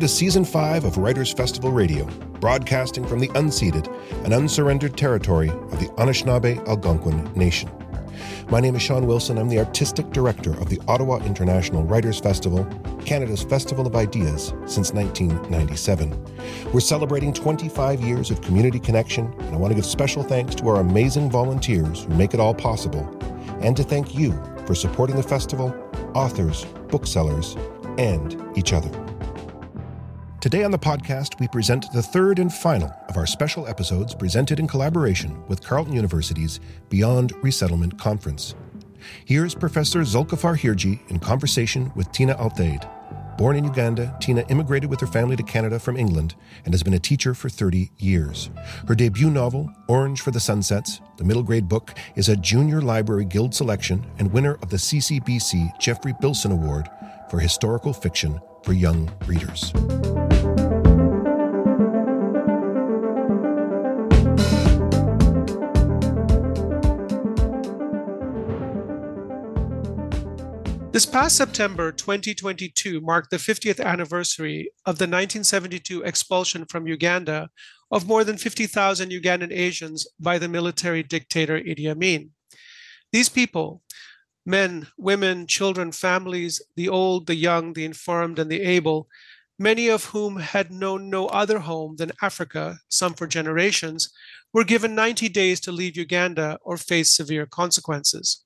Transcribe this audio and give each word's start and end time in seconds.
To 0.00 0.08
Season 0.08 0.46
5 0.46 0.86
of 0.86 0.96
Writers 0.96 1.30
Festival 1.30 1.72
Radio, 1.72 2.06
broadcasting 2.40 3.06
from 3.06 3.18
the 3.20 3.28
unceded 3.28 3.86
and 4.24 4.32
unsurrendered 4.32 4.96
territory 4.96 5.50
of 5.50 5.78
the 5.78 5.92
Anishinaabe 5.98 6.66
Algonquin 6.66 7.30
Nation. 7.34 7.70
My 8.48 8.60
name 8.60 8.74
is 8.76 8.80
Sean 8.80 9.06
Wilson. 9.06 9.36
I'm 9.36 9.50
the 9.50 9.58
Artistic 9.58 10.08
Director 10.08 10.52
of 10.52 10.70
the 10.70 10.80
Ottawa 10.88 11.18
International 11.18 11.82
Writers 11.82 12.18
Festival, 12.18 12.64
Canada's 13.04 13.42
Festival 13.42 13.86
of 13.86 13.94
Ideas 13.94 14.54
since 14.64 14.94
1997. 14.94 16.72
We're 16.72 16.80
celebrating 16.80 17.34
25 17.34 18.00
years 18.00 18.30
of 18.30 18.40
community 18.40 18.80
connection, 18.80 19.26
and 19.40 19.54
I 19.54 19.58
want 19.58 19.72
to 19.72 19.74
give 19.74 19.84
special 19.84 20.22
thanks 20.22 20.54
to 20.54 20.68
our 20.68 20.80
amazing 20.80 21.30
volunteers 21.30 22.04
who 22.04 22.14
make 22.14 22.32
it 22.32 22.40
all 22.40 22.54
possible, 22.54 23.06
and 23.60 23.76
to 23.76 23.82
thank 23.82 24.14
you 24.14 24.32
for 24.64 24.74
supporting 24.74 25.16
the 25.16 25.22
festival, 25.22 25.74
authors, 26.14 26.64
booksellers, 26.88 27.54
and 27.98 28.42
each 28.56 28.72
other. 28.72 29.09
Today 30.40 30.64
on 30.64 30.70
the 30.70 30.78
podcast, 30.78 31.38
we 31.38 31.48
present 31.48 31.92
the 31.92 32.02
third 32.02 32.38
and 32.38 32.50
final 32.50 32.90
of 33.10 33.18
our 33.18 33.26
special 33.26 33.66
episodes 33.66 34.14
presented 34.14 34.58
in 34.58 34.66
collaboration 34.66 35.46
with 35.48 35.62
Carleton 35.62 35.92
University's 35.92 36.60
Beyond 36.88 37.34
Resettlement 37.42 37.98
Conference. 37.98 38.54
Here's 39.26 39.54
Professor 39.54 40.00
Zulfikar 40.00 40.58
Hirji 40.58 40.98
in 41.10 41.18
conversation 41.18 41.92
with 41.94 42.10
Tina 42.12 42.36
Athaide. 42.36 42.88
Born 43.36 43.54
in 43.54 43.64
Uganda, 43.64 44.16
Tina 44.18 44.42
immigrated 44.48 44.88
with 44.88 45.00
her 45.00 45.06
family 45.06 45.36
to 45.36 45.42
Canada 45.42 45.78
from 45.78 45.98
England 45.98 46.34
and 46.64 46.72
has 46.72 46.82
been 46.82 46.94
a 46.94 46.98
teacher 46.98 47.34
for 47.34 47.50
30 47.50 47.90
years. 47.98 48.48
Her 48.88 48.94
debut 48.94 49.28
novel, 49.28 49.70
Orange 49.88 50.22
for 50.22 50.30
the 50.30 50.40
Sunsets, 50.40 51.02
the 51.18 51.24
middle 51.24 51.42
grade 51.42 51.68
book, 51.68 51.92
is 52.16 52.30
a 52.30 52.36
Junior 52.36 52.80
Library 52.80 53.26
Guild 53.26 53.54
selection 53.54 54.06
and 54.18 54.32
winner 54.32 54.54
of 54.62 54.70
the 54.70 54.78
CCBC 54.78 55.78
Geoffrey 55.78 56.14
Bilson 56.18 56.50
Award 56.50 56.88
for 57.28 57.40
historical 57.40 57.92
fiction 57.92 58.40
for 58.62 58.72
young 58.72 59.10
readers. 59.26 59.72
This 71.00 71.06
past 71.06 71.36
September 71.36 71.92
2022 71.92 73.00
marked 73.00 73.30
the 73.30 73.38
50th 73.38 73.82
anniversary 73.82 74.70
of 74.84 74.98
the 74.98 75.04
1972 75.04 76.02
expulsion 76.02 76.66
from 76.66 76.86
Uganda 76.86 77.48
of 77.90 78.06
more 78.06 78.22
than 78.22 78.36
50,000 78.36 79.08
Ugandan 79.10 79.50
Asians 79.50 80.06
by 80.20 80.36
the 80.36 80.46
military 80.46 81.02
dictator 81.02 81.58
Idi 81.58 81.90
Amin. 81.90 82.32
These 83.12 83.30
people, 83.30 83.80
men, 84.44 84.88
women, 84.98 85.46
children, 85.46 85.90
families, 85.90 86.60
the 86.76 86.90
old, 86.90 87.26
the 87.26 87.34
young, 87.34 87.72
the 87.72 87.86
infirmed, 87.86 88.38
and 88.38 88.50
the 88.50 88.60
able, 88.60 89.08
many 89.58 89.88
of 89.88 90.04
whom 90.04 90.36
had 90.36 90.70
known 90.70 91.08
no 91.08 91.28
other 91.28 91.60
home 91.60 91.96
than 91.96 92.12
Africa, 92.20 92.76
some 92.90 93.14
for 93.14 93.26
generations, 93.26 94.12
were 94.52 94.64
given 94.64 94.94
90 94.94 95.30
days 95.30 95.60
to 95.60 95.72
leave 95.72 95.96
Uganda 95.96 96.58
or 96.60 96.76
face 96.76 97.16
severe 97.16 97.46
consequences. 97.46 98.44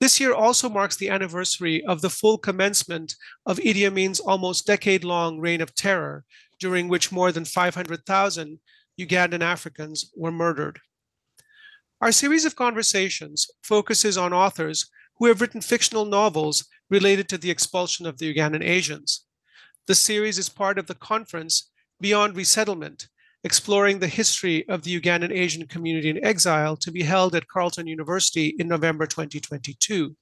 This 0.00 0.20
year 0.20 0.34
also 0.34 0.68
marks 0.68 0.96
the 0.96 1.08
anniversary 1.08 1.84
of 1.84 2.00
the 2.00 2.10
full 2.10 2.36
commencement 2.38 3.14
of 3.46 3.58
Idi 3.58 3.86
Amin's 3.86 4.20
almost 4.20 4.66
decade 4.66 5.04
long 5.04 5.38
reign 5.38 5.60
of 5.60 5.74
terror, 5.74 6.24
during 6.58 6.88
which 6.88 7.12
more 7.12 7.32
than 7.32 7.44
500,000 7.44 8.58
Ugandan 9.00 9.42
Africans 9.42 10.10
were 10.16 10.32
murdered. 10.32 10.80
Our 12.00 12.12
series 12.12 12.44
of 12.44 12.56
conversations 12.56 13.48
focuses 13.62 14.18
on 14.18 14.32
authors 14.32 14.90
who 15.16 15.26
have 15.26 15.40
written 15.40 15.60
fictional 15.60 16.04
novels 16.04 16.66
related 16.90 17.28
to 17.28 17.38
the 17.38 17.50
expulsion 17.50 18.04
of 18.06 18.18
the 18.18 18.34
Ugandan 18.34 18.64
Asians. 18.64 19.24
The 19.86 19.94
series 19.94 20.38
is 20.38 20.48
part 20.48 20.78
of 20.78 20.86
the 20.86 20.94
conference 20.94 21.70
Beyond 22.00 22.36
Resettlement, 22.36 23.08
exploring 23.44 23.98
the 23.98 24.08
history 24.08 24.66
of 24.70 24.82
the 24.82 24.98
Ugandan 24.98 25.30
Asian 25.30 25.66
community 25.66 26.08
in 26.08 26.24
exile 26.24 26.76
to 26.78 26.90
be 26.90 27.02
held 27.02 27.34
at 27.34 27.46
Carleton 27.46 27.86
University 27.86 28.56
in 28.58 28.66
November 28.66 29.06
2022. 29.06 30.16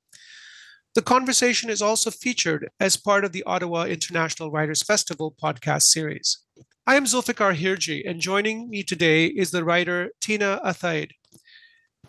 The 0.95 1.03
conversation 1.03 1.71
is 1.71 1.81
also 1.81 2.11
featured 2.11 2.69
as 2.81 2.97
part 2.97 3.25
of 3.25 3.31
the 3.31 3.45
Ottawa 3.45 3.85
International 3.85 4.51
Writers 4.51 4.83
Festival 4.83 5.35
podcast 5.41 5.85
series. 5.85 6.41
I 6.85 6.97
am 6.97 7.05
Zulfikar 7.05 7.57
Hirji, 7.57 8.03
and 8.05 8.21
joining 8.21 8.69
me 8.69 8.83
today 8.83 9.27
is 9.27 9.53
the 9.53 9.65
writer 9.65 10.11
Tina 10.21 10.61
Athaide. 10.65 11.13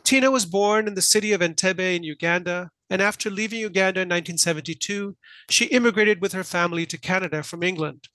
Tina 0.04 0.32
was 0.32 0.48
born 0.48 0.88
in 0.88 0.96
the 0.96 1.02
city 1.02 1.32
of 1.32 1.42
Entebbe 1.42 1.96
in 1.96 2.04
Uganda, 2.04 2.72
and 2.90 3.02
after 3.02 3.30
leaving 3.30 3.60
Uganda 3.60 4.02
in 4.02 4.10
1972, 4.10 5.16
she 5.50 5.66
immigrated 5.66 6.22
with 6.22 6.34
her 6.34 6.44
family 6.44 6.88
to 6.88 6.98
Canada 6.98 7.44
from 7.44 7.62
England. 7.62 8.10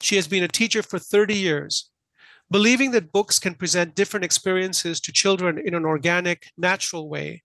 She 0.00 0.16
has 0.16 0.26
been 0.26 0.42
a 0.42 0.48
teacher 0.48 0.82
for 0.82 0.98
30 0.98 1.34
years, 1.34 1.90
Believing 2.50 2.90
that 2.90 3.12
books 3.12 3.38
can 3.38 3.54
present 3.54 3.94
different 3.94 4.24
experiences 4.24 5.00
to 5.00 5.12
children 5.12 5.58
in 5.58 5.74
an 5.74 5.84
organic, 5.84 6.50
natural 6.56 7.08
way, 7.08 7.42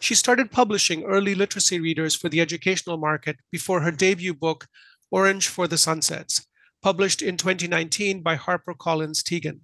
she 0.00 0.14
started 0.14 0.50
publishing 0.50 1.04
early 1.04 1.34
literacy 1.34 1.80
readers 1.80 2.14
for 2.14 2.28
the 2.28 2.40
educational 2.40 2.96
market 2.96 3.36
before 3.50 3.80
her 3.80 3.90
debut 3.90 4.34
book, 4.34 4.66
Orange 5.10 5.48
for 5.48 5.68
the 5.68 5.78
Sunsets, 5.78 6.46
published 6.82 7.22
in 7.22 7.36
2019 7.36 8.20
by 8.20 8.36
HarperCollins 8.36 9.22
Tegen. 9.22 9.60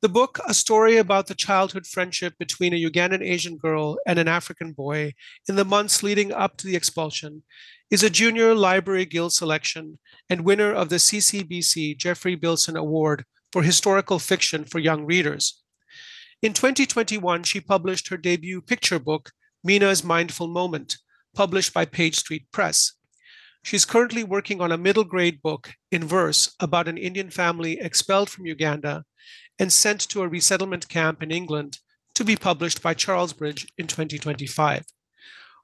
The 0.00 0.08
book, 0.08 0.38
a 0.46 0.54
story 0.54 0.96
about 0.96 1.26
the 1.26 1.34
childhood 1.34 1.86
friendship 1.86 2.34
between 2.38 2.72
a 2.72 2.82
Ugandan 2.82 3.22
Asian 3.22 3.56
girl 3.56 3.98
and 4.06 4.18
an 4.18 4.28
African 4.28 4.72
boy 4.72 5.14
in 5.48 5.56
the 5.56 5.64
months 5.64 6.02
leading 6.02 6.32
up 6.32 6.56
to 6.58 6.66
the 6.66 6.76
expulsion, 6.76 7.42
is 7.90 8.02
a 8.02 8.10
Junior 8.10 8.54
Library 8.54 9.06
Guild 9.06 9.32
selection 9.32 9.98
and 10.28 10.44
winner 10.44 10.72
of 10.72 10.88
the 10.88 10.96
CCBC 10.96 11.96
Geoffrey 11.96 12.34
Bilson 12.34 12.76
Award 12.76 13.24
for 13.52 13.62
historical 13.62 14.18
fiction 14.18 14.64
for 14.64 14.78
young 14.78 15.04
readers. 15.04 15.62
In 16.42 16.52
2021, 16.52 17.42
she 17.42 17.60
published 17.60 18.08
her 18.08 18.16
debut 18.16 18.60
picture 18.60 18.98
book, 18.98 19.30
Mina's 19.64 20.04
Mindful 20.04 20.48
Moment, 20.48 20.96
published 21.34 21.74
by 21.74 21.84
Page 21.84 22.16
Street 22.16 22.46
Press. 22.52 22.92
She's 23.64 23.84
currently 23.84 24.22
working 24.22 24.60
on 24.60 24.70
a 24.70 24.78
middle 24.78 25.04
grade 25.04 25.42
book 25.42 25.72
in 25.90 26.04
verse 26.04 26.54
about 26.60 26.88
an 26.88 26.96
Indian 26.96 27.30
family 27.30 27.78
expelled 27.80 28.30
from 28.30 28.46
Uganda 28.46 29.04
and 29.58 29.72
sent 29.72 30.00
to 30.08 30.22
a 30.22 30.28
resettlement 30.28 30.88
camp 30.88 31.22
in 31.22 31.30
England 31.30 31.78
to 32.14 32.24
be 32.24 32.36
published 32.36 32.82
by 32.82 32.94
Charlesbridge 32.94 33.66
in 33.76 33.86
2025. 33.86 34.84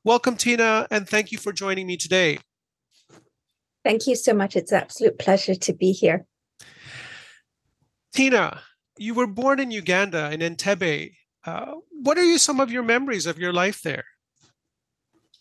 Welcome, 0.03 0.37
Tina, 0.37 0.87
and 0.91 1.09
thank 1.09 1.33
you 1.33 1.39
for 1.39 1.53
joining 1.53 1.87
me 1.87 1.97
today. 1.97 2.39
Thank 3.85 4.07
you 4.07 4.17
so 4.17 4.35
much. 4.35 4.57
It's 4.57 4.73
an 4.73 4.83
absolute 4.83 5.19
pleasure 5.19 5.55
to 5.55 5.73
be 5.73 5.93
here. 5.93 6.27
Tina, 8.15 8.61
you 8.97 9.13
were 9.13 9.27
born 9.27 9.59
in 9.59 9.73
Uganda 9.73 10.31
in 10.31 10.41
Entebbe. 10.41 11.15
Uh, 11.45 11.73
what 11.91 12.17
are 12.17 12.23
you, 12.23 12.39
some 12.39 12.61
of 12.61 12.71
your 12.71 12.85
memories 12.85 13.27
of 13.27 13.39
your 13.39 13.53
life 13.53 13.83
there? 13.83 14.05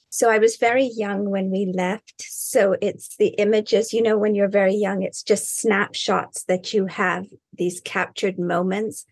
So 0.10 0.30
I 0.30 0.40
was 0.40 0.58
very 0.58 0.86
young 0.86 1.30
when 1.30 1.52
we 1.52 1.72
left. 1.72 2.16
So 2.20 2.76
it's 2.82 3.16
the 3.18 3.30
images, 3.40 3.94
you 3.94 4.02
know, 4.02 4.18
when 4.18 4.34
you're 4.34 4.48
very 4.48 4.76
young, 4.76 5.04
it's 5.04 5.22
just 5.24 5.56
snapshots 5.56 6.44
that 6.46 6.74
you 6.74 6.88
have, 6.88 7.28
these 7.58 7.80
captured 7.80 8.40
moments, 8.40 9.06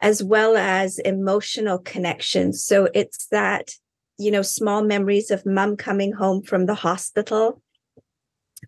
as 0.00 0.22
well 0.22 0.56
as 0.56 1.00
emotional 1.00 1.78
connections. 1.78 2.64
So 2.64 2.88
it's 2.94 3.26
that, 3.28 3.72
you 4.18 4.30
know, 4.30 4.42
small 4.42 4.82
memories 4.82 5.30
of 5.30 5.44
mom 5.44 5.76
coming 5.76 6.12
home 6.12 6.42
from 6.42 6.66
the 6.66 6.74
hospital 6.74 7.60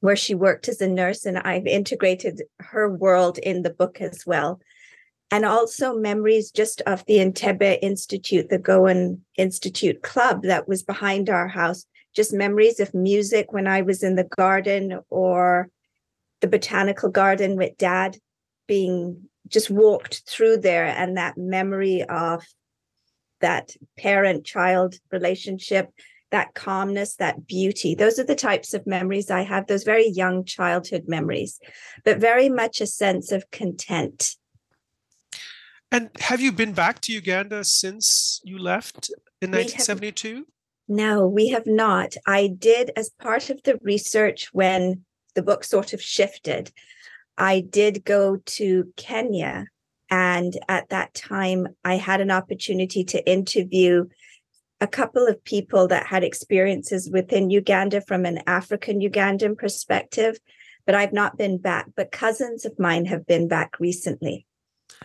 where 0.00 0.16
she 0.16 0.34
worked 0.34 0.68
as 0.68 0.80
a 0.80 0.88
nurse, 0.88 1.24
and 1.24 1.38
I've 1.38 1.66
integrated 1.66 2.42
her 2.58 2.90
world 2.90 3.38
in 3.38 3.62
the 3.62 3.70
book 3.70 4.00
as 4.00 4.24
well. 4.26 4.60
And 5.30 5.44
also 5.44 5.94
memories 5.94 6.50
just 6.50 6.80
of 6.82 7.04
the 7.06 7.18
Entebbe 7.18 7.78
Institute, 7.82 8.48
the 8.48 8.58
Goan 8.58 9.20
Institute 9.36 10.02
Club 10.02 10.42
that 10.42 10.66
was 10.66 10.82
behind 10.82 11.30
our 11.30 11.46
house, 11.46 11.84
just 12.14 12.32
memories 12.32 12.80
of 12.80 12.92
music 12.94 13.52
when 13.52 13.68
I 13.68 13.82
was 13.82 14.02
in 14.02 14.16
the 14.16 14.24
garden 14.24 15.00
or 15.08 15.68
the 16.40 16.48
botanical 16.48 17.10
garden 17.10 17.56
with 17.56 17.76
dad 17.76 18.16
being 18.66 19.28
just 19.46 19.70
walked 19.70 20.22
through 20.28 20.56
there 20.58 20.86
and 20.86 21.16
that 21.16 21.36
memory 21.36 22.02
of 22.04 22.44
that 23.40 23.72
parent 23.96 24.44
child 24.44 24.96
relationship 25.10 25.90
that 26.30 26.54
calmness, 26.54 27.16
that 27.16 27.46
beauty. 27.46 27.94
Those 27.94 28.18
are 28.18 28.24
the 28.24 28.34
types 28.34 28.74
of 28.74 28.86
memories 28.86 29.30
I 29.30 29.42
have, 29.42 29.66
those 29.66 29.84
very 29.84 30.08
young 30.08 30.44
childhood 30.44 31.04
memories, 31.06 31.58
but 32.04 32.18
very 32.18 32.48
much 32.48 32.80
a 32.80 32.86
sense 32.86 33.32
of 33.32 33.50
content. 33.50 34.36
And 35.92 36.10
have 36.20 36.40
you 36.40 36.52
been 36.52 36.72
back 36.72 37.00
to 37.02 37.12
Uganda 37.12 37.64
since 37.64 38.40
you 38.44 38.58
left 38.58 39.10
in 39.42 39.50
1972? 39.50 40.46
No, 40.86 41.26
we 41.26 41.48
have 41.48 41.66
not. 41.66 42.14
I 42.26 42.48
did, 42.48 42.92
as 42.96 43.10
part 43.10 43.50
of 43.50 43.62
the 43.64 43.78
research 43.82 44.50
when 44.52 45.04
the 45.34 45.42
book 45.42 45.64
sort 45.64 45.92
of 45.92 46.02
shifted, 46.02 46.72
I 47.36 47.60
did 47.60 48.04
go 48.04 48.36
to 48.36 48.92
Kenya. 48.96 49.66
And 50.10 50.58
at 50.68 50.88
that 50.90 51.14
time, 51.14 51.68
I 51.84 51.96
had 51.96 52.20
an 52.20 52.30
opportunity 52.30 53.04
to 53.04 53.30
interview 53.30 54.06
a 54.80 54.86
couple 54.86 55.26
of 55.26 55.42
people 55.44 55.88
that 55.88 56.06
had 56.06 56.24
experiences 56.24 57.10
within 57.10 57.50
Uganda 57.50 58.00
from 58.00 58.24
an 58.24 58.40
African 58.46 59.00
Ugandan 59.00 59.56
perspective. 59.56 60.38
but 60.86 60.94
I've 60.94 61.12
not 61.12 61.36
been 61.36 61.58
back. 61.58 61.86
But 61.94 62.10
cousins 62.10 62.64
of 62.64 62.78
mine 62.78 63.04
have 63.04 63.26
been 63.26 63.46
back 63.46 63.78
recently. 63.78 64.46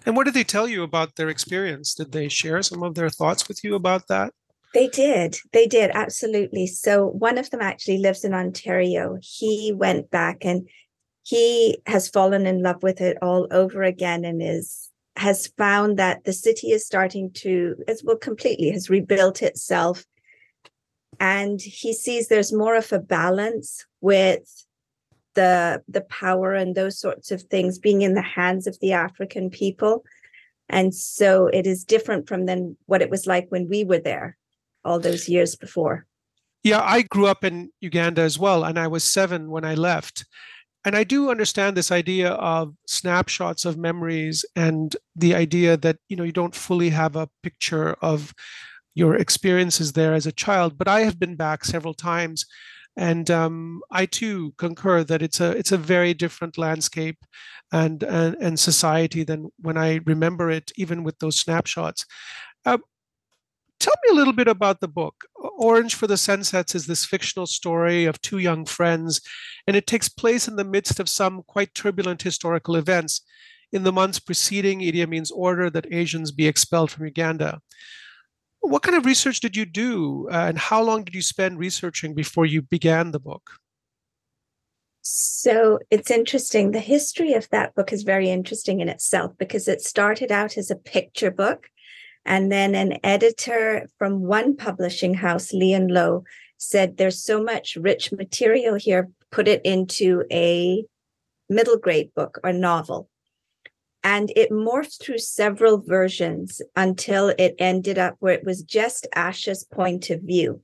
And 0.05 0.15
what 0.15 0.23
did 0.23 0.33
they 0.33 0.43
tell 0.43 0.67
you 0.67 0.83
about 0.83 1.15
their 1.15 1.29
experience? 1.29 1.93
Did 1.93 2.11
they 2.11 2.27
share 2.29 2.63
some 2.63 2.81
of 2.81 2.95
their 2.95 3.09
thoughts 3.09 3.47
with 3.47 3.63
you 3.63 3.75
about 3.75 4.07
that? 4.07 4.33
They 4.73 4.87
did. 4.87 5.37
They 5.53 5.67
did. 5.67 5.91
Absolutely. 5.93 6.67
So 6.67 7.07
one 7.07 7.37
of 7.37 7.49
them 7.49 7.61
actually 7.61 7.99
lives 7.99 8.23
in 8.23 8.33
Ontario. 8.33 9.17
He 9.21 9.73
went 9.75 10.09
back 10.09 10.39
and 10.41 10.67
he 11.23 11.77
has 11.85 12.09
fallen 12.09 12.45
in 12.45 12.61
love 12.61 12.83
with 12.83 12.99
it 13.01 13.17
all 13.21 13.47
over 13.51 13.83
again 13.83 14.25
and 14.25 14.41
is 14.41 14.89
has 15.17 15.47
found 15.57 15.97
that 15.97 16.23
the 16.25 16.33
city 16.33 16.71
is 16.71 16.85
starting 16.85 17.31
to 17.31 17.75
as 17.87 18.03
well 18.03 18.17
completely 18.17 18.69
has 18.69 18.89
rebuilt 18.89 19.41
itself 19.41 20.05
and 21.19 21.61
he 21.61 21.93
sees 21.93 22.27
there's 22.27 22.51
more 22.51 22.75
of 22.75 22.91
a 22.91 22.99
balance 22.99 23.85
with 24.01 24.65
the 25.35 25.81
the 25.87 26.01
power 26.01 26.53
and 26.53 26.75
those 26.75 26.99
sorts 26.99 27.31
of 27.31 27.41
things 27.43 27.79
being 27.79 28.01
in 28.01 28.13
the 28.13 28.21
hands 28.21 28.67
of 28.67 28.77
the 28.81 28.91
african 28.91 29.49
people 29.49 30.03
and 30.69 30.93
so 30.93 31.47
it 31.47 31.67
is 31.67 31.83
different 31.83 32.27
from 32.27 32.45
then 32.45 32.75
what 32.85 33.01
it 33.01 33.09
was 33.09 33.27
like 33.27 33.45
when 33.49 33.69
we 33.69 33.83
were 33.83 33.99
there 33.99 34.37
all 34.85 34.99
those 34.99 35.27
years 35.27 35.55
before. 35.55 36.05
Yeah, 36.63 36.81
I 36.81 37.03
grew 37.03 37.27
up 37.27 37.43
in 37.43 37.69
Uganda 37.81 38.21
as 38.21 38.39
well, 38.39 38.63
and 38.63 38.79
I 38.79 38.87
was 38.87 39.03
seven 39.03 39.49
when 39.51 39.65
I 39.65 39.75
left. 39.75 40.25
And 40.85 40.95
I 40.95 41.03
do 41.03 41.31
understand 41.31 41.75
this 41.75 41.91
idea 41.91 42.29
of 42.33 42.75
snapshots 42.87 43.65
of 43.65 43.77
memories 43.77 44.45
and 44.55 44.95
the 45.15 45.33
idea 45.35 45.77
that 45.77 45.97
you 46.09 46.15
know 46.15 46.23
you 46.23 46.31
don't 46.31 46.55
fully 46.55 46.89
have 46.89 47.15
a 47.15 47.29
picture 47.43 47.95
of 48.01 48.33
your 48.93 49.15
experiences 49.15 49.93
there 49.93 50.13
as 50.13 50.25
a 50.25 50.31
child. 50.31 50.77
But 50.77 50.87
I 50.87 51.01
have 51.01 51.19
been 51.19 51.35
back 51.35 51.65
several 51.65 51.93
times, 51.95 52.45
and 52.95 53.29
um, 53.31 53.81
I 53.91 54.05
too 54.05 54.53
concur 54.57 55.03
that 55.03 55.21
it's 55.21 55.39
a 55.41 55.51
it's 55.51 55.71
a 55.71 55.77
very 55.77 56.13
different 56.13 56.57
landscape 56.57 57.17
and 57.71 58.03
and, 58.03 58.35
and 58.39 58.59
society 58.59 59.23
than 59.23 59.49
when 59.59 59.77
I 59.77 60.01
remember 60.05 60.51
it, 60.51 60.71
even 60.77 61.03
with 61.03 61.19
those 61.19 61.39
snapshots. 61.39 62.05
Uh, 62.65 62.77
Tell 63.79 63.93
me 64.05 64.13
a 64.13 64.15
little 64.15 64.33
bit 64.33 64.47
about 64.47 64.79
the 64.79 64.87
book. 64.87 65.25
Orange 65.35 65.95
for 65.95 66.07
the 66.07 66.17
Sunsets 66.17 66.75
is 66.75 66.87
this 66.87 67.05
fictional 67.05 67.45
story 67.45 68.05
of 68.05 68.21
two 68.21 68.37
young 68.37 68.65
friends, 68.65 69.21
and 69.67 69.75
it 69.75 69.85
takes 69.85 70.09
place 70.09 70.47
in 70.47 70.55
the 70.55 70.63
midst 70.63 70.99
of 70.99 71.09
some 71.09 71.43
quite 71.43 71.73
turbulent 71.73 72.21
historical 72.21 72.75
events 72.75 73.21
in 73.71 73.83
the 73.83 73.91
months 73.91 74.19
preceding 74.19 74.79
Idi 74.79 75.03
Amin's 75.03 75.31
order 75.31 75.69
that 75.69 75.91
Asians 75.91 76.31
be 76.31 76.47
expelled 76.47 76.91
from 76.91 77.05
Uganda. 77.05 77.59
What 78.61 78.81
kind 78.81 78.95
of 78.95 79.05
research 79.05 79.41
did 79.41 79.55
you 79.55 79.65
do, 79.65 80.27
uh, 80.31 80.45
and 80.47 80.57
how 80.57 80.81
long 80.81 81.03
did 81.03 81.13
you 81.13 81.21
spend 81.21 81.59
researching 81.59 82.15
before 82.15 82.45
you 82.45 82.61
began 82.61 83.11
the 83.11 83.19
book? 83.19 83.51
So 85.01 85.77
it's 85.91 86.09
interesting. 86.09 86.71
The 86.71 86.79
history 86.79 87.33
of 87.33 87.47
that 87.49 87.75
book 87.75 87.93
is 87.93 88.01
very 88.01 88.31
interesting 88.31 88.79
in 88.79 88.89
itself 88.89 89.33
because 89.37 89.67
it 89.67 89.81
started 89.81 90.31
out 90.31 90.57
as 90.57 90.71
a 90.71 90.75
picture 90.75 91.29
book 91.29 91.67
and 92.25 92.51
then 92.51 92.75
an 92.75 92.97
editor 93.03 93.87
from 93.97 94.21
one 94.21 94.55
publishing 94.55 95.13
house, 95.13 95.53
Lee 95.53 95.73
and 95.73 95.91
Low, 95.91 96.23
said 96.57 96.97
there's 96.97 97.23
so 97.23 97.43
much 97.43 97.75
rich 97.75 98.11
material 98.11 98.75
here, 98.75 99.09
put 99.31 99.47
it 99.47 99.61
into 99.63 100.23
a 100.31 100.83
middle 101.49 101.77
grade 101.77 102.11
book 102.15 102.39
or 102.43 102.51
novel. 102.51 103.09
And 104.03 104.31
it 104.35 104.51
morphed 104.51 105.01
through 105.01 105.17
several 105.17 105.79
versions 105.79 106.61
until 106.75 107.29
it 107.29 107.55
ended 107.57 107.97
up 107.97 108.15
where 108.19 108.33
it 108.33 108.43
was 108.43 108.61
just 108.61 109.07
Asha's 109.15 109.63
point 109.63 110.09
of 110.09 110.21
view. 110.21 110.61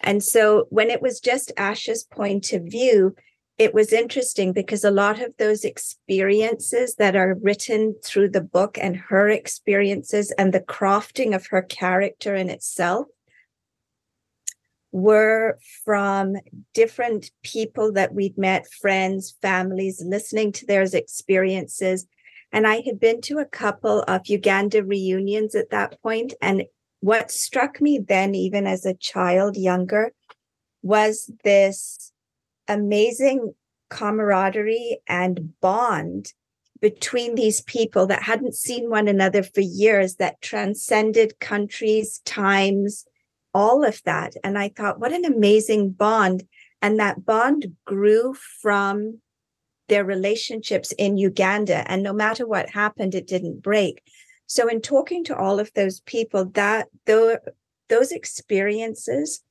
And 0.00 0.22
so 0.22 0.66
when 0.70 0.90
it 0.90 1.00
was 1.00 1.20
just 1.20 1.52
Asha's 1.56 2.04
point 2.04 2.52
of 2.52 2.64
view, 2.64 3.14
it 3.58 3.74
was 3.74 3.92
interesting 3.92 4.52
because 4.52 4.84
a 4.84 4.90
lot 4.90 5.20
of 5.20 5.36
those 5.36 5.64
experiences 5.64 6.94
that 6.94 7.16
are 7.16 7.36
written 7.42 7.96
through 8.04 8.30
the 8.30 8.40
book 8.40 8.78
and 8.80 8.96
her 8.96 9.28
experiences 9.28 10.30
and 10.38 10.52
the 10.52 10.60
crafting 10.60 11.34
of 11.34 11.48
her 11.48 11.62
character 11.62 12.36
in 12.36 12.48
itself 12.50 13.08
were 14.92 15.58
from 15.84 16.36
different 16.72 17.30
people 17.42 17.92
that 17.92 18.14
we'd 18.14 18.38
met, 18.38 18.66
friends, 18.80 19.36
families, 19.42 20.02
listening 20.06 20.52
to 20.52 20.66
their 20.66 20.82
experiences. 20.82 22.06
And 22.52 22.66
I 22.66 22.80
had 22.86 23.00
been 23.00 23.20
to 23.22 23.38
a 23.38 23.44
couple 23.44 24.02
of 24.02 24.28
Uganda 24.28 24.84
reunions 24.84 25.54
at 25.54 25.70
that 25.70 26.00
point, 26.00 26.32
And 26.40 26.64
what 27.00 27.30
struck 27.30 27.80
me 27.80 27.98
then, 27.98 28.34
even 28.34 28.66
as 28.66 28.86
a 28.86 28.94
child 28.94 29.56
younger, 29.56 30.12
was 30.80 31.30
this 31.44 32.12
amazing 32.68 33.54
camaraderie 33.90 35.00
and 35.08 35.58
bond 35.60 36.32
between 36.80 37.34
these 37.34 37.60
people 37.62 38.06
that 38.06 38.22
hadn't 38.22 38.54
seen 38.54 38.88
one 38.88 39.08
another 39.08 39.42
for 39.42 39.60
years 39.60 40.16
that 40.16 40.40
transcended 40.40 41.40
countries, 41.40 42.20
times, 42.24 43.04
all 43.52 43.84
of 43.84 44.00
that. 44.04 44.34
And 44.44 44.58
I 44.58 44.68
thought, 44.68 45.00
what 45.00 45.12
an 45.12 45.24
amazing 45.24 45.90
bond. 45.90 46.44
And 46.80 47.00
that 47.00 47.24
bond 47.24 47.74
grew 47.84 48.34
from 48.34 49.20
their 49.88 50.04
relationships 50.04 50.92
in 50.92 51.16
Uganda. 51.16 51.90
And 51.90 52.02
no 52.02 52.12
matter 52.12 52.46
what 52.46 52.70
happened, 52.70 53.14
it 53.14 53.26
didn't 53.26 53.62
break. 53.62 54.02
So 54.46 54.68
in 54.68 54.80
talking 54.80 55.24
to 55.24 55.36
all 55.36 55.58
of 55.58 55.72
those 55.74 56.00
people, 56.00 56.44
that 56.50 56.88
those 57.06 58.12
experiences 58.12 59.42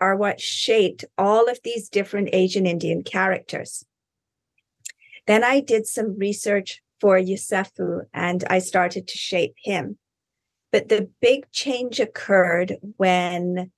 are 0.00 0.16
what 0.16 0.40
shaped 0.40 1.04
all 1.16 1.48
of 1.48 1.58
these 1.64 1.88
different 1.88 2.30
Asian 2.32 2.66
Indian 2.66 3.02
characters. 3.02 3.84
Then 5.26 5.42
I 5.42 5.60
did 5.60 5.86
some 5.86 6.18
research 6.18 6.82
for 7.00 7.18
Yusufu 7.18 8.02
and 8.14 8.44
I 8.48 8.58
started 8.58 9.08
to 9.08 9.18
shape 9.18 9.54
him. 9.62 9.98
But 10.72 10.88
the 10.88 11.10
big 11.20 11.50
change 11.52 12.00
occurred 12.00 12.76
when 12.96 13.70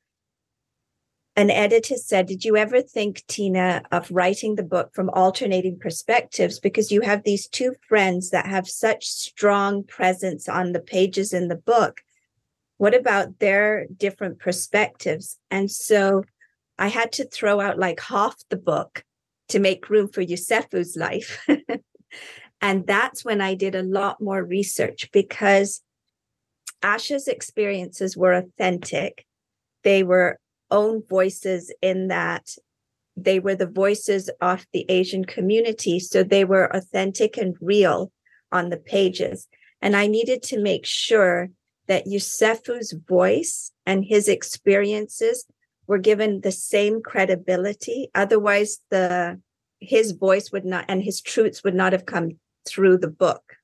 an 1.36 1.50
editor 1.50 1.94
said, 1.94 2.26
Did 2.26 2.44
you 2.44 2.56
ever 2.56 2.82
think, 2.82 3.24
Tina, 3.28 3.82
of 3.92 4.10
writing 4.10 4.56
the 4.56 4.64
book 4.64 4.92
from 4.92 5.08
alternating 5.10 5.78
perspectives? 5.78 6.58
Because 6.58 6.90
you 6.90 7.02
have 7.02 7.22
these 7.22 7.46
two 7.46 7.74
friends 7.88 8.30
that 8.30 8.46
have 8.46 8.66
such 8.66 9.06
strong 9.06 9.84
presence 9.84 10.48
on 10.48 10.72
the 10.72 10.80
pages 10.80 11.32
in 11.32 11.46
the 11.46 11.56
book 11.56 12.00
what 12.78 12.94
about 12.94 13.38
their 13.40 13.86
different 13.96 14.38
perspectives? 14.38 15.36
And 15.50 15.70
so 15.70 16.24
I 16.78 16.88
had 16.88 17.12
to 17.12 17.28
throw 17.28 17.60
out 17.60 17.78
like 17.78 18.00
half 18.00 18.36
the 18.48 18.56
book 18.56 19.04
to 19.48 19.58
make 19.58 19.90
room 19.90 20.08
for 20.08 20.22
Yusufu's 20.22 20.96
life. 20.96 21.44
and 22.60 22.86
that's 22.86 23.24
when 23.24 23.40
I 23.40 23.54
did 23.54 23.74
a 23.74 23.82
lot 23.82 24.20
more 24.20 24.42
research 24.42 25.10
because 25.12 25.82
Asha's 26.82 27.26
experiences 27.26 28.16
were 28.16 28.32
authentic. 28.32 29.26
They 29.82 30.02
were 30.04 30.38
own 30.70 31.02
voices 31.08 31.74
in 31.82 32.08
that 32.08 32.54
they 33.16 33.40
were 33.40 33.56
the 33.56 33.66
voices 33.66 34.30
of 34.40 34.64
the 34.72 34.86
Asian 34.88 35.24
community. 35.24 35.98
So 35.98 36.22
they 36.22 36.44
were 36.44 36.74
authentic 36.74 37.36
and 37.36 37.56
real 37.60 38.12
on 38.52 38.68
the 38.68 38.76
pages. 38.76 39.48
And 39.82 39.96
I 39.96 40.06
needed 40.06 40.42
to 40.44 40.60
make 40.60 40.86
sure 40.86 41.50
that 41.88 42.06
Yusufu's 42.06 42.92
voice 42.92 43.72
and 43.86 44.04
his 44.04 44.28
experiences 44.28 45.46
were 45.86 45.98
given 45.98 46.42
the 46.42 46.52
same 46.52 47.02
credibility. 47.02 48.10
Otherwise, 48.14 48.78
the 48.90 49.40
his 49.80 50.12
voice 50.12 50.52
would 50.52 50.64
not 50.64 50.84
and 50.88 51.02
his 51.02 51.20
truths 51.20 51.64
would 51.64 51.74
not 51.74 51.92
have 51.92 52.06
come 52.06 52.30
through 52.66 52.98
the 52.98 53.08
book. 53.08 53.56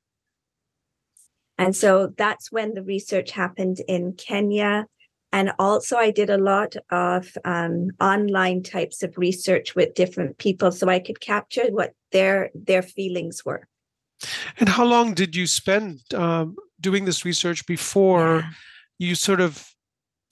And 1.59 1.77
so 1.77 2.13
that's 2.17 2.51
when 2.51 2.75
the 2.75 2.83
research 2.83 3.31
happened 3.31 3.79
in 3.87 4.15
Kenya. 4.15 4.87
And 5.33 5.53
also, 5.59 5.97
I 5.97 6.11
did 6.11 6.31
a 6.31 6.39
lot 6.39 6.77
of 6.91 7.37
um, 7.45 7.91
online 8.01 8.63
types 8.63 9.03
of 9.03 9.19
research 9.19 9.75
with 9.75 9.95
different 9.95 10.39
people, 10.39 10.71
so 10.71 10.89
I 10.89 11.01
could 11.01 11.21
capture 11.21 11.67
what 11.71 11.93
their 12.13 12.51
their 12.55 12.83
feelings 12.83 13.45
were. 13.45 13.67
And 14.59 14.69
how 14.69 14.85
long 14.85 15.13
did 15.13 15.35
you 15.35 15.47
spend 15.49 16.03
um, 16.15 16.57
doing 16.81 17.05
this 17.05 17.25
research 17.25 17.67
before 17.67 18.41
yeah. 18.41 18.51
you 18.99 19.15
sort 19.15 19.41
of 19.41 19.67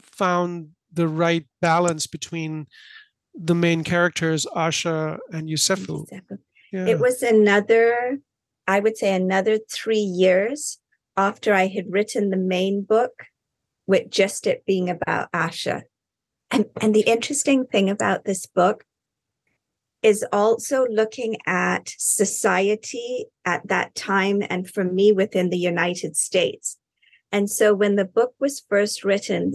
found 0.03 0.71
the 0.93 1.09
right 1.09 1.47
balance 1.61 2.07
between 2.07 2.67
the 3.35 3.55
main 3.55 3.83
characters, 3.83 4.47
Asha 4.55 5.19
and 5.33 5.49
Yusufu. 5.49 6.07
Yeah. 6.73 6.87
It 6.87 6.99
was 6.99 7.23
another, 7.23 8.19
I 8.67 8.81
would 8.81 8.97
say, 8.97 9.15
another 9.15 9.59
three 9.71 9.99
years 9.99 10.79
after 11.17 11.55
I 11.55 11.69
had 11.69 11.93
written 11.93 12.31
the 12.31 12.37
main 12.37 12.83
book, 12.83 13.25
with 13.87 14.11
just 14.11 14.47
it 14.47 14.65
being 14.67 14.89
about 14.89 15.31
Asha. 15.33 15.83
And, 16.51 16.67
and 16.81 16.95
the 16.95 17.03
interesting 17.03 17.67
thing 17.67 17.91
about 17.91 18.25
this 18.25 18.47
book 18.47 18.85
is 20.03 20.25
also 20.33 20.87
looking 20.89 21.37
at 21.47 21.93
society 21.97 23.27
at 23.45 23.67
that 23.69 23.95
time 23.95 24.43
and 24.51 24.69
for 24.69 24.85
me 24.85 25.13
within 25.13 25.51
the 25.51 25.59
United 25.59 26.17
States. 26.17 26.77
And 27.31 27.49
so 27.49 27.73
when 27.73 27.97
the 27.97 28.05
book 28.05 28.35
was 28.41 28.65
first 28.69 29.05
written, 29.05 29.55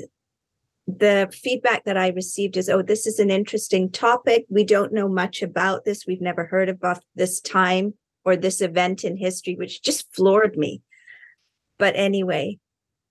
the 0.87 1.29
feedback 1.33 1.83
that 1.83 1.97
I 1.97 2.09
received 2.09 2.55
is, 2.55 2.69
oh, 2.69 2.81
this 2.81 3.05
is 3.05 3.19
an 3.19 3.29
interesting 3.29 3.91
topic. 3.91 4.45
We 4.49 4.63
don't 4.63 4.93
know 4.93 5.09
much 5.09 5.41
about 5.41 5.83
this. 5.83 6.05
We've 6.07 6.21
never 6.21 6.45
heard 6.45 6.69
about 6.69 7.03
this 7.13 7.41
time 7.41 7.93
or 8.23 8.37
this 8.37 8.61
event 8.61 9.03
in 9.03 9.17
history, 9.17 9.55
which 9.55 9.83
just 9.83 10.13
floored 10.15 10.57
me. 10.57 10.81
But 11.77 11.95
anyway, 11.97 12.57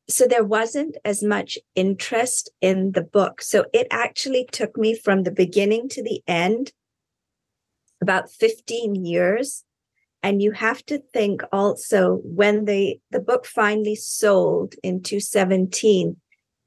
so 0.08 0.26
there 0.26 0.44
wasn't 0.44 0.96
as 1.04 1.22
much 1.22 1.58
interest 1.74 2.50
in 2.60 2.92
the 2.92 3.02
book. 3.02 3.42
So 3.42 3.66
it 3.74 3.86
actually 3.90 4.48
took 4.50 4.76
me 4.76 4.96
from 4.96 5.22
the 5.22 5.30
beginning 5.30 5.88
to 5.90 6.02
the 6.02 6.22
end 6.26 6.72
about 8.06 8.30
15 8.30 9.04
years. 9.04 9.64
And 10.22 10.40
you 10.40 10.52
have 10.52 10.84
to 10.86 10.98
think 11.12 11.42
also 11.50 12.20
when 12.22 12.64
the, 12.66 13.00
the 13.10 13.18
book 13.18 13.46
finally 13.46 13.96
sold 13.96 14.74
in 14.84 15.02
2017, 15.02 16.16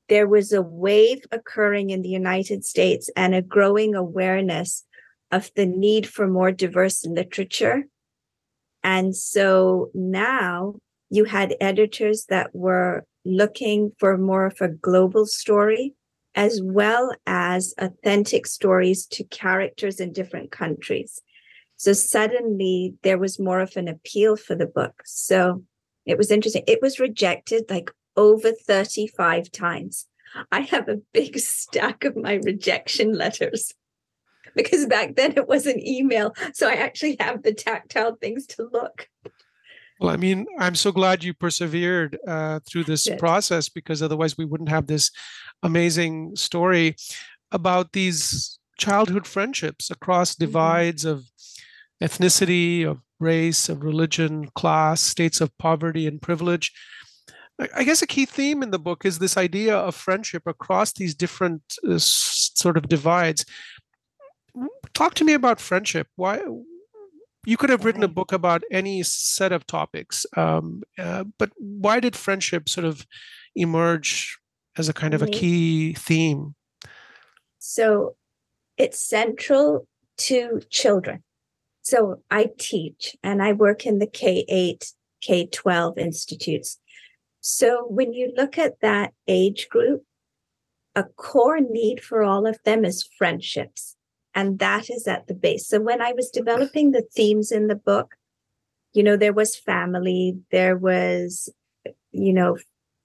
there 0.10 0.28
was 0.28 0.52
a 0.52 0.62
wave 0.62 1.22
occurring 1.32 1.92
in 1.92 2.02
the 2.02 2.10
United 2.10 2.66
States 2.66 3.10
and 3.16 3.34
a 3.34 3.42
growing 3.42 3.96
awareness 3.96 4.86
of 5.32 5.50
the 5.56 5.66
need 5.66 6.10
for 6.10 6.28
more 6.28 6.52
diverse 6.52 7.06
literature. 7.06 7.86
And 8.84 9.16
so 9.16 9.92
now 9.94 10.76
you 11.10 11.24
had 11.24 11.56
editors 11.62 12.26
that 12.28 12.54
were 12.54 13.06
looking 13.24 13.92
for 13.98 14.18
more 14.18 14.48
of 14.48 14.60
a 14.60 14.68
global 14.68 15.26
story 15.26 15.96
as 16.36 16.62
well 16.62 17.14
as 17.26 17.74
authentic 17.78 18.46
stories 18.46 19.06
to 19.06 19.24
characters 19.26 20.00
in 20.00 20.14
different 20.14 20.52
countries. 20.52 21.22
So 21.80 21.94
suddenly 21.94 22.96
there 23.04 23.18
was 23.18 23.40
more 23.40 23.62
of 23.62 23.78
an 23.78 23.88
appeal 23.88 24.36
for 24.36 24.54
the 24.54 24.66
book. 24.66 25.02
So 25.06 25.64
it 26.06 26.18
was 26.18 26.30
interesting. 26.30 26.66
It 26.68 26.82
was 26.82 27.00
rejected 27.00 27.64
like 27.70 27.90
over 28.18 28.52
35 28.52 29.50
times. 29.50 30.06
I 30.52 30.60
have 30.60 30.90
a 30.90 31.00
big 31.14 31.40
stack 31.40 32.04
of 32.04 32.18
my 32.18 32.34
rejection 32.34 33.14
letters 33.14 33.74
because 34.56 34.88
back 34.88 35.16
then 35.16 35.36
it 35.38 35.48
was 35.48 35.66
an 35.68 35.80
email. 35.80 36.36
So 36.54 36.68
I 36.68 36.74
actually 36.74 37.16
have 37.22 37.44
the 37.44 37.54
tactile 37.54 38.18
things 38.18 38.46
to 38.48 38.68
look. 38.74 39.08
Well, 40.02 40.10
I 40.10 40.18
mean, 40.18 40.48
I'm 40.60 40.76
so 40.76 40.92
glad 40.92 41.24
you 41.24 41.34
persevered 41.34 42.18
uh, 42.28 42.60
through 42.68 42.86
this 42.86 43.08
Good. 43.08 43.20
process 43.20 43.70
because 43.70 44.04
otherwise 44.04 44.38
we 44.38 44.46
wouldn't 44.46 44.70
have 44.70 44.88
this 44.88 45.12
amazing 45.64 46.36
story 46.36 46.98
about 47.54 47.94
these 47.94 48.60
childhood 48.78 49.28
friendships 49.28 49.90
across 49.90 50.34
mm-hmm. 50.34 50.46
divides 50.46 51.06
mm-hmm. 51.06 51.20
of 51.20 51.30
ethnicity, 52.02 52.90
of 52.90 53.00
race, 53.20 53.70
of 53.70 53.84
religion, 53.84 54.50
class, 54.56 55.02
states 55.02 55.42
of 55.42 55.58
poverty 55.58 56.08
and 56.08 56.22
privilege. 56.22 56.72
I 57.76 57.84
guess 57.84 58.02
a 58.02 58.08
key 58.08 58.26
theme 58.26 58.64
in 58.64 58.72
the 58.72 58.80
book 58.80 59.06
is 59.06 59.20
this 59.20 59.36
idea 59.36 59.76
of 59.76 59.94
friendship 59.94 60.44
across 60.46 60.94
these 60.94 61.14
different 61.14 61.62
uh, 61.86 61.98
sort 61.98 62.78
of 62.78 62.88
divides. 62.88 63.46
Talk 64.94 65.14
to 65.16 65.26
me 65.26 65.34
about 65.34 65.60
friendship. 65.60 66.08
Why 66.16 66.42
you 67.46 67.58
could 67.58 67.70
have 67.70 67.84
written 67.84 68.04
a 68.04 68.08
book 68.08 68.32
about 68.32 68.64
any 68.72 69.04
set 69.04 69.52
of 69.52 69.68
topics, 69.68 70.26
um, 70.38 70.84
uh, 70.98 71.26
but 71.38 71.52
why 71.58 72.00
did 72.00 72.16
friendship 72.16 72.70
sort 72.70 72.86
of 72.86 73.06
emerge 73.56 74.38
as 74.78 74.88
a 74.88 74.94
kind 74.94 75.14
of 75.14 75.22
a 75.22 75.28
key 75.28 75.94
theme? 75.94 76.56
So 77.60 78.16
it's 78.78 79.00
central 79.00 79.88
to 80.20 80.62
children. 80.70 81.24
So 81.90 82.22
I 82.30 82.52
teach 82.60 83.18
and 83.24 83.42
I 83.42 83.54
work 83.54 83.88
in 83.88 83.98
the 83.98 84.06
K 84.06 84.46
8, 84.48 84.94
K 85.22 85.48
12 85.48 85.98
institutes. 85.98 86.80
So 87.42 87.88
when 87.90 88.14
you 88.14 88.32
look 88.38 88.60
at 88.60 88.80
that 88.82 89.14
age 89.28 89.70
group, 89.70 90.04
a 90.96 91.04
core 91.04 91.60
need 91.60 92.04
for 92.04 92.22
all 92.22 92.46
of 92.46 92.60
them 92.64 92.86
is 92.86 93.10
friendships. 93.18 93.96
And 94.36 94.60
that 94.60 94.92
is 94.92 95.08
at 95.08 95.26
the 95.26 95.34
base. 95.34 95.68
So 95.68 95.82
when 95.82 96.00
I 96.00 96.14
was 96.14 96.30
developing 96.30 96.92
the 96.92 97.08
themes 97.16 97.52
in 97.52 97.66
the 97.66 97.76
book, 97.76 98.14
you 98.94 99.02
know, 99.02 99.18
there 99.18 99.34
was 99.34 99.56
family, 99.56 100.38
there 100.52 100.78
was, 100.78 101.50
you 102.12 102.34
know, 102.34 102.58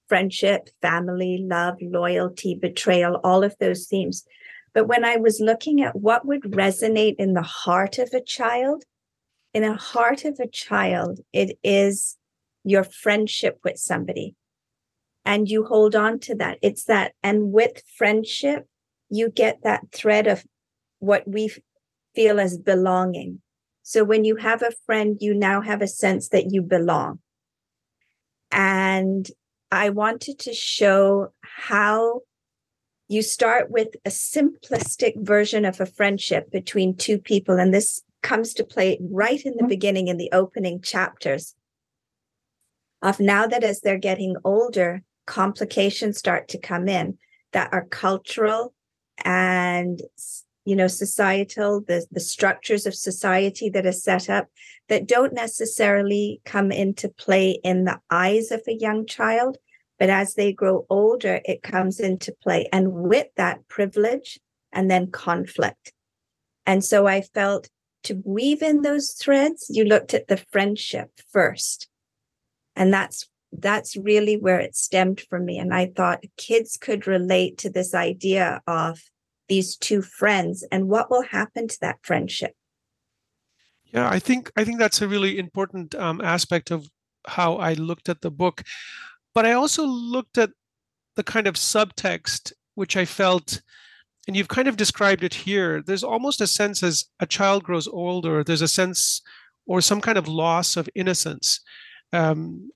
friendship, 0.09 0.69
family, 0.83 1.39
love, 1.39 1.77
loyalty, 1.81 2.55
betrayal, 2.55 3.19
all 3.25 3.43
of 3.43 3.57
those 3.61 3.87
themes. 3.87 4.27
But 4.75 4.89
when 4.89 5.05
I 5.05 5.17
was 5.17 5.41
looking 5.41 5.83
at 5.83 5.97
what 5.97 6.27
would 6.27 6.43
resonate 6.43 7.15
in 7.19 7.33
the 7.33 7.43
heart 7.43 7.99
of 7.99 8.13
a 8.13 8.21
child, 8.21 8.83
in 9.55 9.63
the 9.63 9.75
heart 9.75 10.25
of 10.25 10.41
a 10.41 10.49
child, 10.49 11.21
it 11.33 11.57
is 11.63 12.17
your 12.65 12.83
friendship 12.83 13.61
with 13.65 13.79
somebody. 13.79 14.35
And 15.25 15.49
you 15.49 15.65
hold 15.65 15.95
on 15.95 16.19
to 16.21 16.35
that. 16.37 16.59
It's 16.61 16.85
that. 16.85 17.13
And 17.23 17.53
with 17.53 17.83
friendship, 17.97 18.67
you 19.09 19.31
get 19.31 19.63
that 19.63 19.93
thread 19.93 20.27
of 20.27 20.45
what 20.99 21.27
we 21.27 21.51
feel 22.15 22.41
as 22.41 22.59
belonging. 22.59 23.41
So 23.83 24.03
when 24.03 24.25
you 24.25 24.37
have 24.37 24.63
a 24.63 24.73
friend, 24.87 25.17
you 25.21 25.35
now 25.35 25.61
have 25.61 25.83
a 25.83 25.87
sense 25.87 26.31
that 26.31 26.51
you 26.51 26.63
belong. 26.63 27.21
And 28.51 29.31
I 29.71 29.91
wanted 29.91 30.39
to 30.41 30.53
show 30.53 31.33
how 31.43 32.21
you 33.15 33.23
start 33.23 33.71
with 33.71 33.89
a 34.05 34.11
simplistic 34.11 35.15
version 35.25 35.65
of 35.65 35.81
a 35.81 35.87
friendship 35.87 36.51
between 36.51 36.97
two 36.97 37.19
people. 37.19 37.59
And 37.59 37.73
this 37.73 38.03
comes 38.23 38.53
to 38.55 38.65
play 38.65 38.99
right 39.01 39.41
in 39.45 39.53
the 39.53 39.59
mm-hmm. 39.61 39.69
beginning 39.69 40.09
in 40.09 40.17
the 40.17 40.31
opening 40.33 40.81
chapters 40.81 41.55
of 43.03 43.21
now 43.21 43.47
that 43.47 43.63
as 43.63 43.81
they're 43.81 43.99
getting 43.99 44.35
older, 44.45 45.03
complications 45.27 46.19
start 46.19 46.49
to 46.49 46.59
come 46.59 46.89
in 46.89 47.19
that 47.53 47.73
are 47.73 47.85
cultural 47.87 48.75
and 49.25 50.03
you 50.65 50.75
know 50.75 50.89
societal 50.89 51.81
the 51.87 52.05
the 52.11 52.21
structures 52.21 52.85
of 52.85 52.95
society 52.95 53.71
that 53.71 53.87
are 53.87 53.93
set 53.93 54.29
up 54.29 54.49
that 54.89 55.07
don't 55.07 55.33
necessarily 55.33 56.41
come 56.45 56.73
into 56.73 57.09
play 57.09 57.61
in 57.63 57.85
the 57.85 57.99
eyes 58.11 58.51
of 58.51 58.61
a 58.67 58.75
young 58.75 59.07
child 59.07 59.57
but 59.99 60.11
as 60.11 60.35
they 60.35 60.53
grow 60.53 60.87
older 60.91 61.41
it 61.45 61.63
comes 61.63 62.01
into 62.01 62.35
play 62.43 62.69
and 62.73 62.93
with 62.93 63.29
that 63.37 63.67
privilege 63.69 64.39
and 64.73 64.91
then 64.91 65.11
conflict. 65.11 65.93
And 66.67 66.85
so 66.85 67.07
i 67.07 67.21
felt 67.21 67.69
to 68.05 68.23
weave 68.25 68.63
in 68.63 68.83
those 68.83 69.13
threads 69.13 69.67
you 69.71 69.85
looked 69.85 70.15
at 70.15 70.29
the 70.29 70.37
friendship 70.37 71.11
first. 71.33 71.89
And 72.77 72.93
that's 72.93 73.29
that's 73.53 73.97
really 73.97 74.37
where 74.37 74.59
it 74.59 74.75
stemmed 74.75 75.21
from 75.21 75.45
me. 75.45 75.59
And 75.59 75.73
i 75.73 75.87
thought 75.87 76.25
kids 76.37 76.77
could 76.77 77.07
relate 77.07 77.59
to 77.59 77.71
this 77.71 77.95
idea 77.95 78.61
of 78.67 79.01
these 79.49 79.77
two 79.77 80.03
friends 80.03 80.65
and 80.73 80.89
what 80.89 81.11
will 81.11 81.23
happen 81.23 81.69
to 81.69 81.79
that 81.81 81.99
friendship. 82.03 82.53
Yeah 83.93 84.09
i 84.09 84.19
think 84.19 84.51
i 84.57 84.65
think 84.65 84.79
that's 84.79 85.03
a 85.03 85.09
really 85.09 85.39
important 85.39 85.95
um, 85.95 86.21
aspect 86.21 86.71
of 86.71 86.89
how 87.27 87.57
i 87.57 87.73
looked 87.75 88.09
at 88.09 88.21
the 88.21 88.31
book 88.31 88.63
but 89.35 89.47
i 89.47 89.53
also 89.53 89.85
looked 89.85 90.39
at 90.39 90.51
the 91.17 91.23
kind 91.23 91.47
of 91.47 91.55
subtext 91.55 92.53
which 92.75 92.97
i 92.97 93.05
felt 93.05 93.61
and 94.27 94.37
you've 94.37 94.49
kind 94.49 94.69
of 94.69 94.77
described 94.77 95.23
it 95.23 95.35
here 95.35 95.83
there's 95.83 96.05
almost 96.05 96.41
a 96.41 96.47
sense 96.47 96.83
as 96.83 97.07
a 97.21 97.27
child 97.27 97.63
grows 97.63 97.89
older 97.89 98.43
there's 98.43 98.63
a 98.63 98.69
sense 98.69 99.23
or 99.67 99.81
some 99.81 100.01
kind 100.01 100.19
of 100.19 100.29
loss 100.29 100.77
of 100.77 100.89
innocence 100.95 101.61
um, 102.13 102.71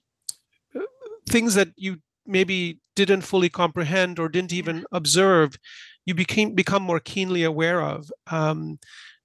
things 1.29 1.55
that 1.55 1.69
you 1.77 1.99
maybe 2.27 2.81
didn't 2.97 3.23
fully 3.23 3.49
comprehend 3.49 4.19
or 4.19 4.29
didn't 4.29 4.53
even 4.53 4.85
observe 4.93 5.57
you 6.09 6.15
became 6.15 6.55
become 6.55 6.83
more 6.83 7.00
keenly 7.00 7.45
aware 7.45 7.83
of. 7.83 8.11
Um, 8.29 8.79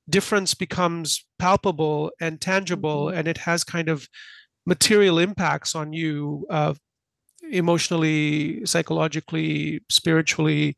difference 0.09 0.53
becomes 0.53 1.25
palpable 1.39 2.11
and 2.19 2.41
tangible, 2.41 3.05
mm-hmm. 3.05 3.17
and 3.17 3.27
it 3.29 3.37
has 3.37 3.63
kind 3.63 3.87
of 3.87 4.09
material 4.65 5.17
impacts 5.17 5.75
on 5.75 5.93
you 5.93 6.45
uh, 6.49 6.73
emotionally, 7.53 8.65
psychologically, 8.65 9.81
spiritually, 9.89 10.75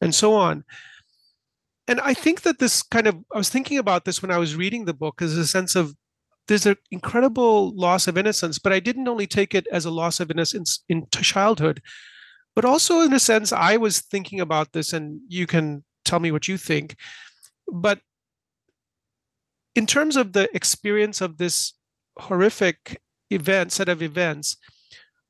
and 0.00 0.14
so 0.14 0.34
on. 0.34 0.64
And 1.86 2.00
I 2.00 2.14
think 2.14 2.42
that 2.42 2.58
this 2.58 2.82
kind 2.82 3.06
of, 3.06 3.16
I 3.34 3.38
was 3.38 3.50
thinking 3.50 3.78
about 3.78 4.04
this 4.04 4.22
when 4.22 4.30
I 4.30 4.38
was 4.38 4.56
reading 4.56 4.84
the 4.84 4.94
book, 4.94 5.20
as 5.20 5.36
a 5.36 5.46
sense 5.46 5.76
of 5.76 5.94
there's 6.48 6.66
an 6.66 6.76
incredible 6.90 7.74
loss 7.76 8.06
of 8.06 8.16
innocence, 8.16 8.58
but 8.58 8.72
I 8.72 8.80
didn't 8.80 9.08
only 9.08 9.26
take 9.26 9.54
it 9.54 9.66
as 9.72 9.84
a 9.84 9.90
loss 9.90 10.20
of 10.20 10.30
innocence 10.30 10.84
in 10.88 11.06
childhood, 11.10 11.82
but 12.54 12.64
also, 12.64 13.00
in 13.00 13.12
a 13.12 13.18
sense, 13.18 13.52
I 13.52 13.76
was 13.76 14.00
thinking 14.00 14.40
about 14.40 14.72
this, 14.72 14.92
and 14.92 15.20
you 15.28 15.46
can 15.46 15.84
tell 16.04 16.20
me 16.20 16.30
what 16.30 16.46
you 16.46 16.56
think. 16.56 16.96
But 17.66 18.00
in 19.74 19.86
terms 19.86 20.16
of 20.16 20.32
the 20.32 20.48
experience 20.54 21.20
of 21.20 21.38
this 21.38 21.72
horrific 22.18 23.00
event, 23.30 23.72
set 23.72 23.88
of 23.88 24.02
events, 24.02 24.56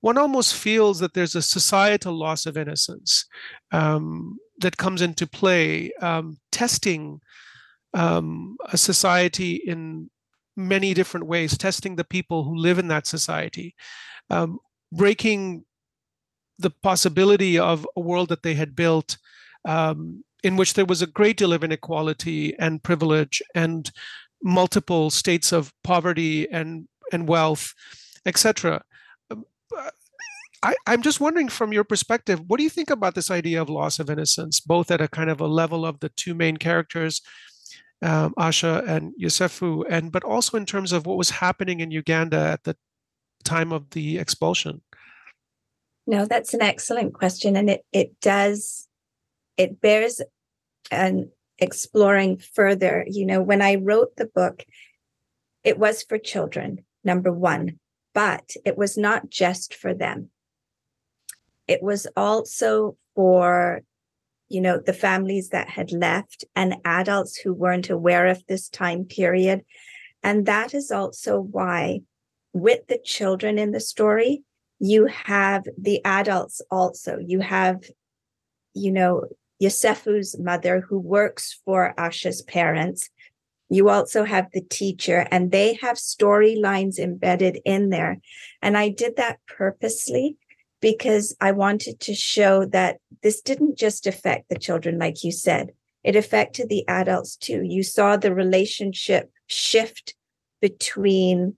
one 0.05 0.19
almost 0.19 0.55
feels 0.55 0.99
that 0.99 1.15
there's 1.15 1.35
a 1.35 1.41
societal 1.41 2.13
loss 2.13 2.45
of 2.45 2.59
innocence 2.59 3.25
um, 3.73 4.37
that 4.59 4.77
comes 4.77 5.01
into 5.01 5.27
play, 5.27 5.93
um, 6.03 6.37
testing 6.53 7.23
um, 7.95 8.59
a 8.71 8.77
society 8.77 9.55
in 9.55 10.11
many 10.59 10.93
different 10.93 11.27
ways, 11.27 11.57
testing 11.57 11.97
the 11.97 12.05
people 12.05 12.45
who 12.45 12.55
live 12.55 12.79
in 12.79 12.89
that 12.89 13.07
society, 13.07 13.75
um, 14.29 14.59
breaking 14.93 15.65
the 16.59 16.69
possibility 16.83 17.59
of 17.59 17.89
a 17.97 18.01
world 18.01 18.29
that 18.29 18.43
they 18.43 18.53
had 18.53 18.77
built 18.77 19.17
um, 19.65 20.23
in 20.43 20.57
which 20.57 20.75
there 20.75 20.85
was 20.85 21.01
a 21.01 21.07
great 21.07 21.39
deal 21.39 21.55
of 21.55 21.65
inequality 21.65 22.55
and 22.59 22.83
privilege 22.83 23.41
and 23.55 23.91
multiple 24.43 25.09
states 25.09 25.51
of 25.51 25.73
poverty 25.83 26.47
and 26.51 26.89
and 27.11 27.27
wealth, 27.27 27.73
etc. 28.27 28.83
I, 30.63 30.75
I'm 30.87 31.03
just 31.03 31.21
wondering 31.21 31.49
from 31.51 31.75
your 31.75 31.85
perspective, 31.85 32.41
what 32.47 32.57
do 32.57 32.65
you 32.65 32.71
think 32.71 32.89
about 32.89 33.15
this 33.15 33.31
idea 33.31 33.61
of 33.61 33.69
loss 33.69 33.99
of 33.99 34.09
innocence, 34.09 34.61
both 34.61 34.91
at 34.91 35.01
a 35.01 35.09
kind 35.09 35.29
of 35.29 35.41
a 35.41 35.47
level 35.47 35.85
of 35.85 36.01
the 36.01 36.09
two 36.09 36.35
main 36.35 36.57
characters, 36.57 37.21
um, 38.01 38.33
Asha 38.39 38.87
and 38.89 39.13
Yosefu, 39.21 39.85
and 39.91 40.11
but 40.11 40.25
also 40.25 40.57
in 40.57 40.65
terms 40.65 40.93
of 40.93 41.05
what 41.05 41.19
was 41.19 41.31
happening 41.31 41.81
in 41.81 41.91
Uganda 41.91 42.39
at 42.39 42.65
the 42.65 42.77
time 43.45 43.73
of 43.73 43.91
the 43.91 44.19
expulsion? 44.19 44.81
No, 46.07 46.25
that's 46.25 46.55
an 46.55 46.63
excellent 46.63 47.13
question, 47.13 47.57
and 47.57 47.69
it 47.69 47.85
it 47.93 48.19
does 48.21 48.89
it 49.57 49.81
bears 49.81 50.23
an 50.91 51.31
exploring 51.59 52.39
further. 52.39 53.05
You 53.07 53.27
know, 53.27 53.43
when 53.43 53.63
I 53.63 53.77
wrote 53.77 54.17
the 54.17 54.27
book, 54.27 54.65
it 55.63 55.79
was 55.79 56.03
for 56.03 56.19
children, 56.19 56.85
number 57.05 57.33
one, 57.33 57.79
but 58.15 58.53
it 58.65 58.79
was 58.79 58.97
not 58.97 59.29
just 59.29 59.75
for 59.75 59.93
them. 59.93 60.31
It 61.67 61.83
was 61.83 62.07
also 62.17 62.97
for, 63.15 63.83
you 64.49 64.61
know, 64.61 64.79
the 64.79 64.93
families 64.93 65.49
that 65.51 65.69
had 65.69 65.93
left 65.93 66.45
and 66.55 66.77
adults 66.85 67.37
who 67.37 67.53
weren't 67.53 67.91
aware 67.91 68.27
of 68.27 68.47
this 68.47 68.69
time 68.69 69.05
period. 69.05 69.65
And 70.23 70.47
that 70.47 70.75
is 70.75 70.91
also 70.91 71.41
why, 71.41 72.01
with 72.53 72.87
the 72.87 72.99
children 73.05 73.59
in 73.59 73.73
the 73.73 73.81
story, 73.81 74.43
you 74.79 75.07
have 75.07 75.65
the 75.79 76.05
adults 76.05 76.63
also. 76.71 77.19
You 77.19 77.41
have, 77.41 77.85
you 78.75 78.93
know, 78.93 79.25
Yosefu's 79.63 80.39
mother, 80.39 80.81
who 80.81 80.99
works 80.99 81.61
for 81.65 81.95
Asha's 81.99 82.43
parents. 82.43 83.09
You 83.71 83.89
also 83.89 84.25
have 84.25 84.49
the 84.53 84.61
teacher, 84.61 85.27
and 85.31 85.51
they 85.51 85.75
have 85.81 85.97
storylines 85.97 86.99
embedded 86.99 87.59
in 87.65 87.91
there. 87.91 88.19
And 88.63 88.77
I 88.77 88.89
did 88.89 89.17
that 89.17 89.39
purposely 89.47 90.37
because 90.81 91.35
I 91.41 91.53
wanted 91.53 91.99
to 92.01 92.15
show 92.15 92.67
that 92.67 92.99
this 93.23 93.41
didn't 93.41 93.79
just 93.79 94.07
affect 94.07 94.49
the 94.49 94.59
children, 94.59 94.99
like 94.99 95.25
you 95.25 95.33
said, 95.33 95.73
it 96.03 96.15
affected 96.15 96.69
the 96.69 96.87
adults 96.89 97.37
too. 97.37 97.63
You 97.65 97.83
saw 97.83 98.17
the 98.17 98.35
relationship 98.35 99.31
shift 99.47 100.15
between 100.61 101.57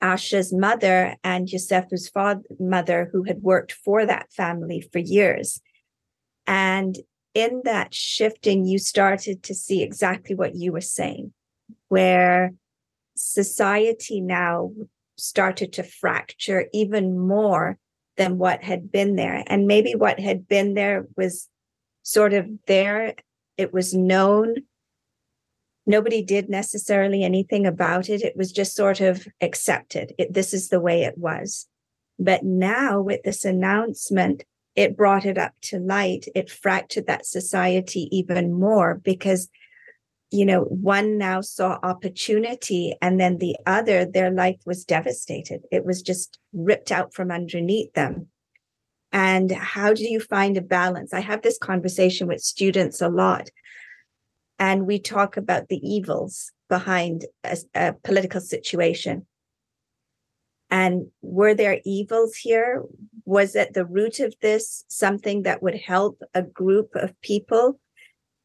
Asha's 0.00 0.52
mother 0.52 1.16
and 1.24 1.48
Yosefu's 1.48 2.08
father, 2.08 2.42
mother, 2.58 3.08
who 3.12 3.24
had 3.24 3.42
worked 3.42 3.72
for 3.72 4.06
that 4.06 4.32
family 4.32 4.80
for 4.92 4.98
years. 4.98 5.60
And 6.46 6.96
in 7.34 7.62
that 7.64 7.94
shifting, 7.94 8.64
you 8.64 8.78
started 8.78 9.42
to 9.44 9.54
see 9.54 9.82
exactly 9.82 10.34
what 10.34 10.54
you 10.54 10.72
were 10.72 10.80
saying, 10.80 11.32
where 11.88 12.52
society 13.16 14.20
now 14.20 14.72
started 15.16 15.72
to 15.74 15.82
fracture 15.82 16.66
even 16.72 17.18
more 17.18 17.78
than 18.16 18.38
what 18.38 18.62
had 18.62 18.92
been 18.92 19.16
there. 19.16 19.42
And 19.46 19.66
maybe 19.66 19.94
what 19.94 20.20
had 20.20 20.46
been 20.46 20.74
there 20.74 21.06
was 21.16 21.48
sort 22.02 22.34
of 22.34 22.46
there, 22.66 23.14
it 23.56 23.72
was 23.72 23.94
known. 23.94 24.56
Nobody 25.86 26.22
did 26.22 26.48
necessarily 26.48 27.24
anything 27.24 27.66
about 27.66 28.08
it. 28.08 28.22
It 28.22 28.36
was 28.36 28.52
just 28.52 28.76
sort 28.76 29.00
of 29.00 29.26
accepted. 29.40 30.12
It, 30.18 30.32
this 30.32 30.52
is 30.52 30.68
the 30.68 30.80
way 30.80 31.02
it 31.02 31.16
was. 31.16 31.66
But 32.18 32.44
now, 32.44 33.00
with 33.00 33.22
this 33.22 33.44
announcement, 33.44 34.44
it 34.74 34.96
brought 34.96 35.24
it 35.24 35.38
up 35.38 35.52
to 35.62 35.78
light. 35.78 36.26
It 36.34 36.50
fractured 36.50 37.06
that 37.06 37.26
society 37.26 38.08
even 38.10 38.52
more 38.52 38.94
because, 38.94 39.48
you 40.30 40.46
know, 40.46 40.62
one 40.62 41.18
now 41.18 41.40
saw 41.40 41.78
opportunity 41.82 42.94
and 43.02 43.20
then 43.20 43.38
the 43.38 43.56
other, 43.66 44.04
their 44.04 44.30
life 44.30 44.60
was 44.64 44.84
devastated. 44.84 45.62
It 45.70 45.84
was 45.84 46.02
just 46.02 46.38
ripped 46.52 46.90
out 46.90 47.14
from 47.14 47.30
underneath 47.30 47.92
them. 47.92 48.28
And 49.12 49.52
how 49.52 49.92
do 49.92 50.04
you 50.04 50.20
find 50.20 50.56
a 50.56 50.62
balance? 50.62 51.12
I 51.12 51.20
have 51.20 51.42
this 51.42 51.58
conversation 51.58 52.26
with 52.26 52.40
students 52.40 53.02
a 53.02 53.10
lot, 53.10 53.50
and 54.58 54.86
we 54.86 54.98
talk 54.98 55.36
about 55.36 55.68
the 55.68 55.86
evils 55.86 56.50
behind 56.70 57.26
a, 57.44 57.58
a 57.74 57.92
political 57.92 58.40
situation. 58.40 59.26
And 60.72 61.08
were 61.20 61.54
there 61.54 61.80
evils 61.84 62.34
here? 62.34 62.82
Was 63.26 63.54
at 63.54 63.74
the 63.74 63.84
root 63.84 64.20
of 64.20 64.34
this 64.40 64.84
something 64.88 65.42
that 65.42 65.62
would 65.62 65.76
help 65.76 66.22
a 66.34 66.42
group 66.42 66.94
of 66.94 67.20
people 67.20 67.78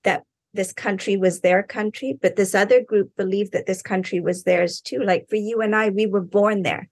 that 0.04 0.24
this 0.54 0.74
country 0.74 1.16
was 1.16 1.40
their 1.40 1.63
country, 1.63 2.20
but 2.22 2.36
this 2.36 2.54
other 2.54 2.84
group 2.84 3.16
believed 3.16 3.54
that 3.54 3.66
this 3.66 3.82
country 3.82 4.20
was 4.20 4.44
theirs 4.44 4.82
too? 4.82 5.00
Like 5.00 5.30
for 5.30 5.38
you 5.38 5.62
and 5.62 5.74
I, 5.74 5.90
we 5.90 6.06
were 6.06 6.22
born 6.22 6.63
there. 6.63 6.90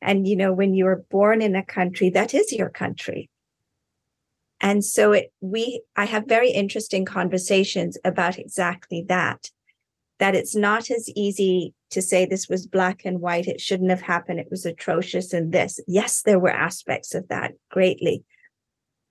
And, 0.00 0.26
you 0.26 0.34
know, 0.34 0.54
when 0.54 0.72
you 0.72 0.86
were 0.86 1.04
born 1.10 1.42
in 1.42 1.54
a 1.54 1.62
country, 1.62 2.08
that 2.10 2.32
is 2.32 2.50
your 2.50 2.70
country. 2.70 3.28
And 4.62 4.82
so 4.82 5.12
it, 5.12 5.30
we, 5.42 5.82
I 5.94 6.06
have 6.06 6.24
very 6.26 6.52
interesting 6.52 7.04
conversations 7.04 7.98
about 8.02 8.38
exactly 8.38 9.04
that, 9.08 9.50
that 10.18 10.34
it's 10.34 10.56
not 10.56 10.90
as 10.90 11.10
easy 11.14 11.74
to 11.90 12.00
say 12.00 12.24
this 12.24 12.48
was 12.48 12.66
black 12.66 13.04
and 13.04 13.20
white, 13.20 13.46
it 13.46 13.60
shouldn't 13.60 13.90
have 13.90 14.00
happened, 14.00 14.40
it 14.40 14.50
was 14.50 14.64
atrocious 14.64 15.32
and 15.32 15.52
this. 15.52 15.80
Yes, 15.86 16.22
there 16.22 16.38
were 16.38 16.50
aspects 16.50 17.14
of 17.14 17.28
that 17.28 17.52
greatly. 17.70 18.24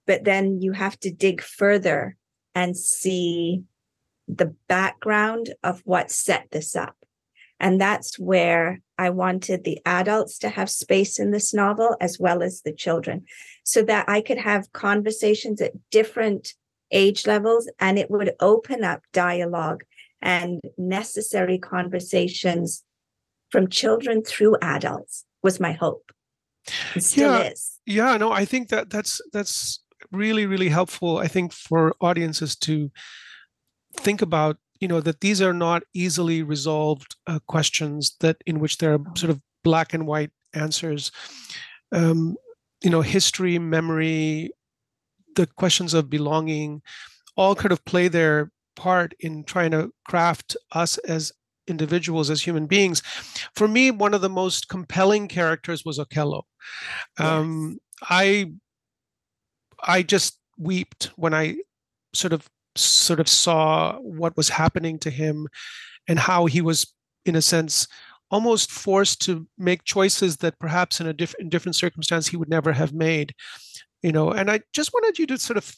But 0.08 0.24
then 0.24 0.62
you 0.62 0.72
have 0.72 1.00
to 1.02 1.12
dig 1.12 1.42
further 1.42 2.15
and 2.56 2.76
see 2.76 3.63
the 4.28 4.56
background 4.68 5.54
of 5.63 5.82
what 5.86 6.12
set 6.12 6.48
this 6.52 6.76
up. 6.76 6.96
And 7.60 7.80
that's 7.80 8.18
where 8.18 8.80
I 8.98 9.10
wanted 9.10 9.63
the 9.63 9.80
adults 9.86 10.38
to 10.39 10.50
have 10.50 10.70
space 10.70 11.20
in 11.20 11.32
this 11.32 11.54
novel 11.54 11.98
as 12.00 12.18
well 12.20 12.42
as 12.42 12.62
the 12.62 12.74
children 12.74 13.26
so 13.63 13.82
that 13.84 14.08
I 14.08 14.22
could 14.22 14.38
have 14.38 14.72
conversations 14.72 15.62
at 15.62 15.74
different 15.92 16.54
age 16.92 17.28
levels 17.28 17.70
and 17.80 18.00
it 18.00 18.10
would 18.10 18.32
open 18.39 18.84
up 18.84 19.02
dialogue 19.13 19.84
and 20.22 20.62
necessary 20.78 21.58
conversations 21.58 22.84
from 23.52 23.68
children 23.68 24.24
through 24.24 24.58
adults 24.62 25.26
was 25.42 25.60
my 25.60 25.72
hope. 25.72 26.12
It 26.96 27.04
still 27.04 27.34
yeah, 27.34 27.50
is. 27.50 27.80
Yeah, 27.86 28.18
no, 28.18 28.32
I 28.32 28.46
think 28.46 28.70
that 28.70 28.90
that's 28.90 29.22
that's 29.34 29.82
really 30.12 30.46
really 30.46 30.70
helpful. 30.70 31.18
I 31.18 31.28
think 31.28 31.54
for 31.54 31.96
audiences 32.02 32.56
to 32.58 32.92
think 33.98 34.22
about 34.22 34.58
you 34.80 34.88
know 34.88 35.02
that 35.02 35.22
these 35.22 35.42
are 35.42 35.54
not 35.54 35.84
easily 35.94 36.44
resolved 36.44 37.16
uh, 37.28 37.40
questions 37.48 38.16
that 38.20 38.38
in 38.46 38.60
which 38.60 38.78
there 38.78 38.94
are 38.94 39.00
sort 39.16 39.30
of 39.30 39.42
black 39.64 39.94
and 39.94 40.08
white 40.08 40.32
answers 40.54 41.12
um, 41.92 42.36
you 42.84 42.90
know 42.90 43.02
history 43.02 43.60
memory 43.60 44.52
the 45.36 45.48
questions 45.58 45.94
of 45.94 46.10
belonging 46.10 46.82
all 47.36 47.56
kind 47.56 47.72
of 47.72 47.84
play 47.86 48.08
their 48.08 48.52
part 48.80 49.13
in 49.20 49.44
trying 49.44 49.72
to 49.72 49.92
craft 50.06 50.56
us 50.72 50.98
as 51.00 51.34
individuals 51.68 52.30
as 52.30 52.42
human 52.42 52.65
beings. 52.65 53.04
For 53.54 53.68
me 53.68 53.92
one 53.92 54.13
of 54.13 54.22
the 54.22 54.30
most 54.30 54.70
compelling 54.70 55.28
characters 55.28 55.84
was 55.84 56.00
okello. 56.00 56.44
Um, 57.18 57.78
yes. 58.02 58.10
i 58.10 58.52
i 59.84 60.02
just 60.02 60.39
wept 60.58 61.12
when 61.15 61.34
i 61.34 61.56
sort 62.13 62.34
of 62.34 62.48
sort 62.76 63.20
of 63.20 63.28
saw 63.28 63.98
what 64.00 64.36
was 64.38 64.50
happening 64.50 65.00
to 65.00 65.10
him 65.10 65.48
and 66.08 66.20
how 66.20 66.46
he 66.46 66.62
was 66.62 66.94
in 67.26 67.36
a 67.36 67.42
sense 67.42 67.88
almost 68.32 68.72
forced 68.72 69.22
to 69.22 69.48
make 69.58 69.84
choices 69.84 70.38
that 70.38 70.60
perhaps 70.60 71.02
in 71.02 71.08
a 71.08 71.13
different 71.13 71.44
in 71.44 71.50
different 71.50 71.76
circumstance 71.76 72.28
he 72.28 72.38
would 72.38 72.50
never 72.50 72.74
have 72.74 72.94
made 72.94 73.34
you 74.02 74.12
know. 74.12 74.32
And 74.32 74.50
i 74.50 74.60
just 74.74 74.94
wanted 74.94 75.20
you 75.20 75.28
to 75.28 75.38
sort 75.38 75.58
of 75.58 75.76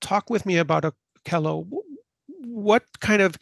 talk 0.00 0.30
with 0.30 0.46
me 0.46 0.56
about 0.58 0.84
okello 1.24 1.66
what 2.38 2.84
kind 3.00 3.22
of 3.22 3.36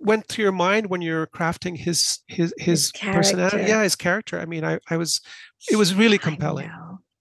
went 0.00 0.28
through 0.28 0.42
your 0.42 0.52
mind 0.52 0.90
when 0.90 1.02
you're 1.02 1.26
crafting 1.26 1.76
his 1.76 2.20
his 2.26 2.54
his, 2.58 2.92
his 2.92 2.92
personality? 2.92 3.64
yeah 3.68 3.82
his 3.82 3.96
character. 3.96 4.38
I 4.38 4.44
mean 4.44 4.64
i 4.64 4.78
i 4.90 4.96
was 4.96 5.20
it 5.70 5.76
was 5.76 5.94
really 5.94 6.18
compelling. 6.18 6.70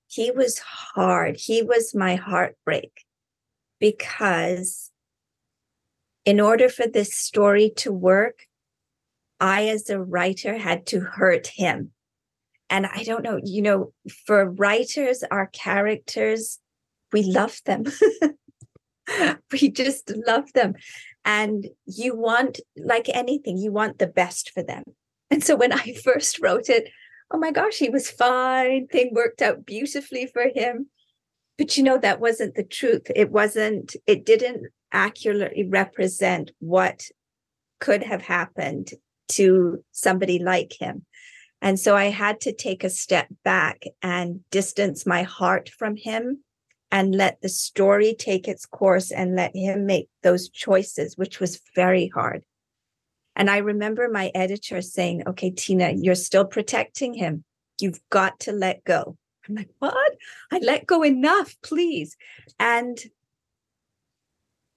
he 0.08 0.32
was 0.32 0.60
hard. 0.60 1.38
He 1.38 1.64
was 1.64 1.96
my 1.96 2.16
heartbreak 2.16 2.92
because 3.80 4.92
in 6.26 6.40
order 6.40 6.70
for 6.70 6.88
this 6.88 7.14
story 7.16 7.72
to 7.78 7.92
work 7.92 8.46
i 9.40 9.68
as 9.68 9.90
a 9.90 10.00
writer 10.00 10.58
had 10.58 10.86
to 10.88 11.00
hurt 11.00 11.48
him. 11.48 11.92
And 12.70 12.86
i 12.86 13.04
don't 13.04 13.24
know 13.24 13.40
you 13.44 13.62
know 13.62 13.94
for 14.26 14.50
writers 14.50 15.24
our 15.30 15.48
characters 15.48 16.60
we 17.12 17.24
love 17.24 17.62
them 17.66 17.84
we 19.52 19.70
just 19.70 20.12
love 20.26 20.52
them. 20.54 20.76
And 21.26 21.68
you 21.86 22.16
want, 22.16 22.60
like 22.78 23.10
anything, 23.10 23.58
you 23.58 23.72
want 23.72 24.00
the 24.00 24.08
best 24.08 24.52
for 24.52 24.64
them. 24.64 24.84
And 25.30 25.44
so 25.44 25.56
when 25.56 25.72
I 25.72 25.94
first 26.04 26.40
wrote 26.42 26.70
it, 26.70 26.90
oh 27.32 27.38
my 27.38 27.52
gosh, 27.52 27.78
he 27.78 27.90
was 27.90 28.10
fine. 28.10 28.88
Thing 28.88 29.12
worked 29.14 29.42
out 29.42 29.66
beautifully 29.66 30.28
for 30.28 30.50
him. 30.54 30.88
But 31.58 31.78
you 31.78 31.84
know, 31.84 31.98
that 32.00 32.20
wasn't 32.20 32.56
the 32.56 32.64
truth. 32.64 33.12
It 33.16 33.32
wasn't, 33.32 33.96
it 34.08 34.26
didn't 34.26 34.68
accurately 34.92 35.68
represent 35.68 36.52
what 36.60 37.04
could 37.80 38.04
have 38.04 38.22
happened 38.22 38.92
to 39.30 39.84
somebody 39.92 40.40
like 40.40 40.74
him. 40.80 41.06
And 41.62 41.80
so 41.80 41.96
I 41.96 42.06
had 42.06 42.42
to 42.42 42.54
take 42.54 42.84
a 42.84 42.90
step 42.90 43.28
back 43.44 43.84
and 44.02 44.42
distance 44.52 45.06
my 45.06 45.24
heart 45.24 45.70
from 45.70 45.96
him 45.96 46.44
and 46.94 47.16
let 47.16 47.42
the 47.42 47.50
story 47.50 48.14
take 48.14 48.48
its 48.48 48.68
course 48.68 49.12
and 49.12 49.36
let 49.36 49.56
him 49.56 49.88
make 49.88 50.10
those 50.22 50.48
choices, 50.48 51.18
which 51.18 51.40
was 51.40 51.60
very 51.76 52.08
hard. 52.08 52.44
And 53.36 53.50
I 53.50 53.58
remember 53.58 54.08
my 54.10 54.32
editor 54.36 54.80
saying, 54.80 55.24
okay, 55.26 55.50
Tina, 55.50 55.90
you're 55.90 56.14
still 56.14 56.46
protecting 56.46 57.16
him. 57.16 57.44
You've 57.82 58.00
got 58.12 58.40
to 58.42 58.52
let 58.52 58.84
go. 58.84 59.18
I'm 59.50 59.56
like, 59.56 59.72
what? 59.80 60.14
I 60.52 60.60
let 60.60 60.86
go 60.86 61.04
enough, 61.04 61.56
please. 61.64 62.16
And 62.60 63.00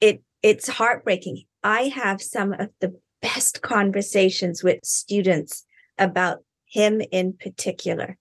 it 0.00 0.22
it's 0.42 0.68
heartbreaking. 0.68 1.42
I 1.62 1.82
have 1.88 2.22
some 2.22 2.54
of 2.54 2.70
the 2.80 2.98
best 3.20 3.60
conversations 3.60 4.64
with 4.64 4.80
students 4.84 5.66
about 5.98 6.38
him 6.64 7.02
in 7.12 7.34
particular. 7.34 8.16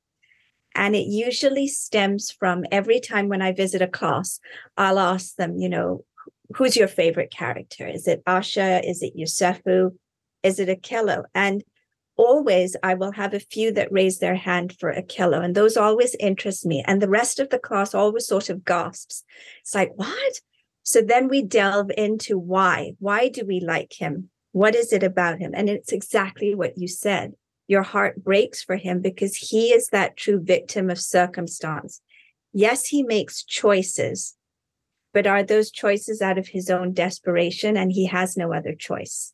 And 0.76 0.96
it 0.96 1.08
usually 1.08 1.68
stems 1.68 2.32
from 2.32 2.66
every 2.72 3.00
time 3.00 3.30
when 3.30 3.42
I 3.42 3.54
visit 3.54 3.82
a 3.82 3.88
class, 3.88 4.40
I'll 4.78 5.00
ask 5.00 5.36
them, 5.36 5.58
you 5.58 5.70
know, 5.70 6.04
who's 6.54 6.76
your 6.76 6.90
favorite 6.90 7.32
character? 7.32 7.88
Is 7.88 8.08
it 8.08 8.24
Asha? 8.26 8.88
Is 8.88 9.02
it 9.02 9.18
Yusufu? 9.18 9.96
Is 10.44 10.60
it 10.60 10.70
Okello? 10.70 11.24
And 11.34 11.64
always 12.18 12.76
I 12.84 12.94
will 12.94 13.12
have 13.14 13.34
a 13.34 13.40
few 13.40 13.72
that 13.74 13.92
raise 13.92 14.20
their 14.20 14.36
hand 14.36 14.76
for 14.80 14.94
Okello, 14.94 15.44
and 15.44 15.56
those 15.56 15.78
always 15.78 16.16
interest 16.20 16.66
me. 16.66 16.84
And 16.86 17.02
the 17.02 17.10
rest 17.10 17.40
of 17.40 17.50
the 17.50 17.60
class 17.60 17.94
always 17.94 18.28
sort 18.28 18.50
of 18.50 18.66
gasps. 18.66 19.24
It's 19.62 19.76
like, 19.76 19.92
what? 19.96 20.34
So 20.84 21.02
then 21.02 21.30
we 21.30 21.42
delve 21.42 21.92
into 21.98 22.38
why. 22.38 22.94
Why 23.00 23.30
do 23.30 23.44
we 23.46 23.60
like 23.60 23.94
him? 23.94 24.30
What 24.52 24.76
is 24.76 24.94
it 24.94 25.04
about 25.04 25.40
him? 25.40 25.52
And 25.56 25.70
it's 25.70 25.92
exactly 25.92 26.54
what 26.54 26.78
you 26.78 26.88
said. 26.88 27.34
Your 27.68 27.82
heart 27.82 28.24
breaks 28.24 28.62
for 28.62 28.76
him 28.76 29.02
because 29.02 29.36
he 29.36 29.74
is 29.74 29.90
that 29.90 30.18
true 30.18 30.40
victim 30.40 30.92
of 30.92 31.00
circumstance. 31.00 32.00
Yes, 32.54 32.86
he 32.86 33.02
makes 33.02 33.44
choices, 33.44 34.36
but 35.14 35.26
are 35.26 35.42
those 35.42 35.72
choices 35.72 36.22
out 36.22 36.38
of 36.38 36.50
his 36.50 36.70
own 36.70 36.94
desperation 36.94 37.76
and 37.76 37.92
he 37.92 38.06
has 38.06 38.38
no 38.38 38.54
other 38.54 38.76
choice? 38.76 39.34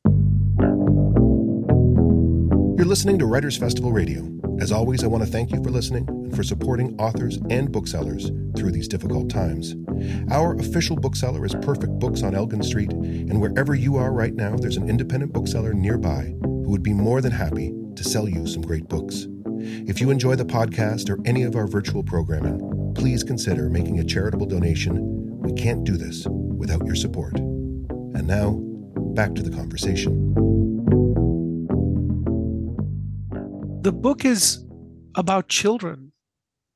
You're 2.77 2.87
listening 2.87 3.19
to 3.19 3.25
Writers 3.25 3.57
Festival 3.57 3.91
Radio. 3.91 4.27
As 4.61 4.71
always, 4.71 5.03
I 5.03 5.07
want 5.07 5.25
to 5.25 5.29
thank 5.29 5.51
you 5.51 5.61
for 5.61 5.69
listening 5.69 6.07
and 6.07 6.35
for 6.35 6.43
supporting 6.43 6.97
authors 6.99 7.37
and 7.49 7.69
booksellers 7.71 8.31
through 8.55 8.71
these 8.71 8.87
difficult 8.87 9.29
times. 9.29 9.75
Our 10.31 10.55
official 10.55 10.95
bookseller 10.95 11.45
is 11.45 11.53
Perfect 11.55 11.99
Books 11.99 12.23
on 12.23 12.33
Elgin 12.33 12.63
Street, 12.63 12.91
and 12.93 13.41
wherever 13.41 13.75
you 13.75 13.97
are 13.97 14.13
right 14.13 14.33
now, 14.33 14.55
there's 14.55 14.77
an 14.77 14.89
independent 14.89 15.33
bookseller 15.33 15.73
nearby 15.73 16.33
who 16.41 16.69
would 16.69 16.83
be 16.83 16.93
more 16.93 17.21
than 17.21 17.31
happy 17.31 17.73
to 17.95 18.03
sell 18.03 18.27
you 18.27 18.47
some 18.47 18.61
great 18.61 18.87
books. 18.87 19.27
If 19.59 20.01
you 20.01 20.09
enjoy 20.09 20.35
the 20.35 20.45
podcast 20.45 21.09
or 21.09 21.19
any 21.25 21.43
of 21.43 21.55
our 21.55 21.67
virtual 21.67 22.03
programming, 22.03 22.93
please 22.95 23.23
consider 23.23 23.69
making 23.69 23.99
a 23.99 24.03
charitable 24.03 24.47
donation. 24.47 25.39
We 25.39 25.53
can't 25.53 25.83
do 25.83 25.97
this 25.97 26.25
without 26.27 26.85
your 26.85 26.95
support. 26.95 27.37
And 27.37 28.27
now, 28.27 28.59
back 29.13 29.35
to 29.35 29.43
the 29.43 29.55
conversation. 29.55 30.31
the 33.81 33.91
book 33.91 34.23
is 34.23 34.63
about 35.15 35.49
children 35.49 36.11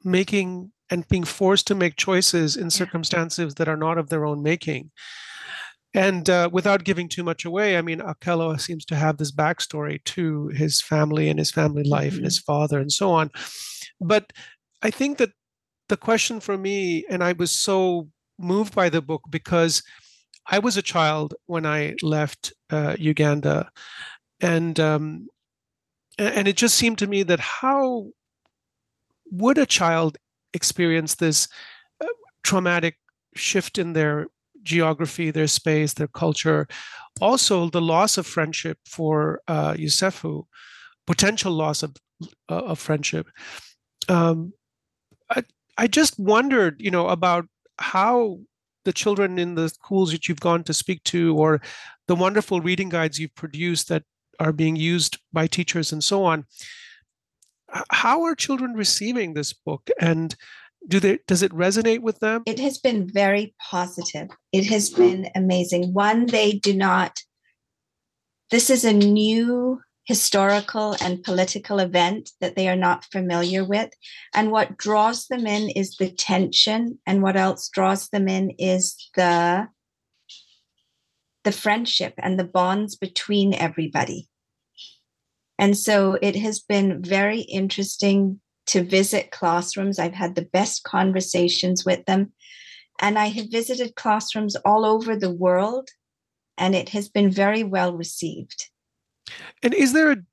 making 0.04 0.72
and 0.90 1.08
being 1.08 1.24
forced 1.24 1.68
to 1.68 1.76
make 1.76 1.96
choices 1.96 2.58
in 2.58 2.70
circumstances 2.72 3.56
that 3.56 3.70
are 3.70 3.78
not 3.78 4.00
of 4.00 4.10
their 4.10 4.26
own 4.26 4.42
making. 4.42 4.90
And 5.96 6.30
uh, 6.30 6.50
without 6.52 6.84
giving 6.84 7.08
too 7.08 7.24
much 7.24 7.46
away, 7.46 7.78
I 7.78 7.82
mean, 7.82 8.02
Okello 8.02 8.60
seems 8.60 8.84
to 8.86 8.96
have 8.96 9.18
this 9.18 9.32
backstory 9.32 10.04
to 10.04 10.50
his 10.50 10.82
family 10.82 11.30
and 11.30 11.40
his 11.40 11.52
family 11.52 11.84
life 11.84 12.10
mm-hmm. 12.10 12.18
and 12.18 12.26
his 12.26 12.40
father 12.40 12.80
and 12.80 12.92
so 12.92 13.12
on. 13.12 13.32
But 14.02 14.34
I 14.82 14.92
think 14.92 15.18
that 15.20 15.32
the 15.88 15.96
question 15.96 16.42
for 16.42 16.58
me, 16.58 17.06
and 17.10 17.24
I 17.24 17.32
was 17.32 17.52
so 17.52 18.10
moved 18.38 18.76
by 18.76 18.90
the 18.90 19.02
book 19.02 19.22
because 19.30 19.82
I 20.46 20.60
was 20.60 20.76
a 20.76 20.82
child 20.82 21.34
when 21.46 21.66
I 21.66 21.96
left 22.02 22.52
uh, 22.70 22.98
Uganda. 23.00 23.70
And 24.42 24.78
um, 24.82 25.28
and 26.18 26.48
it 26.48 26.58
just 26.58 26.76
seemed 26.76 26.98
to 27.00 27.08
me 27.08 27.24
that 27.24 27.40
how 27.40 28.08
would 29.32 29.58
a 29.58 29.66
child 29.66 30.18
experience 30.54 31.16
this 31.16 31.48
uh, 32.02 32.08
traumatic 32.44 32.98
shift 33.36 33.78
in 33.78 33.94
their 33.94 34.28
geography, 34.66 35.32
their 35.32 35.48
space, 35.48 35.94
their 35.94 36.08
culture, 36.08 36.68
also 37.22 37.70
the 37.70 37.82
loss 37.82 38.18
of 38.18 38.28
friendship 38.28 38.78
for 38.86 39.42
uh, 39.48 39.74
Yusufu, 39.74 40.44
potential 41.08 41.54
loss 41.54 41.84
of 41.84 41.96
uh, 42.50 42.66
of 42.72 42.80
friendship. 42.80 43.28
Um, 44.10 44.54
I, 45.30 45.44
I 45.78 45.88
just 45.88 46.20
wondered, 46.20 46.82
you 46.82 46.92
know, 46.92 47.08
about 47.08 47.46
how 47.80 48.40
the 48.84 48.94
children 48.94 49.40
in 49.40 49.56
the 49.56 49.70
schools 49.70 50.12
that 50.12 50.28
you've 50.28 50.40
gone 50.40 50.64
to 50.64 50.74
speak 50.74 51.04
to, 51.06 51.38
or 51.38 51.62
the 52.08 52.16
wonderful 52.16 52.62
reading 52.62 52.90
guides 52.90 53.20
you've 53.20 53.36
produced 53.36 53.90
that 53.90 54.04
are 54.40 54.52
being 54.52 54.76
used 54.76 55.18
by 55.32 55.48
teachers 55.48 55.94
and 55.94 56.04
so 56.04 56.26
on 56.26 56.46
how 57.90 58.24
are 58.24 58.36
children 58.36 58.74
receiving 58.74 59.34
this 59.34 59.54
book 59.54 59.90
and 60.00 60.36
do 60.88 61.00
they 61.00 61.20
does 61.28 61.42
it 61.42 61.52
resonate 61.52 62.02
with 62.02 62.20
them? 62.20 62.44
It 62.46 62.60
has 62.60 62.78
been 62.78 63.10
very 63.10 63.56
positive. 63.70 64.30
It 64.52 64.66
has 64.68 64.90
been 64.90 65.30
amazing. 65.36 65.94
One 65.94 66.28
they 66.28 66.54
do 66.54 66.74
not 66.74 67.20
this 68.52 68.70
is 68.70 68.86
a 68.86 68.94
new 68.94 69.82
historical 70.06 70.96
and 71.02 71.24
political 71.24 71.80
event 71.80 72.30
that 72.40 72.56
they 72.56 72.70
are 72.70 72.76
not 72.76 73.06
familiar 73.06 73.66
with. 73.66 73.90
And 74.36 74.52
what 74.52 74.78
draws 74.78 75.26
them 75.26 75.48
in 75.48 75.70
is 75.72 75.98
the 75.98 76.12
tension. 76.12 77.00
And 77.08 77.24
what 77.24 77.36
else 77.36 77.70
draws 77.70 78.10
them 78.10 78.28
in 78.28 78.52
is 78.52 79.10
the 79.16 79.68
the 81.44 81.52
friendship 81.52 82.14
and 82.18 82.40
the 82.40 82.44
bonds 82.44 82.96
between 82.96 83.54
everybody. 83.54 84.28
And 85.60 85.78
so 85.78 86.18
it 86.22 86.36
has 86.36 86.60
been 86.60 87.04
very 87.04 87.42
interesting 87.42 88.42
to 88.68 88.84
visit 88.84 89.32
classrooms. 89.32 90.00
I've 90.00 90.14
had 90.14 90.36
the 90.36 90.46
best 90.46 90.84
conversations 90.84 91.86
with 91.86 92.06
them. 92.06 92.34
And 93.00 93.20
I 93.20 93.28
have 93.28 93.52
visited 93.52 93.96
classrooms 93.96 94.56
all 94.66 94.86
over 94.86 95.16
the 95.16 95.32
world, 95.32 95.90
and 96.58 96.74
it 96.74 96.90
has 96.90 97.10
been 97.10 97.30
very 97.30 97.64
well 97.64 97.96
received. 97.96 98.70
And 99.62 99.74
is 99.74 99.94
there 99.94 100.12
a 100.12 100.24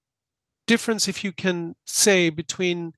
difference, 0.67 1.09
if 1.09 1.25
you 1.25 1.33
can 1.33 1.75
say, 1.87 2.31
between 2.31 2.93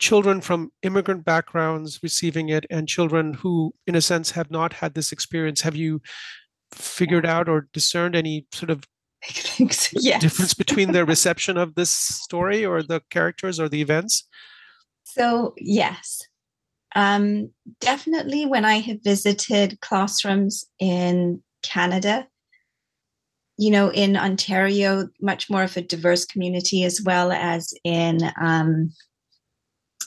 children 0.00 0.40
from 0.40 0.72
immigrant 0.82 1.24
backgrounds 1.24 2.00
receiving 2.02 2.48
it 2.48 2.66
and 2.70 2.88
children 2.88 3.34
who, 3.34 3.72
in 3.86 3.94
a 3.94 4.00
sense, 4.00 4.32
have 4.32 4.50
not 4.50 4.72
had 4.72 4.94
this 4.94 5.12
experience? 5.12 5.60
Have 5.60 5.76
you 5.76 6.00
figured 6.72 7.26
out 7.26 7.48
or 7.48 7.68
discerned 7.72 8.16
any 8.16 8.46
sort 8.52 8.70
of 8.70 8.84
yes. 9.92 10.20
difference 10.20 10.54
between 10.54 10.92
the 10.92 11.04
reception 11.14 11.56
of 11.56 11.74
this 11.74 11.90
story 11.90 12.64
or 12.64 12.82
the 12.82 13.02
characters 13.10 13.60
or 13.60 13.68
the 13.68 13.80
events? 13.80 14.26
So, 15.04 15.54
yes. 15.56 16.22
Um, 16.96 17.50
definitely 17.80 18.46
when 18.46 18.64
I 18.64 18.80
have 18.80 18.98
visited 19.04 19.80
classrooms 19.80 20.64
in 20.78 21.42
Canada, 21.62 22.26
you 23.58 23.70
know, 23.70 23.90
in 23.92 24.16
Ontario, 24.16 25.08
much 25.20 25.50
more 25.50 25.62
of 25.62 25.76
a 25.76 25.82
diverse 25.82 26.24
community 26.24 26.82
as 26.84 27.00
well 27.04 27.30
as 27.30 27.72
in 27.84 28.18
um, 28.40 28.92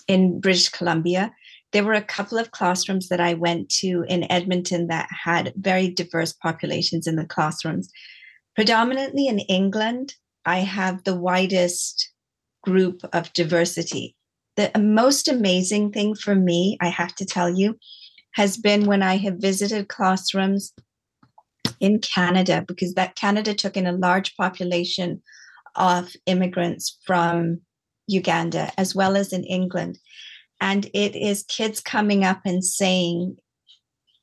in 0.08 0.42
British 0.42 0.70
Columbia 0.70 1.32
there 1.74 1.84
were 1.84 1.94
a 1.94 2.02
couple 2.02 2.38
of 2.38 2.52
classrooms 2.52 3.10
that 3.10 3.20
I 3.20 3.34
went 3.34 3.68
to 3.82 4.06
in 4.08 4.32
Edmonton 4.32 4.88
that 4.88 5.10
had 5.10 5.54
very 5.58 5.90
diverse 5.90 6.32
populations 6.32 7.08
in 7.08 7.16
the 7.16 7.26
classrooms. 7.26 7.90
Predominantly 8.56 9.28
in 9.28 9.40
England, 9.40 10.16
I 10.46 10.60
have 10.60 11.04
the 11.04 11.16
widest 11.16 12.12
group 12.62 13.02
of 13.12 13.34
diversity. 13.34 14.16
The 14.56 14.72
most 14.78 15.28
amazing 15.28 15.92
thing 15.92 16.16
for 16.16 16.36
me, 16.36 16.78
I 16.80 16.90
have 16.90 17.16
to 17.16 17.26
tell 17.26 17.50
you, 17.50 17.78
has 18.34 18.58
been 18.58 18.86
when 18.86 19.02
I 19.02 19.18
have 19.18 19.38
visited 19.38 19.88
classrooms 19.88 20.74
in 21.80 22.00
Canada, 22.00 22.64
because 22.68 22.94
that 22.94 23.16
Canada 23.16 23.54
took 23.54 23.76
in 23.76 23.88
a 23.88 23.92
large 23.92 24.36
population 24.38 25.22
of 25.76 26.14
immigrants 26.26 27.00
from 27.06 27.62
Uganda, 28.08 28.72
as 28.78 28.94
well 28.94 29.16
as 29.16 29.34
in 29.34 29.44
England 29.44 29.98
and 30.64 30.86
it 30.94 31.14
is 31.14 31.44
kids 31.44 31.82
coming 31.82 32.24
up 32.24 32.40
and 32.46 32.64
saying 32.64 33.36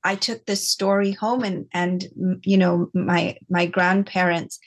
i 0.04 0.14
took 0.14 0.44
this 0.46 0.68
story 0.68 1.12
home 1.12 1.42
and 1.44 1.66
and 1.72 2.08
you 2.42 2.56
know 2.56 2.90
my 2.94 3.36
my 3.48 3.66
grandparents 3.66 4.58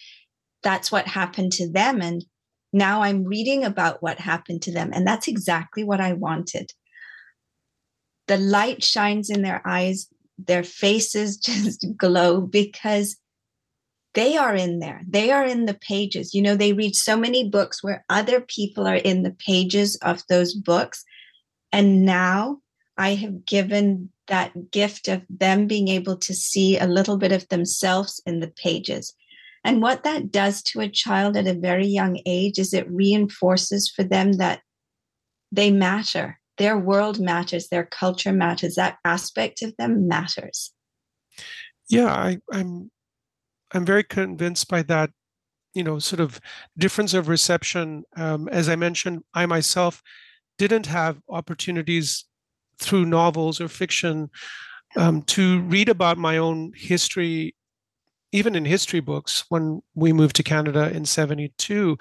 that's 0.64 0.92
what 0.92 1.08
happened 1.08 1.52
to 1.52 1.70
them 1.72 2.02
and 2.02 2.26
Now 2.74 3.04
I'm 3.04 3.24
reading 3.24 3.64
about 3.64 4.02
what 4.02 4.18
happened 4.18 4.64
to 4.64 4.72
them. 4.72 4.90
And 4.94 5.06
that's 5.06 5.28
exactly 5.28 5.84
what 5.84 6.02
I 6.02 6.14
wanted. 6.14 6.72
The 8.28 8.38
light 8.38 8.84
shines 8.84 9.30
in 9.30 9.44
their 9.44 9.62
eyes, 9.64 10.08
their 10.40 10.64
faces 10.64 11.38
just 11.50 11.86
glow 11.96 12.42
because 12.42 13.16
they 14.16 14.38
are 14.38 14.56
in 14.56 14.80
there. 14.80 15.02
They 15.08 15.32
are 15.32 15.46
in 15.46 15.66
the 15.66 15.74
pages. 15.76 16.34
You 16.34 16.42
know, 16.42 16.56
they 16.56 16.74
read 16.74 16.96
so 16.96 17.16
many 17.16 17.50
books 17.50 17.84
where 17.84 18.04
other 18.10 18.42
people 18.42 18.88
are 18.88 19.02
in 19.12 19.24
the 19.24 19.36
pages 19.46 19.96
of 19.98 20.24
those 20.28 20.54
books. 20.54 21.04
And 21.72 22.06
now 22.06 22.60
I 22.98 23.16
have 23.16 23.46
given 23.46 24.10
that 24.28 24.72
gift 24.72 25.08
of 25.08 25.24
them 25.30 25.68
being 25.68 25.88
able 25.88 26.18
to 26.18 26.34
see 26.34 26.78
a 26.78 26.88
little 26.88 27.18
bit 27.18 27.32
of 27.32 27.48
themselves 27.50 28.22
in 28.26 28.40
the 28.40 28.48
pages. 28.48 29.14
And 29.64 29.82
what 29.82 30.04
that 30.04 30.32
does 30.32 30.62
to 30.64 30.82
a 30.82 30.90
child 30.90 31.38
at 31.38 31.48
a 31.48 31.54
very 31.54 31.88
young 31.88 32.20
age 32.26 32.60
is 32.60 32.74
it 32.74 32.90
reinforces 32.90 33.90
for 33.90 34.04
them 34.04 34.34
that 34.34 34.62
they 35.52 35.72
matter. 35.72 36.40
Their 36.58 36.78
world 36.78 37.20
matters, 37.20 37.70
their 37.70 37.86
culture 37.86 38.34
matters, 38.34 38.76
that 38.76 38.98
aspect 39.06 39.62
of 39.62 39.76
them 39.78 40.08
matters. 40.08 40.74
Yeah, 41.90 42.14
I, 42.14 42.38
I'm 42.52 42.92
I'm 43.74 43.86
very 43.86 44.04
convinced 44.04 44.68
by 44.68 44.84
that, 44.84 45.10
you 45.74 45.84
know, 45.84 45.98
sort 46.00 46.20
of 46.20 46.40
difference 46.78 47.14
of 47.14 47.28
reception. 47.28 48.04
Um, 48.16 48.48
as 48.50 48.70
I 48.70 48.76
mentioned, 48.76 49.24
I 49.34 49.46
myself 49.48 50.02
didn't 50.58 50.86
have 50.86 51.20
opportunities 51.28 52.26
through 52.84 53.06
novels 53.06 53.60
or 53.62 53.68
fiction 53.68 54.30
um, 54.96 55.22
to 55.24 55.62
read 55.62 55.90
about 55.90 56.18
my 56.18 56.38
own 56.38 56.72
history 56.76 57.56
even 58.32 58.56
in 58.56 58.66
history 58.66 59.00
books 59.00 59.44
when 59.50 59.82
we 59.96 60.12
moved 60.12 60.36
to 60.36 60.44
canada 60.44 60.92
in 60.92 61.06
72 61.06 61.98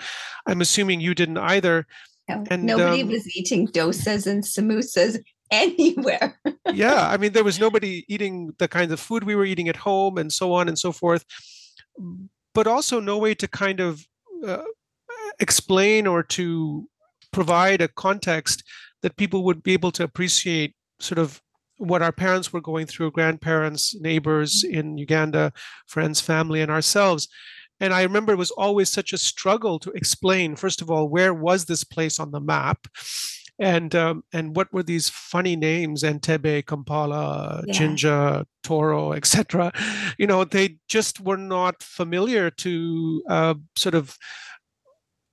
i'm 0.47 0.61
assuming 0.61 1.01
you 1.01 1.15
didn't 1.15 1.39
either. 1.39 1.87
No, 2.29 2.45
and 2.51 2.65
nobody 2.65 3.03
um, 3.03 3.09
was 3.09 3.37
eating 3.37 3.67
dosas 3.69 4.27
and 4.27 4.45
samosas 4.45 5.19
anywhere. 5.51 6.39
Yeah 6.73 7.09
i 7.09 7.17
mean 7.17 7.33
there 7.33 7.45
was 7.45 7.59
nobody 7.59 8.05
eating 8.09 8.55
the 8.59 8.69
kinds 8.69 8.93
of 8.93 9.01
food 9.01 9.25
we 9.25 9.35
were 9.35 9.45
eating 9.45 9.69
at 9.69 9.77
home 9.77 10.19
and 10.19 10.33
so 10.33 10.53
on 10.53 10.69
and 10.69 10.79
so 10.79 10.93
forth. 10.93 11.25
But 12.55 12.67
also 12.67 13.01
no 13.01 13.19
way 13.19 13.35
to 13.35 13.49
kind 13.49 13.81
of 13.81 14.07
uh, 14.47 14.63
explain 15.41 16.07
or 16.07 16.23
to 16.23 16.89
provide 17.33 17.81
a 17.81 17.89
context 17.89 18.63
that 19.03 19.17
people 19.17 19.45
would 19.45 19.63
be 19.63 19.73
able 19.73 19.93
to 19.93 20.05
appreciate 20.05 20.75
sort 21.01 21.19
of 21.19 21.43
what 21.79 22.03
our 22.03 22.13
parents 22.13 22.53
were 22.53 22.61
going 22.61 22.87
through, 22.87 23.11
grandparents, 23.11 23.95
neighbors 24.01 24.65
in 24.65 24.97
Uganda, 24.97 25.53
friends, 25.87 26.21
family, 26.21 26.61
and 26.61 26.71
ourselves. 26.71 27.29
And 27.81 27.93
I 27.93 28.03
remember 28.03 28.33
it 28.33 28.39
was 28.39 28.53
always 28.53 28.89
such 28.89 29.13
a 29.13 29.19
struggle 29.19 29.81
to 29.81 29.91
explain, 29.91 30.55
first 30.55 30.81
of 30.81 30.91
all, 30.91 31.09
where 31.09 31.35
was 31.35 31.65
this 31.65 31.83
place 31.83 32.21
on 32.21 32.31
the 32.31 32.41
map? 32.41 32.87
And 33.59 33.95
um, 33.95 34.25
and 34.33 34.57
what 34.57 34.73
were 34.73 34.83
these 34.83 35.09
funny 35.09 35.57
names, 35.57 36.03
Entebbe, 36.03 36.65
Kampala, 36.67 37.63
yeah. 37.67 37.73
Jinja, 37.73 38.47
Toro, 38.63 39.13
etc. 39.13 39.73
You 40.19 40.27
know, 40.27 40.45
they 40.45 40.79
just 40.89 41.21
were 41.21 41.37
not 41.37 41.83
familiar 41.83 42.51
to 42.51 43.23
uh, 43.29 43.55
sort 43.77 43.95
of 43.95 44.17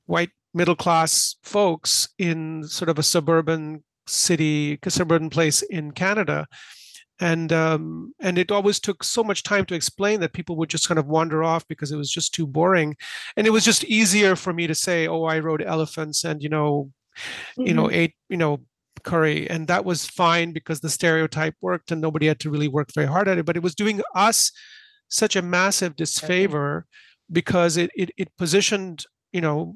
white 0.05 0.31
middle 0.53 0.75
class 0.75 1.35
folks 1.43 2.09
in 2.17 2.63
sort 2.63 2.89
of 2.89 2.99
a 2.99 3.03
suburban 3.03 3.83
city, 4.07 4.79
a 4.83 4.89
suburban 4.89 5.29
place 5.29 5.61
in 5.61 5.91
Canada. 5.91 6.47
And 7.21 7.51
um, 7.51 8.13
and 8.21 8.37
it 8.37 8.49
always 8.49 8.79
took 8.79 9.03
so 9.03 9.25
much 9.25 9.43
time 9.43 9.65
to 9.65 9.75
explain 9.75 10.21
that 10.21 10.31
people 10.31 10.55
would 10.55 10.69
just 10.69 10.87
kind 10.87 10.97
of 10.97 11.07
wander 11.07 11.43
off 11.43 11.67
because 11.67 11.91
it 11.91 11.97
was 11.97 12.09
just 12.09 12.33
too 12.33 12.47
boring, 12.47 12.95
and 13.35 13.45
it 13.45 13.49
was 13.49 13.65
just 13.65 13.83
easier 13.83 14.37
for 14.37 14.53
me 14.53 14.67
to 14.67 14.75
say, 14.75 15.05
"Oh, 15.05 15.25
I 15.25 15.39
rode 15.39 15.61
elephants 15.61 16.23
and 16.23 16.41
you 16.41 16.47
know, 16.47 16.91
mm-hmm. 17.17 17.67
you 17.67 17.73
know, 17.73 17.87
mm-hmm. 17.87 17.95
ate 17.95 18.15
you 18.29 18.37
know 18.37 18.61
curry," 19.03 19.49
and 19.49 19.67
that 19.67 19.83
was 19.83 20.05
fine 20.05 20.53
because 20.53 20.79
the 20.79 20.89
stereotype 20.89 21.55
worked 21.59 21.91
and 21.91 21.99
nobody 21.99 22.25
had 22.25 22.39
to 22.39 22.49
really 22.49 22.69
work 22.69 22.89
very 22.95 23.07
hard 23.07 23.27
at 23.27 23.37
it. 23.37 23.45
But 23.45 23.57
it 23.57 23.63
was 23.63 23.75
doing 23.75 23.99
us 24.15 24.53
such 25.09 25.35
a 25.35 25.41
massive 25.41 25.97
disfavor 25.97 26.85
because 27.29 27.75
it 27.75 27.91
it, 27.97 28.11
it 28.17 28.29
positioned 28.37 29.03
you 29.33 29.41
know 29.41 29.75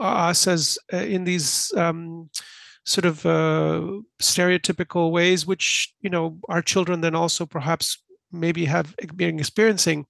us 0.00 0.46
as 0.46 0.78
uh, 0.92 0.98
in 0.98 1.24
these 1.24 1.72
um, 1.76 2.30
sort 2.84 3.04
of 3.04 3.24
uh, 3.26 4.00
stereotypical 4.20 5.10
ways, 5.10 5.46
which 5.46 5.94
you 6.00 6.10
know 6.10 6.38
our 6.48 6.62
children 6.62 7.00
then 7.00 7.14
also 7.14 7.46
perhaps 7.46 8.02
maybe 8.32 8.64
have 8.64 8.94
been 9.16 9.38
experiencing. 9.38 10.06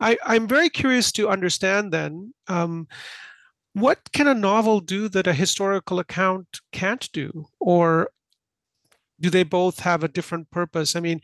I, 0.00 0.18
I'm 0.24 0.46
very 0.46 0.68
curious 0.68 1.10
to 1.12 1.28
understand 1.28 1.92
then. 1.92 2.34
Um, 2.46 2.88
what 3.74 3.98
can 4.12 4.28
a 4.28 4.34
novel 4.34 4.80
do 4.80 5.08
that 5.08 5.26
a 5.26 5.32
historical 5.32 5.98
account 5.98 6.60
can't 6.72 7.10
do 7.12 7.46
or 7.60 8.08
do 9.20 9.30
they 9.30 9.42
both 9.42 9.80
have 9.80 10.04
a 10.04 10.08
different 10.08 10.48
purpose 10.50 10.94
i 10.94 11.00
mean 11.00 11.20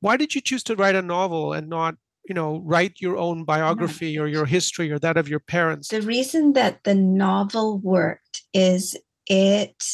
why 0.00 0.16
did 0.16 0.34
you 0.34 0.40
choose 0.40 0.62
to 0.62 0.76
write 0.76 0.94
a 0.94 1.02
novel 1.02 1.52
and 1.52 1.68
not 1.68 1.96
you 2.28 2.34
know 2.34 2.62
write 2.64 3.00
your 3.00 3.16
own 3.16 3.44
biography 3.44 4.18
or 4.18 4.26
your 4.26 4.46
history 4.46 4.90
or 4.90 4.98
that 4.98 5.16
of 5.16 5.28
your 5.28 5.40
parents. 5.40 5.88
The 5.88 6.02
reason 6.02 6.52
that 6.54 6.84
the 6.84 6.94
novel 6.94 7.78
worked 7.78 8.42
is 8.52 8.96
it 9.26 9.84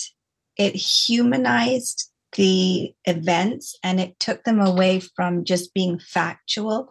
it 0.56 0.74
humanized 0.74 2.10
the 2.36 2.92
events 3.04 3.76
and 3.82 4.00
it 4.00 4.18
took 4.18 4.44
them 4.44 4.60
away 4.60 5.00
from 5.00 5.44
just 5.44 5.72
being 5.72 5.98
factual. 5.98 6.90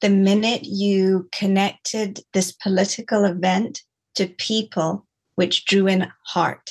The 0.00 0.08
minute 0.08 0.62
you 0.64 1.28
connected 1.32 2.20
this 2.32 2.52
political 2.52 3.24
event 3.24 3.82
to 4.14 4.26
people 4.26 5.06
which 5.34 5.66
drew 5.66 5.86
in 5.86 6.10
heart. 6.26 6.70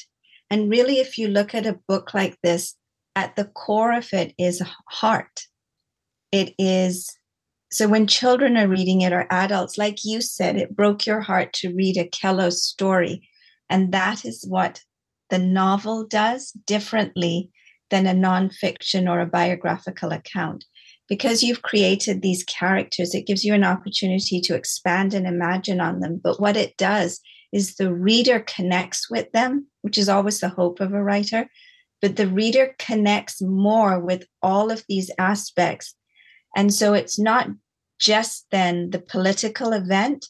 And 0.50 0.70
really 0.70 1.00
if 1.00 1.18
you 1.18 1.28
look 1.28 1.54
at 1.54 1.68
a 1.68 1.80
book 1.88 2.14
like 2.14 2.38
this 2.42 2.76
at 3.16 3.36
the 3.36 3.46
core 3.46 3.94
of 3.94 4.12
it 4.14 4.34
is 4.38 4.64
heart. 4.88 5.42
It 6.32 6.54
is 6.58 7.19
so 7.72 7.88
when 7.88 8.08
children 8.08 8.58
are 8.58 8.68
reading 8.68 9.02
it 9.02 9.14
or 9.14 9.28
adults, 9.30 9.78
like 9.78 10.04
you 10.04 10.22
said, 10.22 10.58
it 10.58 10.76
broke 10.76 11.06
your 11.06 11.22
heart 11.22 11.54
to 11.54 11.74
read 11.74 11.98
Okello 11.98 12.52
story. 12.52 13.30
And 13.70 13.92
that 13.92 14.26
is 14.26 14.44
what 14.48 14.82
the 15.30 15.38
novel 15.38 16.06
does 16.06 16.52
differently 16.66 17.52
than 17.92 18.08
a 18.08 18.14
nonfiction 18.14 19.08
or 19.10 19.20
a 19.20 19.28
biographical 19.28 20.12
account. 20.12 20.66
Because 21.08 21.44
you've 21.44 21.62
created 21.62 22.22
these 22.22 22.44
characters, 22.44 23.14
it 23.14 23.28
gives 23.28 23.44
you 23.44 23.54
an 23.54 23.64
opportunity 23.64 24.42
to 24.42 24.56
expand 24.56 25.14
and 25.14 25.28
imagine 25.28 25.80
on 25.80 26.00
them. 26.00 26.20
But 26.24 26.40
what 26.40 26.58
it 26.58 26.76
does 26.78 27.20
is 27.52 27.76
the 27.76 27.94
reader 27.94 28.40
connects 28.42 29.10
with 29.10 29.32
them, 29.32 29.68
which 29.82 29.98
is 29.98 30.10
always 30.10 30.40
the 30.40 30.50
hope 30.50 30.80
of 30.80 30.94
a 30.94 31.04
writer. 31.04 31.50
But 32.02 32.16
the 32.16 32.28
reader 32.28 32.76
connects 32.80 33.42
more 33.42 34.00
with 34.00 34.24
all 34.42 34.72
of 34.72 34.84
these 34.88 35.12
aspects 35.20 35.96
and 36.56 36.74
so 36.74 36.94
it's 36.94 37.20
not 37.20 37.50
just 38.00 38.46
then 38.52 38.90
the 38.92 39.00
political 39.00 39.74
event. 39.74 40.28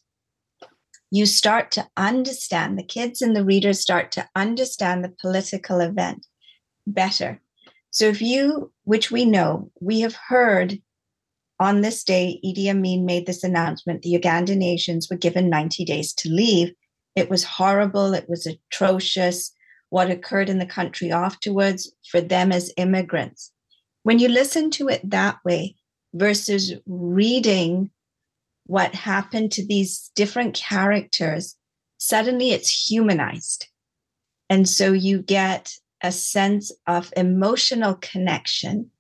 You 1.12 1.26
start 1.26 1.72
to 1.72 1.88
understand, 1.98 2.78
the 2.78 2.84
kids 2.84 3.22
and 3.22 3.36
the 3.36 3.46
readers 3.46 3.80
start 3.80 4.12
to 4.14 4.28
understand 4.36 5.04
the 5.04 5.14
political 5.22 5.80
event 5.80 6.26
better. 6.86 7.42
So 7.92 8.06
if 8.06 8.22
you, 8.22 8.72
which 8.84 9.10
we 9.10 9.26
know, 9.26 9.72
we 9.82 10.02
have 10.02 10.16
heard 10.16 10.80
on 11.60 11.82
this 11.82 12.04
day, 12.04 12.40
Idi 12.46 12.70
Amin 12.70 13.06
made 13.06 13.26
this 13.26 13.44
announcement 13.44 14.02
the 14.02 14.14
Ugandan 14.14 14.64
Asians 14.64 15.10
were 15.10 15.18
given 15.18 15.50
90 15.50 15.84
days 15.84 16.14
to 16.14 16.30
leave. 16.30 16.72
It 17.16 17.30
was 17.30 17.44
horrible, 17.44 18.14
it 18.14 18.30
was 18.30 18.48
atrocious 18.48 19.52
what 19.90 20.12
occurred 20.12 20.50
in 20.50 20.60
the 20.60 20.66
country 20.66 21.12
afterwards 21.12 21.92
for 22.10 22.22
them 22.22 22.52
as 22.52 22.72
immigrants. 22.78 23.52
When 24.04 24.20
you 24.20 24.30
listen 24.30 24.70
to 24.72 24.88
it 24.88 25.02
that 25.10 25.38
way, 25.44 25.76
versus 26.14 26.74
reading 26.86 27.92
what 28.66 28.94
happened 28.94 29.52
to 29.54 29.66
these 29.66 30.12
different 30.16 30.54
characters, 30.54 31.56
suddenly 31.98 32.52
it's 32.52 32.90
humanized. 32.90 33.68
And 34.50 34.68
so 34.68 34.94
you 34.94 35.22
get 35.22 35.74
a 36.02 36.12
sense 36.12 36.72
of 36.88 37.14
emotional 37.18 37.96
connection 37.96 38.92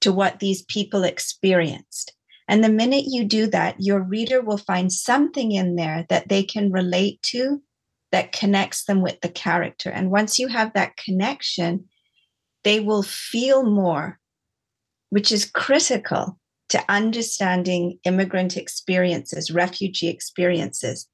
to 0.00 0.12
what 0.12 0.40
these 0.40 0.62
people 0.62 1.04
experienced. 1.04 2.14
And 2.48 2.62
the 2.62 2.68
minute 2.68 3.04
you 3.06 3.24
do 3.24 3.46
that, 3.48 3.76
your 3.78 4.02
reader 4.02 4.40
will 4.40 4.58
find 4.58 4.92
something 4.92 5.52
in 5.52 5.76
there 5.76 6.06
that 6.08 6.28
they 6.28 6.42
can 6.42 6.72
relate 6.72 7.22
to 7.22 7.62
that 8.10 8.32
connects 8.32 8.84
them 8.84 9.00
with 9.00 9.20
the 9.20 9.28
character. 9.28 9.90
And 9.90 10.10
once 10.10 10.38
you 10.38 10.48
have 10.48 10.74
that 10.74 10.96
connection, 10.96 11.86
they 12.64 12.80
will 12.80 13.02
feel 13.02 13.64
more 13.64 14.18
which 15.12 15.30
is 15.30 15.44
critical 15.44 16.38
to 16.70 16.82
understanding 16.88 17.98
immigrant 18.04 18.56
experiences, 18.56 19.50
refugee 19.50 20.08
experiences, 20.08 21.06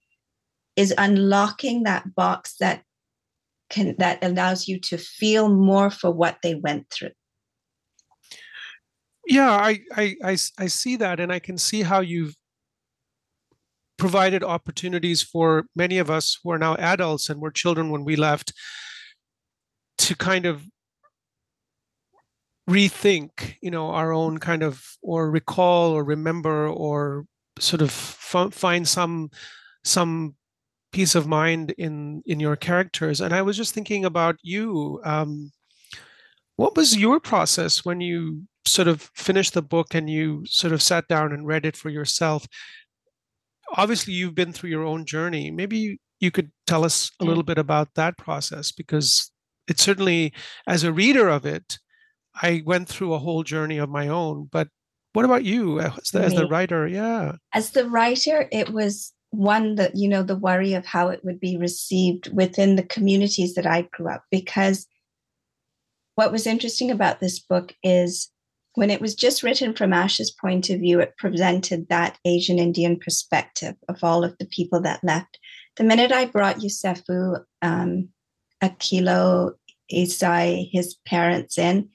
is 0.76 0.94
unlocking 0.96 1.82
that 1.82 2.14
box 2.14 2.54
that 2.61 2.84
can 3.70 3.96
that 3.98 4.22
allows 4.22 4.68
you 4.68 4.78
to 4.78 4.96
feel 4.96 5.48
more 5.48 5.90
for 5.90 6.12
what 6.12 6.38
they 6.44 6.54
went 6.54 6.88
through. 6.90 7.11
Yeah, 9.26 9.50
I 9.50 9.80
I 9.96 10.14
I, 10.22 10.37
I 10.61 10.66
see 10.68 10.94
that, 10.94 11.18
and 11.18 11.32
I 11.32 11.40
can 11.40 11.58
see 11.58 11.82
how 11.82 11.98
you've 11.98 12.37
provided 13.96 14.44
opportunities 14.44 15.22
for 15.24 15.66
many 15.74 15.98
of 15.98 16.08
us 16.08 16.38
who 16.44 16.52
are 16.52 16.58
now 16.58 16.76
adults 16.76 17.28
and 17.28 17.40
were 17.40 17.50
children 17.50 17.90
when 17.90 18.04
we 18.04 18.14
left 18.14 18.52
to 19.98 20.14
kind 20.14 20.46
of 20.46 20.62
rethink 22.68 23.54
you 23.62 23.70
know 23.70 23.88
our 23.90 24.12
own 24.12 24.38
kind 24.38 24.62
of 24.62 24.85
or 25.02 25.31
recall 25.31 25.92
or 25.92 26.04
remember 26.04 26.68
or 26.68 27.24
sort 27.59 27.81
of 27.81 27.88
f- 27.88 28.52
find 28.52 28.87
some 28.87 29.31
some 29.85 30.35
peace 30.92 31.14
of 31.14 31.26
mind 31.26 31.72
in 31.78 32.22
in 32.26 32.40
your 32.40 32.57
characters. 32.57 33.20
And 33.20 33.35
i 33.35 33.42
was 33.42 33.57
just 33.57 33.74
thinking 33.74 34.04
about 34.04 34.37
you 34.42 35.00
um, 35.04 35.50
what 36.57 36.76
was 36.76 36.96
your 36.96 37.20
process 37.20 37.85
when 37.85 38.00
you 38.00 38.42
sort 38.64 38.88
of 38.88 39.11
finished 39.14 39.54
the 39.54 39.62
book 39.62 39.94
and 39.94 40.11
you 40.11 40.44
sort 40.46 40.72
of 40.72 40.83
sat 40.83 41.07
down 41.09 41.33
and 41.33 41.46
read 41.46 41.64
it 41.64 41.76
for 41.76 41.88
yourself? 41.88 42.46
Obviously 43.76 44.12
you've 44.12 44.35
been 44.35 44.52
through 44.52 44.70
your 44.70 44.85
own 44.85 45.07
journey. 45.07 45.50
Maybe 45.50 46.00
you 46.20 46.31
could 46.31 46.50
tell 46.66 46.85
us 46.85 47.12
a 47.20 47.24
little 47.24 47.44
bit 47.44 47.59
about 47.59 47.94
that 47.94 48.18
process 48.18 48.72
because 48.72 49.31
it 49.68 49.78
certainly 49.78 50.33
as 50.66 50.83
a 50.83 50.92
reader 50.92 51.28
of 51.28 51.46
it 51.46 51.78
i 52.42 52.62
went 52.64 52.88
through 52.88 53.12
a 53.12 53.18
whole 53.18 53.42
journey 53.42 53.79
of 53.79 53.88
my 53.88 54.09
own 54.09 54.48
but 54.51 54.68
what 55.14 55.24
about 55.24 55.44
you? 55.44 55.81
As 55.81 56.11
the, 56.12 56.20
as 56.20 56.35
the 56.35 56.46
writer 56.46 56.87
yeah. 56.87 57.33
As 57.53 57.70
the 57.70 57.88
writer 57.88 58.46
it 58.53 58.70
was 58.70 59.12
one 59.31 59.74
that 59.74 59.96
you 59.96 60.09
know 60.09 60.22
the 60.22 60.37
worry 60.37 60.74
of 60.74 60.87
how 60.87 61.09
it 61.09 61.24
would 61.24 61.40
be 61.40 61.57
received 61.57 62.33
within 62.33 62.77
the 62.77 62.83
communities 62.83 63.55
that 63.55 63.66
i 63.66 63.83
grew 63.92 64.09
up 64.09 64.22
because 64.31 64.87
what 66.14 66.33
was 66.33 66.46
interesting 66.46 66.90
about 66.90 67.20
this 67.20 67.38
book 67.38 67.74
is 67.83 68.31
when 68.74 68.90
it 68.90 69.01
was 69.01 69.14
just 69.14 69.42
written 69.42 69.74
from 69.74 69.92
Ash's 69.92 70.31
point 70.31 70.70
of 70.70 70.81
view, 70.81 71.01
it 71.01 71.16
presented 71.18 71.88
that 71.88 72.16
Asian 72.24 72.59
Indian 72.59 72.96
perspective 72.96 73.74
of 73.88 74.03
all 74.05 74.22
of 74.24 74.37
the 74.38 74.46
people 74.46 74.81
that 74.83 75.03
left. 75.03 75.38
The 75.77 75.85
minute 75.85 76.12
I 76.12 76.27
brought 76.27 76.59
Yusefu, 76.59 77.42
um, 77.62 78.09
Okello, 78.62 79.53
Isai, 79.92 80.68
his 80.72 80.96
parents 81.07 81.59
in, 81.59 81.88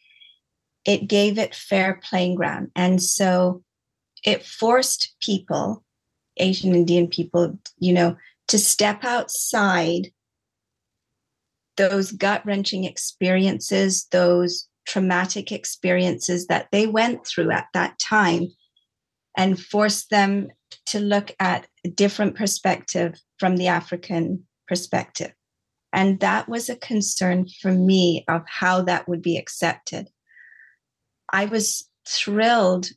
it 0.86 1.08
gave 1.08 1.38
it 1.38 1.56
fair 1.56 2.00
playing 2.04 2.36
ground. 2.36 2.72
And 2.76 3.02
so 3.02 3.64
it 4.24 4.46
forced 4.46 5.16
people, 5.22 5.84
Asian 6.38 6.76
Indian 6.76 7.08
people, 7.08 7.58
you 7.80 7.94
know, 7.94 8.18
to 8.48 8.60
step 8.60 9.04
outside 9.04 10.12
those 11.78 12.12
gut 12.12 12.46
wrenching 12.46 12.84
experiences, 12.84 14.08
those 14.12 14.68
traumatic 14.86 15.52
experiences 15.52 16.48
that 16.48 16.68
they 16.72 16.88
went 16.88 17.26
through 17.26 17.52
at 17.52 17.68
that 17.74 17.98
time 18.00 18.48
and 19.38 19.60
forced 19.60 20.10
them 20.10 20.50
to 20.86 21.00
look 21.00 21.32
at 21.40 21.68
a 21.86 21.90
different 21.90 22.36
perspective 22.36 23.16
from 23.40 23.58
the 23.58 23.68
African 23.68 24.46
perspective. 24.68 25.32
And 25.92 26.20
that 26.20 26.50
was 26.50 26.70
a 26.70 26.76
concern 26.76 27.48
for 27.62 27.72
me 27.72 28.26
of 28.28 28.42
how 28.48 28.82
that 28.84 29.08
would 29.08 29.22
be 29.22 29.38
accepted. 29.38 30.10
I 31.34 31.46
was 31.46 31.90
thrilled 32.08 32.88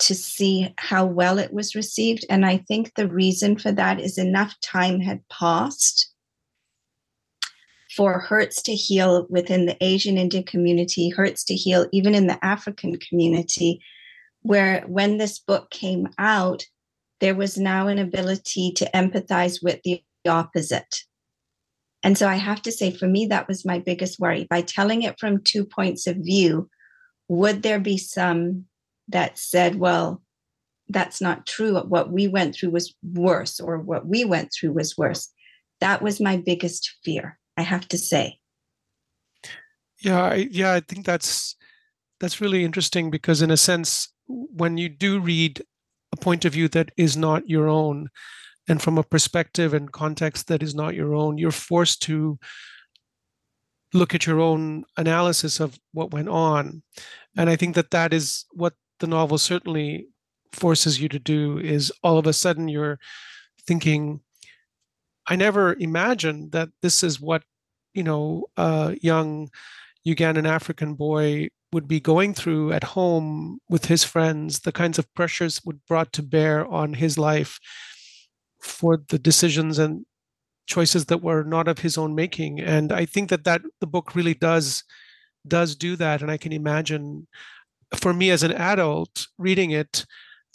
to 0.00 0.14
see 0.14 0.72
how 0.78 1.04
well 1.04 1.38
it 1.38 1.52
was 1.52 1.74
received. 1.74 2.24
And 2.30 2.46
I 2.46 2.58
think 2.58 2.94
the 2.94 3.08
reason 3.08 3.58
for 3.58 3.72
that 3.72 4.00
is 4.00 4.16
enough 4.16 4.54
time 4.60 5.00
had 5.00 5.28
passed 5.28 6.12
for 7.94 8.20
hurts 8.20 8.62
to 8.62 8.74
heal 8.74 9.26
within 9.28 9.66
the 9.66 9.76
Asian 9.82 10.16
Indian 10.16 10.44
community, 10.44 11.10
hurts 11.10 11.44
to 11.44 11.54
heal 11.54 11.86
even 11.92 12.14
in 12.14 12.26
the 12.26 12.42
African 12.44 12.96
community, 12.96 13.80
where 14.42 14.82
when 14.86 15.18
this 15.18 15.38
book 15.38 15.70
came 15.70 16.08
out, 16.16 16.64
there 17.20 17.34
was 17.34 17.58
now 17.58 17.88
an 17.88 17.98
ability 17.98 18.72
to 18.76 18.90
empathize 18.94 19.62
with 19.62 19.80
the 19.82 20.02
opposite. 20.28 21.02
And 22.04 22.16
so 22.16 22.28
I 22.28 22.36
have 22.36 22.62
to 22.62 22.72
say, 22.72 22.92
for 22.92 23.08
me, 23.08 23.26
that 23.26 23.48
was 23.48 23.64
my 23.64 23.80
biggest 23.80 24.20
worry. 24.20 24.46
By 24.48 24.62
telling 24.62 25.02
it 25.02 25.18
from 25.18 25.42
two 25.42 25.64
points 25.64 26.06
of 26.06 26.16
view, 26.18 26.70
would 27.28 27.62
there 27.62 27.80
be 27.80 27.98
some 27.98 28.64
that 29.08 29.38
said, 29.38 29.76
well, 29.76 30.22
that's 30.88 31.20
not 31.20 31.46
true. 31.46 31.78
What 31.80 32.10
we 32.10 32.28
went 32.28 32.54
through 32.54 32.70
was 32.70 32.94
worse, 33.02 33.60
or 33.60 33.78
what 33.78 34.06
we 34.06 34.24
went 34.24 34.52
through 34.52 34.72
was 34.72 34.96
worse. 34.96 35.30
That 35.80 36.02
was 36.02 36.20
my 36.20 36.36
biggest 36.36 36.96
fear. 37.04 37.38
I 37.56 37.62
have 37.62 37.88
to 37.88 37.98
say. 37.98 38.38
Yeah, 40.00 40.22
I, 40.22 40.48
yeah, 40.50 40.72
I 40.72 40.80
think 40.80 41.04
that's 41.04 41.56
that's 42.20 42.40
really 42.40 42.64
interesting 42.64 43.10
because, 43.10 43.42
in 43.42 43.50
a 43.50 43.56
sense, 43.56 44.12
when 44.26 44.78
you 44.78 44.88
do 44.88 45.20
read 45.20 45.62
a 46.12 46.16
point 46.16 46.44
of 46.44 46.52
view 46.52 46.68
that 46.68 46.90
is 46.96 47.16
not 47.16 47.48
your 47.48 47.68
own, 47.68 48.08
and 48.68 48.80
from 48.80 48.96
a 48.96 49.02
perspective 49.02 49.74
and 49.74 49.92
context 49.92 50.46
that 50.48 50.62
is 50.62 50.74
not 50.74 50.94
your 50.94 51.14
own, 51.14 51.36
you're 51.36 51.50
forced 51.50 52.00
to 52.02 52.38
look 53.92 54.14
at 54.14 54.26
your 54.26 54.40
own 54.40 54.84
analysis 54.96 55.60
of 55.60 55.78
what 55.92 56.12
went 56.12 56.28
on, 56.28 56.82
and 57.36 57.48
I 57.48 57.56
think 57.56 57.74
that 57.74 57.90
that 57.90 58.12
is 58.12 58.44
what 58.52 58.74
the 59.00 59.06
novel 59.06 59.38
certainly 59.38 60.08
forces 60.52 61.00
you 61.00 61.08
to 61.08 61.18
do. 61.18 61.58
Is 61.58 61.92
all 62.02 62.18
of 62.18 62.26
a 62.26 62.32
sudden 62.32 62.68
you're 62.68 62.98
thinking 63.66 64.20
I 65.28 65.36
never 65.36 65.74
imagined 65.74 66.52
that 66.52 66.70
this 66.80 67.02
is 67.02 67.20
what, 67.20 67.42
you 67.92 68.02
know, 68.02 68.46
a 68.56 68.96
young 69.02 69.50
Ugandan 70.06 70.48
African 70.48 70.94
boy 70.94 71.48
would 71.70 71.86
be 71.86 72.00
going 72.00 72.32
through 72.32 72.72
at 72.72 72.82
home 72.82 73.58
with 73.68 73.84
his 73.86 74.04
friends, 74.04 74.60
the 74.60 74.72
kinds 74.72 74.98
of 74.98 75.12
pressures 75.14 75.60
would 75.66 75.84
brought 75.86 76.14
to 76.14 76.22
bear 76.22 76.66
on 76.66 76.94
his 76.94 77.18
life 77.18 77.58
for 78.62 79.02
the 79.10 79.18
decisions 79.18 79.78
and 79.78 80.06
choices 80.68 81.06
that 81.06 81.22
were 81.22 81.42
not 81.42 81.66
of 81.66 81.80
his 81.80 81.98
own 81.98 82.14
making. 82.14 82.60
And 82.60 82.92
I 82.92 83.04
think 83.04 83.30
that 83.30 83.44
that 83.44 83.62
the 83.80 83.86
book 83.86 84.14
really 84.14 84.34
does 84.34 84.84
does 85.46 85.74
do 85.74 85.96
that. 85.96 86.22
And 86.22 86.30
I 86.30 86.36
can 86.36 86.52
imagine 86.52 87.26
for 87.96 88.12
me 88.12 88.30
as 88.30 88.42
an 88.42 88.52
adult 88.52 89.26
reading 89.38 89.72
it, 89.72 90.04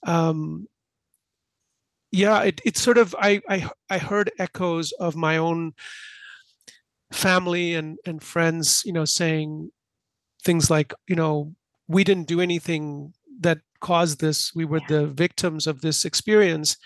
um, 0.06 0.68
yeah 2.14 2.44
it, 2.44 2.62
it's 2.64 2.80
sort 2.80 2.98
of 2.98 3.14
I, 3.20 3.42
I 3.50 3.70
i 3.90 3.98
heard 3.98 4.32
echoes 4.38 4.94
of 4.94 5.16
my 5.16 5.36
own 5.38 5.74
family 7.12 7.74
and 7.74 7.98
and 8.06 8.24
friends 8.24 8.84
you 8.86 8.94
know 8.94 9.04
saying 9.04 9.72
things 10.46 10.70
like 10.70 10.94
you 11.08 11.16
know 11.16 11.54
we 11.88 12.04
didn't 12.04 12.28
do 12.28 12.40
anything 12.40 13.14
that 13.42 13.60
caused 13.82 14.22
this 14.22 14.54
we 14.56 14.64
were 14.64 14.80
yeah. 14.88 15.00
the 15.00 15.08
victims 15.08 15.66
of 15.68 15.82
this 15.82 16.06
experience 16.06 16.78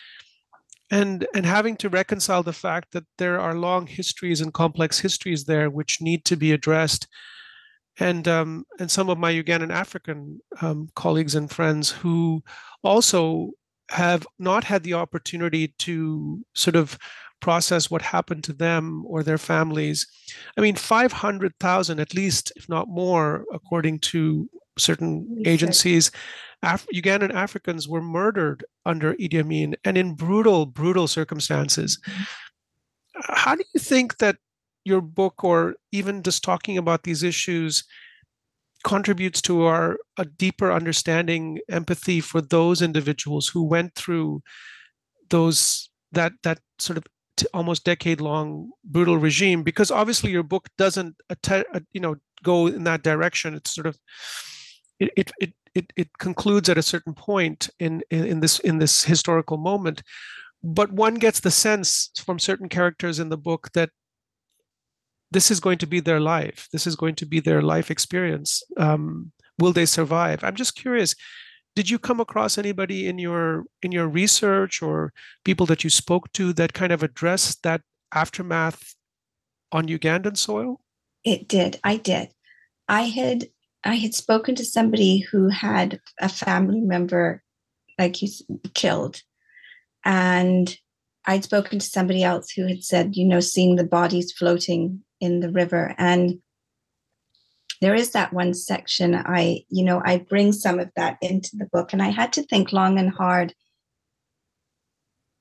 and 0.89 1.27
and 1.33 1.45
having 1.45 1.75
to 1.77 1.89
reconcile 1.89 2.43
the 2.43 2.53
fact 2.53 2.91
that 2.91 3.05
there 3.17 3.39
are 3.39 3.55
long 3.55 3.87
histories 3.87 4.41
and 4.41 4.53
complex 4.53 4.99
histories 4.99 5.43
there 5.43 5.69
which 5.69 6.01
need 6.01 6.23
to 6.25 6.37
be 6.37 6.51
addressed 6.51 7.07
and 7.99 8.27
um, 8.27 8.65
and 8.79 8.89
some 8.89 9.09
of 9.09 9.17
my 9.17 9.33
Ugandan 9.33 9.71
African 9.71 10.39
um, 10.61 10.89
colleagues 10.95 11.35
and 11.35 11.49
friends 11.49 11.89
who 11.89 12.43
also 12.83 13.51
have 13.89 14.27
not 14.37 14.63
had 14.63 14.83
the 14.83 14.93
opportunity 14.93 15.73
to 15.79 16.43
sort 16.53 16.75
of 16.75 16.97
process 17.39 17.89
what 17.89 18.01
happened 18.01 18.43
to 18.43 18.53
them 18.53 19.03
or 19.05 19.23
their 19.23 19.37
families. 19.37 20.07
I 20.57 20.61
mean, 20.61 20.75
500,000 20.75 21.99
at 21.99 22.13
least, 22.13 22.51
if 22.55 22.67
not 22.67 22.87
more, 22.87 23.45
according 23.53 23.99
to 23.99 24.49
certain 24.77 25.41
agencies, 25.45 26.11
Af- 26.63 26.87
Ugandan 26.93 27.33
Africans 27.33 27.87
were 27.87 28.01
murdered 28.01 28.65
under 28.85 29.13
Idi 29.15 29.39
Amin 29.39 29.75
and 29.83 29.97
in 29.97 30.15
brutal, 30.15 30.65
brutal 30.65 31.07
circumstances. 31.07 31.99
How 33.13 33.55
do 33.55 33.63
you 33.73 33.79
think 33.79 34.17
that 34.17 34.37
your 34.83 35.01
book, 35.01 35.43
or 35.43 35.75
even 35.91 36.23
just 36.23 36.43
talking 36.43 36.77
about 36.77 37.03
these 37.03 37.23
issues, 37.23 37.83
contributes 38.83 39.41
to 39.41 39.63
our 39.63 39.97
a 40.17 40.25
deeper 40.25 40.71
understanding 40.71 41.59
empathy 41.69 42.21
for 42.21 42.41
those 42.41 42.81
individuals 42.81 43.47
who 43.47 43.63
went 43.63 43.93
through 43.95 44.41
those 45.29 45.89
that 46.11 46.31
that 46.43 46.59
sort 46.79 46.97
of 46.97 47.03
almost 47.53 47.83
decade 47.83 48.21
long 48.21 48.71
brutal 48.83 49.17
regime 49.17 49.61
because 49.61 49.91
obviously 49.91 50.31
your 50.31 50.43
book 50.43 50.69
doesn't 50.77 51.15
uh, 51.29 51.79
you 51.91 51.99
know 51.99 52.15
go 52.43 52.67
in 52.67 52.83
that 52.83 53.03
direction 53.03 53.53
it's 53.53 53.75
sort 53.75 53.87
of 53.87 53.97
it 54.99 55.31
it 55.39 55.53
it 55.75 55.93
it, 55.95 56.17
concludes 56.17 56.69
at 56.69 56.77
a 56.77 56.81
certain 56.83 57.13
point 57.13 57.69
in, 57.79 58.01
in 58.09 58.25
in 58.25 58.39
this 58.39 58.59
in 58.59 58.79
this 58.79 59.03
historical 59.03 59.57
moment 59.57 60.01
but 60.63 60.91
one 60.91 61.15
gets 61.15 61.39
the 61.39 61.51
sense 61.51 62.09
from 62.23 62.39
certain 62.39 62.67
characters 62.67 63.19
in 63.19 63.29
the 63.29 63.37
book 63.37 63.69
that 63.73 63.89
this 65.31 65.51
is 65.51 65.59
going 65.59 65.77
to 65.79 65.87
be 65.87 65.99
their 65.99 66.19
life. 66.19 66.67
This 66.71 66.87
is 66.87 66.95
going 66.95 67.15
to 67.15 67.25
be 67.25 67.39
their 67.39 67.61
life 67.61 67.91
experience. 67.91 68.63
Um, 68.77 69.31
will 69.59 69.73
they 69.73 69.85
survive? 69.85 70.43
I'm 70.43 70.55
just 70.55 70.75
curious. 70.75 71.15
Did 71.75 71.89
you 71.89 71.99
come 71.99 72.19
across 72.19 72.57
anybody 72.57 73.07
in 73.07 73.19
your 73.19 73.65
in 73.83 73.91
your 73.91 74.07
research 74.07 74.81
or 74.81 75.13
people 75.43 75.65
that 75.67 75.83
you 75.83 75.89
spoke 75.89 76.31
to 76.33 76.53
that 76.53 76.73
kind 76.73 76.91
of 76.91 77.03
addressed 77.03 77.61
that 77.63 77.81
aftermath 78.13 78.95
on 79.71 79.87
Ugandan 79.87 80.37
soil? 80.37 80.81
It 81.23 81.47
did. 81.47 81.79
I 81.83 81.97
did. 81.97 82.29
I 82.87 83.03
had 83.03 83.47
I 83.83 83.95
had 83.95 84.13
spoken 84.13 84.55
to 84.55 84.65
somebody 84.65 85.19
who 85.19 85.49
had 85.49 85.99
a 86.19 86.29
family 86.29 86.81
member 86.81 87.43
like 87.97 88.15
he's 88.15 88.43
killed, 88.73 89.21
and 90.03 90.77
I'd 91.27 91.43
spoken 91.43 91.79
to 91.79 91.85
somebody 91.85 92.23
else 92.23 92.51
who 92.51 92.65
had 92.67 92.83
said, 92.83 93.15
you 93.15 93.25
know, 93.25 93.41
seeing 93.41 93.75
the 93.75 93.83
bodies 93.83 94.31
floating 94.31 95.03
in 95.19 95.41
the 95.41 95.51
river. 95.51 95.93
And 95.97 96.39
there 97.81 97.93
is 97.93 98.11
that 98.11 98.33
one 98.33 98.53
section 98.53 99.13
I, 99.13 99.65
you 99.69 99.83
know, 99.83 100.01
I 100.05 100.17
bring 100.17 100.53
some 100.53 100.79
of 100.79 100.89
that 100.95 101.17
into 101.21 101.51
the 101.53 101.67
book. 101.71 101.91
And 101.91 102.01
I 102.01 102.09
had 102.09 102.31
to 102.33 102.43
think 102.43 102.71
long 102.71 102.97
and 102.97 103.11
hard 103.11 103.53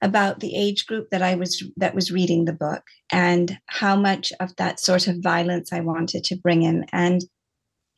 about 0.02 0.40
the 0.40 0.54
age 0.54 0.86
group 0.86 1.08
that 1.10 1.22
I 1.22 1.36
was 1.36 1.62
that 1.76 1.94
was 1.94 2.12
reading 2.12 2.44
the 2.44 2.52
book 2.52 2.82
and 3.10 3.56
how 3.66 3.96
much 3.96 4.32
of 4.40 4.54
that 4.56 4.78
sort 4.78 5.06
of 5.06 5.22
violence 5.22 5.72
I 5.72 5.80
wanted 5.80 6.24
to 6.24 6.36
bring 6.36 6.62
in. 6.62 6.84
And 6.92 7.22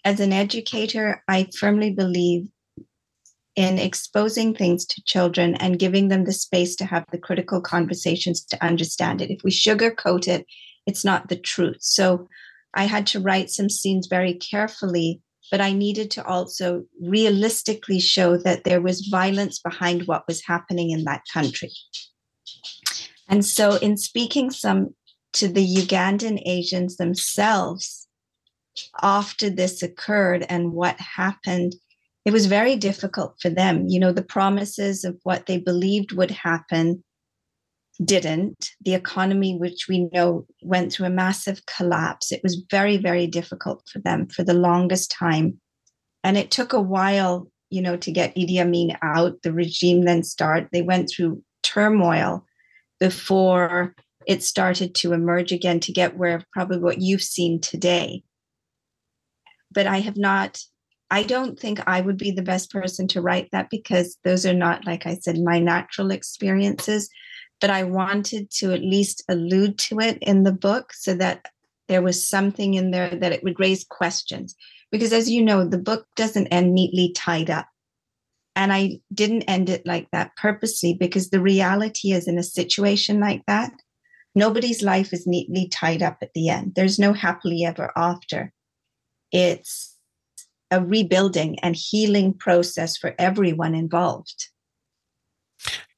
as 0.04 0.20
an 0.20 0.32
educator, 0.32 1.22
I 1.28 1.48
firmly 1.58 1.92
believe 1.92 2.48
in 3.56 3.78
exposing 3.78 4.54
things 4.54 4.86
to 4.86 5.02
children 5.04 5.56
and 5.56 5.80
giving 5.80 6.08
them 6.08 6.24
the 6.24 6.32
space 6.32 6.76
to 6.76 6.84
have 6.84 7.04
the 7.10 7.18
critical 7.18 7.60
conversations 7.60 8.44
to 8.44 8.64
understand 8.64 9.20
it. 9.20 9.30
If 9.30 9.42
we 9.42 9.50
sugarcoat 9.50 10.28
it, 10.28 10.46
it's 10.86 11.04
not 11.04 11.28
the 11.28 11.36
truth. 11.36 11.78
So 11.80 12.28
I 12.74 12.84
had 12.84 13.06
to 13.08 13.20
write 13.20 13.50
some 13.50 13.68
scenes 13.68 14.06
very 14.06 14.34
carefully, 14.34 15.20
but 15.50 15.60
I 15.60 15.72
needed 15.72 16.10
to 16.12 16.24
also 16.24 16.84
realistically 17.02 17.98
show 17.98 18.36
that 18.38 18.64
there 18.64 18.80
was 18.80 19.08
violence 19.10 19.58
behind 19.58 20.06
what 20.06 20.24
was 20.28 20.46
happening 20.46 20.90
in 20.90 21.04
that 21.04 21.22
country. 21.32 21.72
And 23.28 23.44
so, 23.44 23.76
in 23.76 23.96
speaking 23.96 24.50
some 24.50 24.94
to 25.34 25.48
the 25.48 25.66
Ugandan 25.66 26.40
Asians 26.46 26.96
themselves 26.96 28.07
after 29.02 29.50
this 29.50 29.82
occurred 29.82 30.46
and 30.48 30.72
what 30.72 30.98
happened, 30.98 31.74
it 32.24 32.32
was 32.32 32.46
very 32.46 32.76
difficult 32.76 33.36
for 33.40 33.48
them. 33.48 33.88
You 33.88 34.00
know, 34.00 34.12
the 34.12 34.22
promises 34.22 35.04
of 35.04 35.18
what 35.22 35.46
they 35.46 35.58
believed 35.58 36.12
would 36.12 36.30
happen 36.30 37.02
didn't. 38.04 38.70
The 38.84 38.94
economy, 38.94 39.56
which 39.56 39.86
we 39.88 40.08
know 40.12 40.46
went 40.62 40.92
through 40.92 41.06
a 41.06 41.10
massive 41.10 41.64
collapse, 41.66 42.30
it 42.30 42.42
was 42.42 42.64
very, 42.70 42.96
very 42.96 43.26
difficult 43.26 43.82
for 43.90 43.98
them 43.98 44.28
for 44.28 44.44
the 44.44 44.54
longest 44.54 45.10
time. 45.10 45.60
And 46.22 46.36
it 46.36 46.50
took 46.50 46.72
a 46.72 46.80
while, 46.80 47.50
you 47.70 47.82
know, 47.82 47.96
to 47.96 48.12
get 48.12 48.34
Idi 48.36 48.58
Amin 48.58 48.96
out. 49.02 49.42
The 49.42 49.52
regime 49.52 50.02
then 50.02 50.22
start. 50.22 50.68
they 50.72 50.82
went 50.82 51.10
through 51.10 51.42
turmoil 51.62 52.44
before 53.00 53.94
it 54.26 54.42
started 54.42 54.94
to 54.96 55.14
emerge 55.14 55.52
again 55.52 55.80
to 55.80 55.92
get 55.92 56.18
where 56.18 56.44
probably 56.52 56.78
what 56.78 57.00
you've 57.00 57.22
seen 57.22 57.60
today. 57.60 58.22
But 59.78 59.86
I 59.86 60.00
have 60.00 60.16
not, 60.16 60.58
I 61.08 61.22
don't 61.22 61.58
think 61.58 61.78
I 61.86 62.00
would 62.00 62.18
be 62.18 62.32
the 62.32 62.42
best 62.42 62.70
person 62.72 63.06
to 63.08 63.22
write 63.22 63.48
that 63.52 63.70
because 63.70 64.18
those 64.24 64.44
are 64.44 64.52
not, 64.66 64.86
like 64.86 65.06
I 65.06 65.14
said, 65.14 65.38
my 65.38 65.58
natural 65.60 66.10
experiences 66.10 67.08
but 67.60 67.70
I 67.70 67.82
wanted 67.82 68.50
to 68.52 68.72
at 68.72 68.82
least 68.82 69.24
allude 69.28 69.78
to 69.78 70.00
it 70.00 70.18
in 70.20 70.44
the 70.44 70.52
book 70.52 70.92
so 70.92 71.14
that 71.14 71.46
there 71.88 72.02
was 72.02 72.28
something 72.28 72.74
in 72.74 72.90
there 72.90 73.10
that 73.10 73.32
it 73.32 73.42
would 73.42 73.58
raise 73.58 73.84
questions. 73.84 74.54
Because 74.92 75.12
as 75.12 75.30
you 75.30 75.42
know, 75.42 75.66
the 75.66 75.78
book 75.78 76.06
doesn't 76.16 76.48
end 76.48 76.74
neatly 76.74 77.12
tied 77.12 77.50
up. 77.50 77.66
And 78.54 78.72
I 78.72 79.00
didn't 79.12 79.42
end 79.42 79.70
it 79.70 79.86
like 79.86 80.08
that 80.12 80.36
purposely 80.36 80.94
because 80.94 81.30
the 81.30 81.40
reality 81.40 82.12
is 82.12 82.26
in 82.26 82.38
a 82.38 82.42
situation 82.42 83.20
like 83.20 83.42
that, 83.46 83.72
nobody's 84.34 84.82
life 84.82 85.12
is 85.12 85.26
neatly 85.26 85.68
tied 85.68 86.02
up 86.02 86.18
at 86.22 86.32
the 86.34 86.48
end. 86.48 86.74
There's 86.74 86.98
no 86.98 87.12
happily 87.12 87.64
ever 87.64 87.92
after. 87.96 88.52
It's 89.32 89.96
a 90.70 90.84
rebuilding 90.84 91.58
and 91.60 91.74
healing 91.74 92.32
process 92.34 92.96
for 92.96 93.14
everyone 93.18 93.74
involved. 93.74 94.48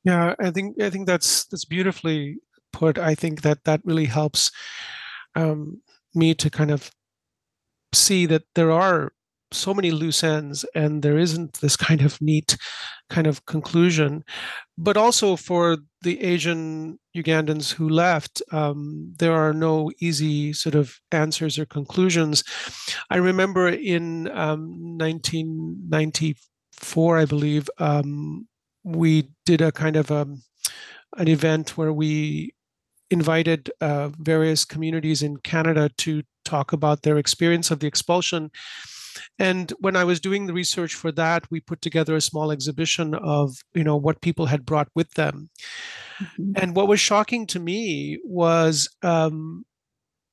Yeah, 0.05 0.35
I 0.41 0.51
think 0.51 0.81
I 0.81 0.91
think 0.91 1.07
that's 1.07 1.45
that's 1.47 1.65
beautifully 1.65 2.39
put. 2.73 2.99
I 2.99 3.15
think 3.15 3.43
that 3.43 3.65
that 3.65 3.81
really 3.85 4.07
helps 4.07 4.51
um, 5.35 5.83
me 6.15 6.35
to 6.35 6.51
kind 6.51 6.71
of 6.71 6.91
see 7.93 8.27
that 8.27 8.45
there 8.55 8.71
are 8.71 9.13
so 9.53 9.75
many 9.75 9.91
loose 9.91 10.23
ends 10.23 10.65
and 10.75 11.03
there 11.03 11.19
isn't 11.19 11.61
this 11.61 11.77
kind 11.77 12.03
of 12.03 12.21
neat 12.21 12.57
kind 13.09 13.27
of 13.27 13.45
conclusion 13.47 14.23
but 14.79 14.97
also 14.97 15.37
for 15.37 15.79
the 16.03 16.23
asian 16.23 16.99
ugandans 17.17 17.73
who 17.73 17.89
left 17.89 18.43
um, 18.53 19.13
there 19.19 19.33
are 19.33 19.53
no 19.53 19.91
easy 20.01 20.53
sort 20.53 20.75
of 20.75 20.99
answers 21.11 21.59
or 21.59 21.67
conclusions 21.67 22.45
i 23.11 23.17
remember 23.17 23.69
in 23.69 24.29
um, 24.29 24.97
1994 24.99 27.19
i 27.19 27.25
believe 27.25 27.69
um, 27.79 28.47
we 28.85 29.29
did 29.45 29.61
a 29.61 29.73
kind 29.73 29.97
of 29.97 30.11
a, 30.11 30.23
um, 30.23 30.43
an 31.17 31.29
event 31.29 31.77
where 31.77 31.93
we 31.93 32.55
invited 33.11 33.71
uh, 33.81 34.11
various 34.19 34.65
communities 34.65 35.23
in 35.23 35.37
Canada 35.39 35.91
to 35.99 36.23
talk 36.45 36.73
about 36.73 37.03
their 37.03 37.19
experience 37.19 37.71
of 37.71 37.81
the 37.81 37.87
expulsion. 37.87 38.51
And 39.39 39.73
when 39.81 39.97
I 39.97 40.05
was 40.05 40.21
doing 40.21 40.47
the 40.47 40.53
research 40.53 40.95
for 40.95 41.13
that, 41.13 41.51
we 41.51 41.61
put 41.61 41.81
together 41.81 42.17
a 42.17 42.21
small 42.21 42.51
exhibition 42.51 43.15
of, 43.15 43.57
you 43.75 43.85
know, 43.85 43.97
what 43.97 44.21
people 44.21 44.47
had 44.47 44.67
brought 44.67 44.89
with 44.95 45.13
them. 45.15 45.51
Mm-hmm. 46.21 46.53
And 46.57 46.77
what 46.77 46.89
was 46.89 47.01
shocking 47.01 47.47
to 47.49 47.61
me 47.61 48.19
was 48.25 48.89
um, 49.03 49.65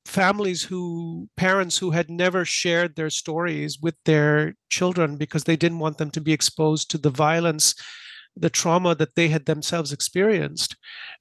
families 0.08 0.62
who 0.62 1.28
parents 1.36 1.78
who 1.78 1.90
had 1.90 2.10
never 2.10 2.44
shared 2.44 2.96
their 2.96 3.10
stories 3.10 3.78
with 3.80 3.94
their 4.04 4.54
children 4.70 5.16
because 5.16 5.44
they 5.44 5.56
didn't 5.56 5.78
want 5.78 5.98
them 5.98 6.10
to 6.10 6.20
be 6.20 6.32
exposed 6.32 6.90
to 6.90 6.98
the 6.98 7.10
violence 7.10 7.74
the 8.40 8.50
trauma 8.50 8.94
that 8.94 9.14
they 9.14 9.28
had 9.28 9.46
themselves 9.46 9.92
experienced. 9.92 10.76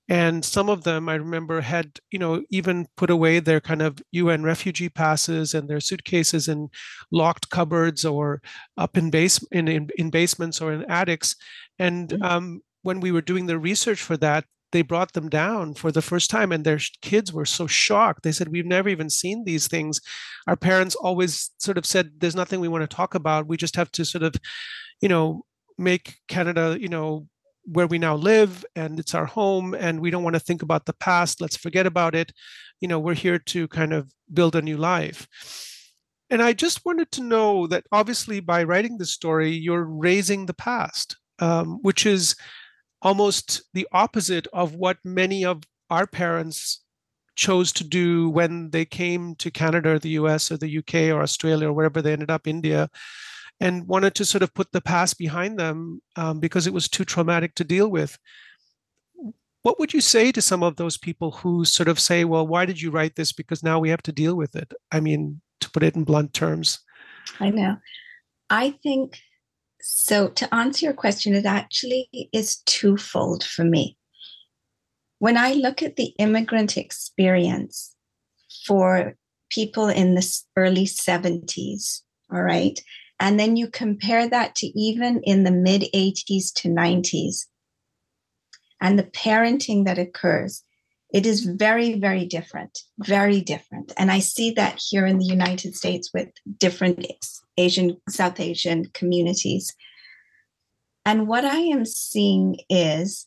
And 0.10 0.44
some 0.46 0.70
of 0.70 0.84
them 0.84 1.10
i 1.10 1.16
remember 1.16 1.62
had 1.62 2.00
you 2.12 2.20
know 2.20 2.44
even 2.50 2.88
put 2.96 3.10
away 3.10 3.40
their 3.40 3.60
kind 3.60 3.82
of 3.82 4.00
un 4.14 4.44
refugee 4.44 4.90
passes 4.90 5.54
and 5.54 5.70
their 5.70 5.80
suitcases 5.80 6.48
in 6.48 6.70
locked 7.12 7.50
cupboards 7.50 8.06
or 8.06 8.42
up 8.78 8.98
in 8.98 9.10
base 9.10 9.40
in, 9.52 9.68
in, 9.68 9.90
in 9.98 10.10
basements 10.10 10.62
or 10.62 10.74
in 10.74 10.90
attics. 10.90 11.36
And 11.80 12.10
mm-hmm. 12.10 12.24
um, 12.24 12.62
when 12.84 13.00
we 13.00 13.12
were 13.12 13.22
doing 13.22 13.48
the 13.48 13.60
research 13.60 14.02
for 14.02 14.18
that 14.18 14.46
they 14.72 14.82
brought 14.82 15.14
them 15.14 15.30
down 15.30 15.74
for 15.74 15.92
the 15.92 16.02
first 16.02 16.30
time 16.30 16.52
and 16.52 16.66
their 16.66 16.80
kids 17.02 17.32
were 17.32 17.46
so 17.46 17.68
shocked. 17.68 18.24
They 18.24 18.32
said 18.32 18.50
we've 18.50 18.66
never 18.66 18.90
even 18.90 19.10
seen 19.10 19.46
these 19.46 19.68
things. 19.68 20.02
Our 20.46 20.58
parents 20.58 20.96
always 20.96 21.52
sort 21.58 21.78
of 21.78 21.86
said 21.86 22.12
there's 22.18 22.36
nothing 22.36 22.60
we 22.60 22.68
want 22.68 22.90
to 22.90 22.96
talk 22.96 23.16
about. 23.16 23.48
We 23.48 23.58
just 23.58 23.76
have 23.76 23.92
to 23.94 24.06
sort 24.06 24.24
of 24.24 24.36
you 25.02 25.10
know 25.10 25.46
make 25.78 26.18
Canada, 26.28 26.78
you 26.80 26.88
know, 26.88 27.28
where 27.66 27.88
we 27.88 27.98
now 27.98 28.16
live 28.16 28.66
and 28.76 29.00
it's 29.00 29.14
our 29.14 29.26
home 29.26 29.74
and 29.74 30.00
we 30.00 30.10
don't 30.10 30.24
want 30.24 30.36
to 30.36 30.40
think 30.40 30.62
about 30.62 30.86
the 30.86 30.94
past. 30.94 31.42
Let's 31.42 31.58
forget 31.58 31.86
about 31.86 32.16
it. 32.16 32.32
You 32.80 32.88
know, 32.88 33.00
we're 33.00 33.14
here 33.14 33.40
to 33.40 33.68
kind 33.68 33.94
of 33.94 34.10
build 34.34 34.56
a 34.56 34.62
new 34.62 34.78
life. 34.78 35.28
And 36.30 36.42
I 36.42 36.54
just 36.54 36.86
wanted 36.86 37.12
to 37.12 37.24
know 37.24 37.68
that 37.68 37.86
obviously 37.92 38.40
by 38.40 38.64
writing 38.64 38.98
this 38.98 39.12
story, 39.12 39.52
you're 39.52 39.84
raising 39.84 40.46
the 40.46 40.54
past, 40.54 41.18
um, 41.40 41.80
which 41.82 42.06
is 42.06 42.36
almost 43.02 43.64
the 43.74 43.88
opposite 43.92 44.48
of 44.54 44.76
what 44.76 44.98
many 45.04 45.46
of 45.46 45.64
our 45.90 46.08
parents 46.08 46.84
chose 47.36 47.72
to 47.72 47.84
do 47.84 48.30
when 48.30 48.72
they 48.72 48.84
came 48.84 49.36
to 49.36 49.52
Canada 49.52 49.92
or 49.92 50.00
the 50.00 50.10
US 50.10 50.52
or 50.52 50.58
the 50.58 50.78
UK 50.80 51.16
or 51.16 51.22
Australia 51.22 51.70
or 51.70 51.74
wherever 51.74 52.02
they 52.02 52.14
ended 52.14 52.32
up, 52.32 52.48
India 52.48 52.90
and 53.60 53.88
wanted 53.88 54.16
to 54.16 54.26
sort 54.26 54.44
of 54.44 54.54
put 54.54 54.72
the 54.72 54.82
past 54.82 55.18
behind 55.18 55.58
them 55.58 56.02
um, 56.16 56.40
because 56.40 56.68
it 56.68 56.74
was 56.74 56.88
too 56.88 57.04
traumatic 57.04 57.56
to 57.56 57.64
deal 57.64 57.90
with. 57.90 58.18
What 59.64 59.80
would 59.80 59.94
you 59.94 60.02
say 60.02 60.32
to 60.32 60.42
some 60.42 60.64
of 60.64 60.76
those 60.76 60.98
people 60.98 61.32
who 61.32 61.66
sort 61.66 61.90
of 61.90 62.00
say, 62.00 62.24
well, 62.24 62.48
why 62.48 62.66
did 62.66 62.82
you 62.82 62.92
write 62.92 63.16
this? 63.16 63.34
Because 63.34 63.64
now 63.64 63.80
we 63.80 63.90
have 63.90 64.04
to 64.04 64.12
deal 64.12 64.36
with 64.36 64.56
it. 64.56 64.74
I 64.92 65.00
mean, 65.00 65.42
to 65.62 65.70
put 65.72 65.84
it 65.84 65.96
in 65.96 66.04
blunt 66.04 66.34
terms. 66.34 66.80
I 67.40 67.50
know. 67.50 67.78
I 68.50 68.72
think 68.84 69.20
so. 69.82 70.30
To 70.30 70.54
answer 70.54 70.86
your 70.86 70.94
question, 70.94 71.34
it 71.34 71.46
actually 71.46 72.10
is 72.32 72.58
twofold 72.66 73.44
for 73.44 73.66
me. 73.66 73.98
When 75.20 75.36
I 75.36 75.54
look 75.54 75.82
at 75.82 75.96
the 75.96 76.14
immigrant 76.20 76.78
experience 76.78 77.96
for 78.66 79.16
people 79.50 79.88
in 79.88 80.14
the 80.14 80.42
early 80.56 80.86
70s, 80.86 82.02
all 82.32 82.44
right, 82.44 82.80
and 83.20 83.40
then 83.40 83.56
you 83.56 83.68
compare 83.68 84.28
that 84.30 84.56
to 84.56 84.68
even 84.80 85.22
in 85.24 85.44
the 85.44 85.52
mid 85.52 85.84
80s 85.94 86.54
to 86.56 86.70
90s 86.70 87.46
and 88.80 88.98
the 88.98 89.04
parenting 89.04 89.86
that 89.86 89.98
occurs. 89.98 90.64
It 91.14 91.26
is 91.26 91.46
very, 91.46 91.98
very 91.98 92.26
different, 92.26 92.80
very 93.00 93.40
different. 93.42 93.94
And 93.98 94.12
I 94.12 94.20
see 94.20 94.52
that 94.52 94.82
here 94.90 95.06
in 95.06 95.20
the 95.20 95.26
United 95.26 95.76
States 95.76 96.12
with 96.14 96.30
different 96.58 97.06
Asian, 97.58 97.98
South 98.10 98.40
Asian 98.40 98.86
communities. 98.94 99.74
And 101.06 101.28
what 101.28 101.46
I 101.46 101.60
am 101.60 101.86
seeing 101.86 102.58
is 102.70 103.26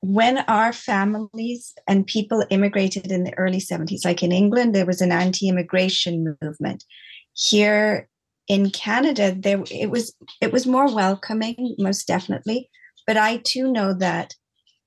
when 0.00 0.38
our 0.38 0.72
families 0.72 1.72
and 1.86 2.06
people 2.06 2.44
immigrated 2.50 3.12
in 3.12 3.24
the 3.24 3.38
early 3.38 3.60
70s, 3.60 4.04
like 4.04 4.22
in 4.22 4.32
England, 4.32 4.74
there 4.74 4.84
was 4.84 5.00
an 5.00 5.12
anti 5.12 5.48
immigration 5.48 6.36
movement. 6.42 6.84
Here 7.34 8.08
in 8.48 8.70
Canada, 8.70 9.34
there 9.36 9.62
it 9.70 9.90
was 9.90 10.14
it 10.40 10.52
was 10.52 10.66
more 10.66 10.92
welcoming, 10.92 11.74
most 11.78 12.06
definitely. 12.06 12.70
But 13.06 13.16
I 13.16 13.38
too 13.38 13.70
know 13.70 13.94
that 13.94 14.34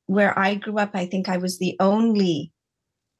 where 0.05 0.37
I 0.37 0.55
grew 0.55 0.77
up, 0.77 0.91
I 0.93 1.05
think 1.05 1.29
I 1.29 1.37
was 1.37 1.59
the 1.59 1.75
only 1.79 2.51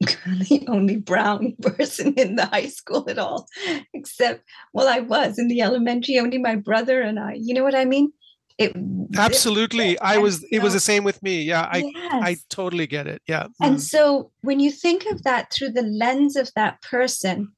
the 0.00 0.64
only 0.68 0.96
brown 0.96 1.54
person 1.62 2.14
in 2.14 2.36
the 2.36 2.46
high 2.46 2.68
school 2.68 3.08
at 3.08 3.18
all, 3.18 3.46
except 3.92 4.44
well, 4.72 4.88
I 4.88 5.00
was 5.00 5.38
in 5.38 5.48
the 5.48 5.62
elementary, 5.62 6.18
only 6.18 6.38
my 6.38 6.56
brother 6.56 7.02
and 7.02 7.18
I. 7.18 7.34
You 7.34 7.54
know 7.54 7.64
what 7.64 7.74
I 7.74 7.84
mean? 7.84 8.12
It 8.58 8.76
absolutely. 9.16 9.92
It, 9.92 9.98
I 10.02 10.18
was. 10.18 10.44
It 10.50 10.62
was 10.62 10.74
the 10.74 10.80
same 10.80 11.04
with 11.04 11.22
me. 11.22 11.42
Yeah, 11.42 11.68
I 11.70 11.78
yes. 11.94 12.12
I 12.12 12.36
totally 12.50 12.86
get 12.86 13.06
it. 13.06 13.22
Yeah. 13.26 13.46
And 13.62 13.76
mm. 13.76 13.80
so 13.80 14.32
when 14.42 14.60
you 14.60 14.70
think 14.70 15.06
of 15.06 15.22
that 15.22 15.50
through 15.52 15.70
the 15.70 15.82
lens 15.82 16.36
of 16.36 16.50
that 16.56 16.82
person, 16.82 17.52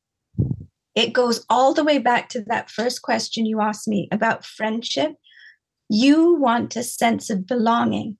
it 0.94 1.12
goes 1.12 1.44
all 1.48 1.72
the 1.72 1.84
way 1.84 1.98
back 1.98 2.28
to 2.30 2.42
that 2.48 2.70
first 2.70 3.02
question 3.02 3.46
you 3.46 3.60
asked 3.60 3.88
me 3.88 4.08
about 4.12 4.44
friendship. 4.44 5.14
You 5.88 6.34
want 6.34 6.76
a 6.76 6.82
sense 6.82 7.30
of 7.30 7.46
belonging. 7.46 8.18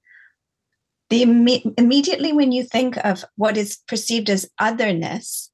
The 1.11 1.23
imme- 1.23 1.75
immediately 1.77 2.33
when 2.33 2.53
you 2.53 2.65
think 2.65 2.97
of 3.05 3.25
what 3.37 3.57
is 3.57 3.79
perceived 3.87 4.31
as 4.31 4.49
otherness, 4.59 5.51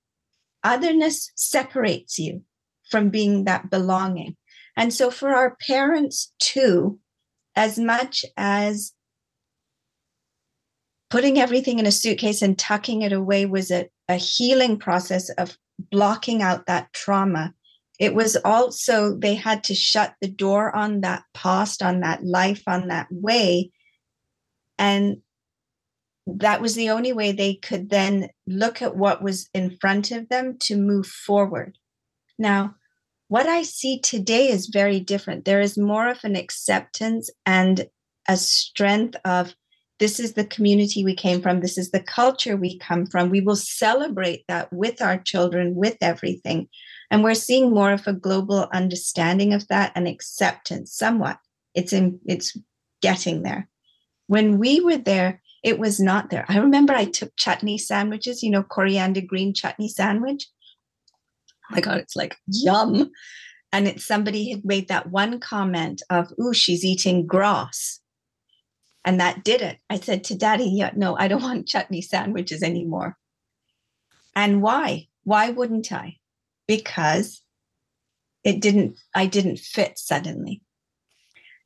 otherness 0.63 1.33
separates 1.35 2.19
you 2.19 2.43
from 2.91 3.11
being 3.11 3.45
that 3.45 3.69
belonging. 3.69 4.37
And 4.77 4.95
so 4.95 5.11
for 5.11 5.31
our 5.31 5.57
parents 5.67 6.33
too, 6.39 7.01
as 7.57 7.79
much 7.79 8.25
as 8.37 8.93
putting 11.11 11.39
everything 11.39 11.81
in 11.81 11.87
a 11.87 11.93
suitcase 11.93 12.43
and 12.43 12.57
tucking 12.57 13.03
it 13.03 13.13
away 13.13 13.47
was 13.47 13.73
a, 13.73 13.89
a 14.09 14.15
healing 14.15 14.79
process 14.79 15.31
of 15.31 15.57
blocking 15.91 16.43
out 16.43 16.67
that 16.67 16.93
trauma. 16.93 17.55
It 17.99 18.15
was 18.15 18.37
also, 18.45 19.17
they 19.17 19.35
had 19.35 19.65
to 19.65 19.75
shut 19.75 20.15
the 20.21 20.29
door 20.29 20.75
on 20.75 21.01
that 21.01 21.25
past, 21.35 21.83
on 21.83 22.01
that 22.01 22.25
life, 22.25 22.63
on 22.67 22.89
that 22.89 23.09
way. 23.11 23.73
And 24.79 25.19
that 26.27 26.61
was 26.61 26.75
the 26.75 26.91
only 26.91 27.13
way 27.13 27.33
they 27.33 27.55
could 27.55 27.91
then 27.91 28.29
look 28.47 28.83
at 28.83 28.97
what 28.97 29.23
was 29.23 29.49
in 29.55 29.77
front 29.81 30.11
of 30.13 30.29
them 30.29 30.59
to 30.61 30.77
move 30.77 31.07
forward. 31.07 31.77
Now, 32.39 32.77
what 33.29 33.47
I 33.47 33.63
see 33.63 34.01
today 34.01 34.49
is 34.49 34.69
very 34.69 35.01
different. 35.01 35.45
There 35.45 35.61
is 35.61 35.77
more 35.77 36.09
of 36.09 36.25
an 36.25 36.37
acceptance 36.37 37.31
and 37.45 37.87
a 38.29 38.37
strength 38.37 39.17
of 39.25 39.55
this 39.99 40.21
is 40.21 40.35
the 40.35 40.45
community 40.45 41.05
we 41.05 41.15
came 41.15 41.41
from. 41.41 41.61
This 41.61 41.77
is 41.77 41.91
the 41.91 42.01
culture 42.01 42.57
we 42.57 42.79
come 42.79 43.07
from. 43.07 43.31
We 43.31 43.41
will 43.41 43.57
celebrate 43.57 44.45
that 44.47 44.73
with 44.73 45.03
our 45.03 45.19
children, 45.19 45.75
with 45.75 45.97
everything. 46.01 46.69
And 47.11 47.25
we're 47.25 47.35
seeing 47.35 47.71
more 47.71 47.93
of 47.93 48.07
a 48.07 48.13
global 48.13 48.69
understanding 48.73 49.53
of 49.53 49.67
that 49.69 49.93
and 49.95 50.07
acceptance 50.07 50.93
somewhat. 50.93 51.39
It's 51.75 51.93
in, 51.93 52.21
it's 52.27 52.57
getting 53.03 53.43
there. 53.43 53.69
When 54.29 54.59
we 54.59 54.81
were 54.81 54.99
there, 54.99 55.43
it 55.65 55.79
was 55.79 55.99
not 55.99 56.31
there. 56.31 56.45
I 56.49 56.59
remember 56.59 56.93
I 56.93 57.07
took 57.07 57.35
chutney 57.37 57.79
sandwiches, 57.79 58.43
you 58.43 58.51
know, 58.51 58.63
coriander 58.63 59.21
green 59.21 59.53
chutney 59.53 59.89
sandwich. 59.89 60.47
Oh 61.71 61.75
my 61.75 61.81
God, 61.81 61.99
it's 61.99 62.15
like 62.15 62.37
yum. 62.47 63.11
And 63.73 63.89
it's 63.89 64.07
somebody 64.07 64.51
had 64.51 64.65
made 64.65 64.89
that 64.89 65.11
one 65.11 65.41
comment 65.41 66.03
of, 66.09 66.33
ooh, 66.41 66.55
she's 66.55 66.85
eating 66.85 67.27
grass. 67.27 68.01
And 69.05 69.21
that 69.21 69.45
did 69.45 69.63
it. 69.63 69.79
I 69.89 69.99
said 69.99 70.25
to 70.25 70.35
daddy, 70.35 70.65
yeah, 70.65 70.91
no, 70.95 71.17
I 71.17 71.29
don't 71.29 71.43
want 71.49 71.69
chutney 71.69 72.03
sandwiches 72.03 72.63
anymore. 72.63 73.17
And 74.35 74.63
why? 74.63 75.09
Why 75.25 75.51
wouldn't 75.51 75.93
I? 75.93 76.17
Because 76.67 77.43
it 78.45 78.61
didn't, 78.61 78.99
I 79.15 79.27
didn't 79.27 79.59
fit 79.59 79.99
suddenly. 79.99 80.63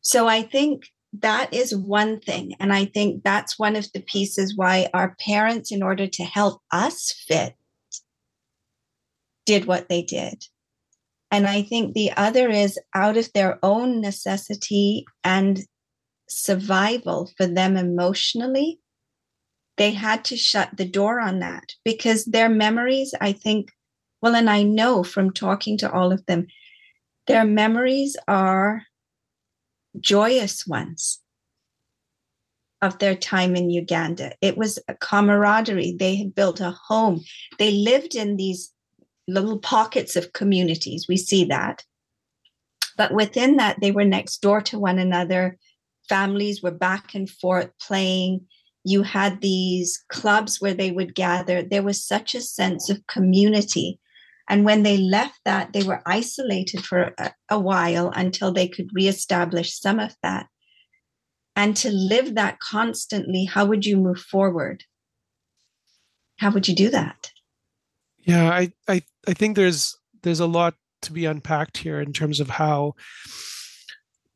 So 0.00 0.26
I 0.26 0.42
think 0.42 0.86
that 1.20 1.52
is 1.52 1.76
one 1.76 2.20
thing. 2.20 2.54
And 2.58 2.72
I 2.72 2.86
think 2.86 3.22
that's 3.22 3.58
one 3.58 3.76
of 3.76 3.92
the 3.92 4.00
pieces 4.00 4.56
why 4.56 4.88
our 4.94 5.14
parents, 5.20 5.70
in 5.70 5.82
order 5.82 6.06
to 6.06 6.24
help 6.24 6.62
us 6.70 7.12
fit, 7.12 7.54
did 9.44 9.66
what 9.66 9.88
they 9.88 10.02
did. 10.02 10.46
And 11.30 11.46
I 11.46 11.62
think 11.62 11.94
the 11.94 12.12
other 12.12 12.48
is 12.48 12.78
out 12.94 13.16
of 13.16 13.32
their 13.32 13.58
own 13.62 14.00
necessity 14.00 15.06
and 15.24 15.60
survival 16.36 17.30
for 17.36 17.46
them 17.46 17.76
emotionally, 17.76 18.80
they 19.76 19.92
had 19.92 20.24
to 20.26 20.36
shut 20.36 20.70
the 20.76 20.84
door 20.84 21.20
on 21.20 21.38
that 21.40 21.74
because 21.84 22.24
their 22.24 22.48
memories, 22.48 23.14
I 23.20 23.32
think, 23.32 23.70
well, 24.20 24.34
and 24.34 24.48
I 24.50 24.62
know 24.62 25.02
from 25.02 25.32
talking 25.32 25.78
to 25.78 25.90
all 25.90 26.12
of 26.12 26.24
them, 26.26 26.46
their 27.26 27.44
memories 27.44 28.16
are 28.28 28.82
joyous 29.98 30.66
ones 30.66 31.20
of 32.80 32.98
their 32.98 33.14
time 33.14 33.54
in 33.54 33.70
Uganda. 33.70 34.32
It 34.40 34.58
was 34.58 34.78
a 34.88 34.94
camaraderie. 34.94 35.96
They 35.98 36.16
had 36.16 36.34
built 36.34 36.60
a 36.60 36.72
home. 36.72 37.22
They 37.58 37.70
lived 37.70 38.14
in 38.14 38.36
these 38.36 38.72
little 39.28 39.58
pockets 39.58 40.16
of 40.16 40.32
communities. 40.32 41.06
We 41.08 41.16
see 41.16 41.44
that. 41.44 41.84
But 42.96 43.14
within 43.14 43.56
that, 43.56 43.80
they 43.80 43.92
were 43.92 44.04
next 44.04 44.42
door 44.42 44.60
to 44.62 44.78
one 44.78 44.98
another 44.98 45.58
families 46.09 46.62
were 46.62 46.70
back 46.70 47.14
and 47.14 47.28
forth 47.28 47.70
playing. 47.80 48.46
You 48.84 49.03
had 49.03 49.40
these 49.40 50.03
clubs 50.09 50.61
where 50.61 50.74
they 50.74 50.90
would 50.90 51.14
gather. 51.14 51.62
There 51.62 51.82
was 51.82 52.05
such 52.05 52.34
a 52.34 52.40
sense 52.40 52.90
of 52.90 53.07
community. 53.07 54.00
And 54.48 54.64
when 54.64 54.82
they 54.82 54.98
left 54.98 55.38
that, 55.44 55.72
they 55.72 55.82
were 55.82 56.03
isolated 56.05 56.84
for 56.84 57.14
a, 57.18 57.32
a 57.48 57.61
while 57.61 58.11
until 58.14 58.53
they 58.53 58.68
could 58.68 58.90
reestablish 58.92 59.78
some 59.78 60.00
of 60.00 60.14
that. 60.22 60.46
And 61.55 61.76
to 61.78 61.90
live 61.90 62.34
that 62.34 62.59
constantly, 62.59 63.44
how 63.44 63.66
would 63.66 63.84
you 63.86 63.96
move 63.96 64.18
forward? 64.18 64.84
How 66.38 66.50
would 66.50 66.66
you 66.66 66.74
do 66.74 66.90
that? 66.90 67.30
Yeah, 68.18 68.50
I, 68.50 68.72
I, 68.88 69.03
I 69.28 69.32
think 69.32 69.57
there's 69.57 69.96
there's 70.22 70.40
a 70.40 70.46
lot 70.46 70.74
to 71.03 71.12
be 71.12 71.24
unpacked 71.24 71.78
here 71.78 72.00
in 72.00 72.12
terms 72.12 72.40
of 72.40 72.50
how 72.50 72.94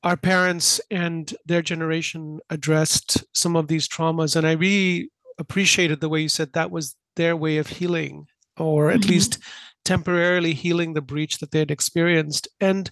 our 0.07 0.17
parents 0.17 0.81
and 0.89 1.35
their 1.47 1.63
generation 1.63 2.39
addressed 2.49 3.25
some 3.35 3.57
of 3.57 3.67
these 3.67 3.89
traumas. 3.89 4.37
And 4.37 4.47
I 4.47 4.53
really 4.53 5.11
appreciated 5.37 6.01
the 6.01 6.09
way 6.09 6.21
you 6.21 6.29
said 6.29 6.53
that 6.53 6.71
was 6.71 6.95
their 7.17 7.35
way 7.35 7.57
of 7.59 7.67
healing, 7.67 8.29
or 8.57 8.89
at 8.91 9.01
mm-hmm. 9.01 9.11
least 9.11 9.39
temporarily 9.85 10.55
healing 10.55 10.95
the 10.95 11.01
breach 11.01 11.39
that 11.39 11.51
they 11.51 11.59
had 11.59 11.73
experienced. 11.73 12.47
And 12.61 12.89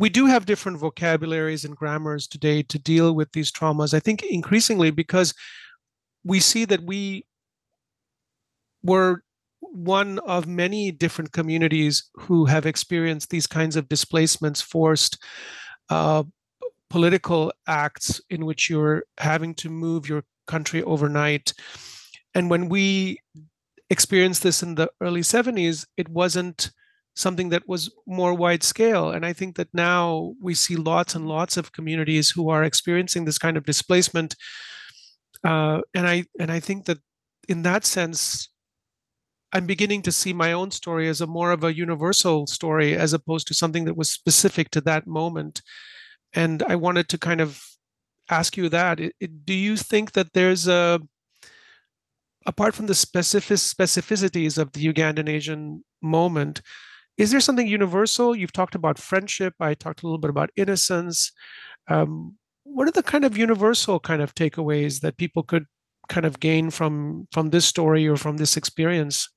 we 0.00 0.08
do 0.08 0.26
have 0.26 0.44
different 0.44 0.78
vocabularies 0.78 1.64
and 1.64 1.76
grammars 1.76 2.26
today 2.26 2.64
to 2.64 2.80
deal 2.80 3.14
with 3.14 3.30
these 3.30 3.52
traumas. 3.52 3.94
I 3.94 4.00
think 4.00 4.24
increasingly 4.24 4.90
because 4.90 5.34
we 6.24 6.40
see 6.40 6.64
that 6.64 6.82
we 6.82 7.24
were 8.82 9.22
one 9.60 10.18
of 10.20 10.48
many 10.48 10.90
different 10.90 11.30
communities 11.30 12.10
who 12.14 12.44
have 12.46 12.66
experienced 12.66 13.30
these 13.30 13.46
kinds 13.46 13.76
of 13.76 13.88
displacements, 13.88 14.60
forced 14.60 15.22
uh, 15.90 16.24
political 16.90 17.52
acts 17.66 18.20
in 18.30 18.44
which 18.44 18.70
you're 18.70 19.04
having 19.18 19.54
to 19.54 19.68
move 19.68 20.08
your 20.08 20.24
country 20.46 20.82
overnight. 20.82 21.52
And 22.34 22.50
when 22.50 22.68
we 22.68 23.18
experienced 23.90 24.42
this 24.42 24.62
in 24.62 24.74
the 24.74 24.90
early 25.00 25.22
70s, 25.22 25.86
it 25.96 26.08
wasn't 26.08 26.70
something 27.14 27.48
that 27.48 27.66
was 27.66 27.90
more 28.06 28.34
wide 28.34 28.62
scale. 28.62 29.10
And 29.10 29.24
I 29.24 29.32
think 29.32 29.56
that 29.56 29.68
now 29.72 30.34
we 30.40 30.54
see 30.54 30.76
lots 30.76 31.14
and 31.14 31.26
lots 31.26 31.56
of 31.56 31.72
communities 31.72 32.30
who 32.30 32.50
are 32.50 32.62
experiencing 32.62 33.24
this 33.24 33.38
kind 33.38 33.56
of 33.56 33.64
displacement. 33.64 34.36
Uh, 35.42 35.80
and 35.94 36.06
I 36.06 36.26
and 36.38 36.52
I 36.52 36.60
think 36.60 36.84
that 36.86 36.98
in 37.48 37.62
that 37.62 37.84
sense, 37.86 38.50
I'm 39.52 39.66
beginning 39.66 40.02
to 40.02 40.12
see 40.12 40.32
my 40.32 40.52
own 40.52 40.70
story 40.70 41.08
as 41.08 41.20
a 41.20 41.26
more 41.26 41.52
of 41.52 41.64
a 41.64 41.74
universal 41.74 42.46
story 42.46 42.96
as 42.96 43.12
opposed 43.12 43.46
to 43.48 43.54
something 43.54 43.84
that 43.86 43.96
was 43.96 44.12
specific 44.12 44.70
to 44.70 44.80
that 44.82 45.06
moment 45.06 45.62
and 46.36 46.62
I 46.68 46.76
wanted 46.76 47.08
to 47.08 47.18
kind 47.18 47.40
of 47.40 47.60
ask 48.30 48.56
you 48.56 48.68
that. 48.68 49.00
It, 49.00 49.14
it, 49.18 49.46
do 49.46 49.54
you 49.54 49.76
think 49.76 50.12
that 50.12 50.34
there's 50.34 50.68
a, 50.68 51.00
apart 52.46 52.74
from 52.74 52.86
the 52.86 52.94
specific 52.94 53.56
specificities 53.56 54.58
of 54.58 54.72
the 54.72 54.86
Ugandan 54.92 55.28
Asian 55.28 55.82
moment, 56.02 56.60
is 57.16 57.30
there 57.30 57.40
something 57.40 57.66
universal? 57.66 58.36
You've 58.36 58.52
talked 58.52 58.74
about 58.74 58.98
friendship. 58.98 59.54
I 59.58 59.72
talked 59.72 60.02
a 60.02 60.06
little 60.06 60.18
bit 60.18 60.30
about 60.30 60.50
innocence. 60.54 61.32
Um, 61.88 62.36
what 62.64 62.86
are 62.86 62.92
the 62.92 63.02
kind 63.02 63.24
of 63.24 63.38
universal 63.38 63.98
kind 63.98 64.20
of 64.20 64.34
takeaways 64.34 65.00
that 65.00 65.16
people 65.16 65.42
could 65.42 65.64
kind 66.08 66.26
of 66.26 66.38
gain 66.38 66.70
from 66.70 67.26
from 67.32 67.50
this 67.50 67.64
story 67.64 68.06
or 68.06 68.16
from 68.16 68.36
this 68.36 68.56
experience? 68.56 69.30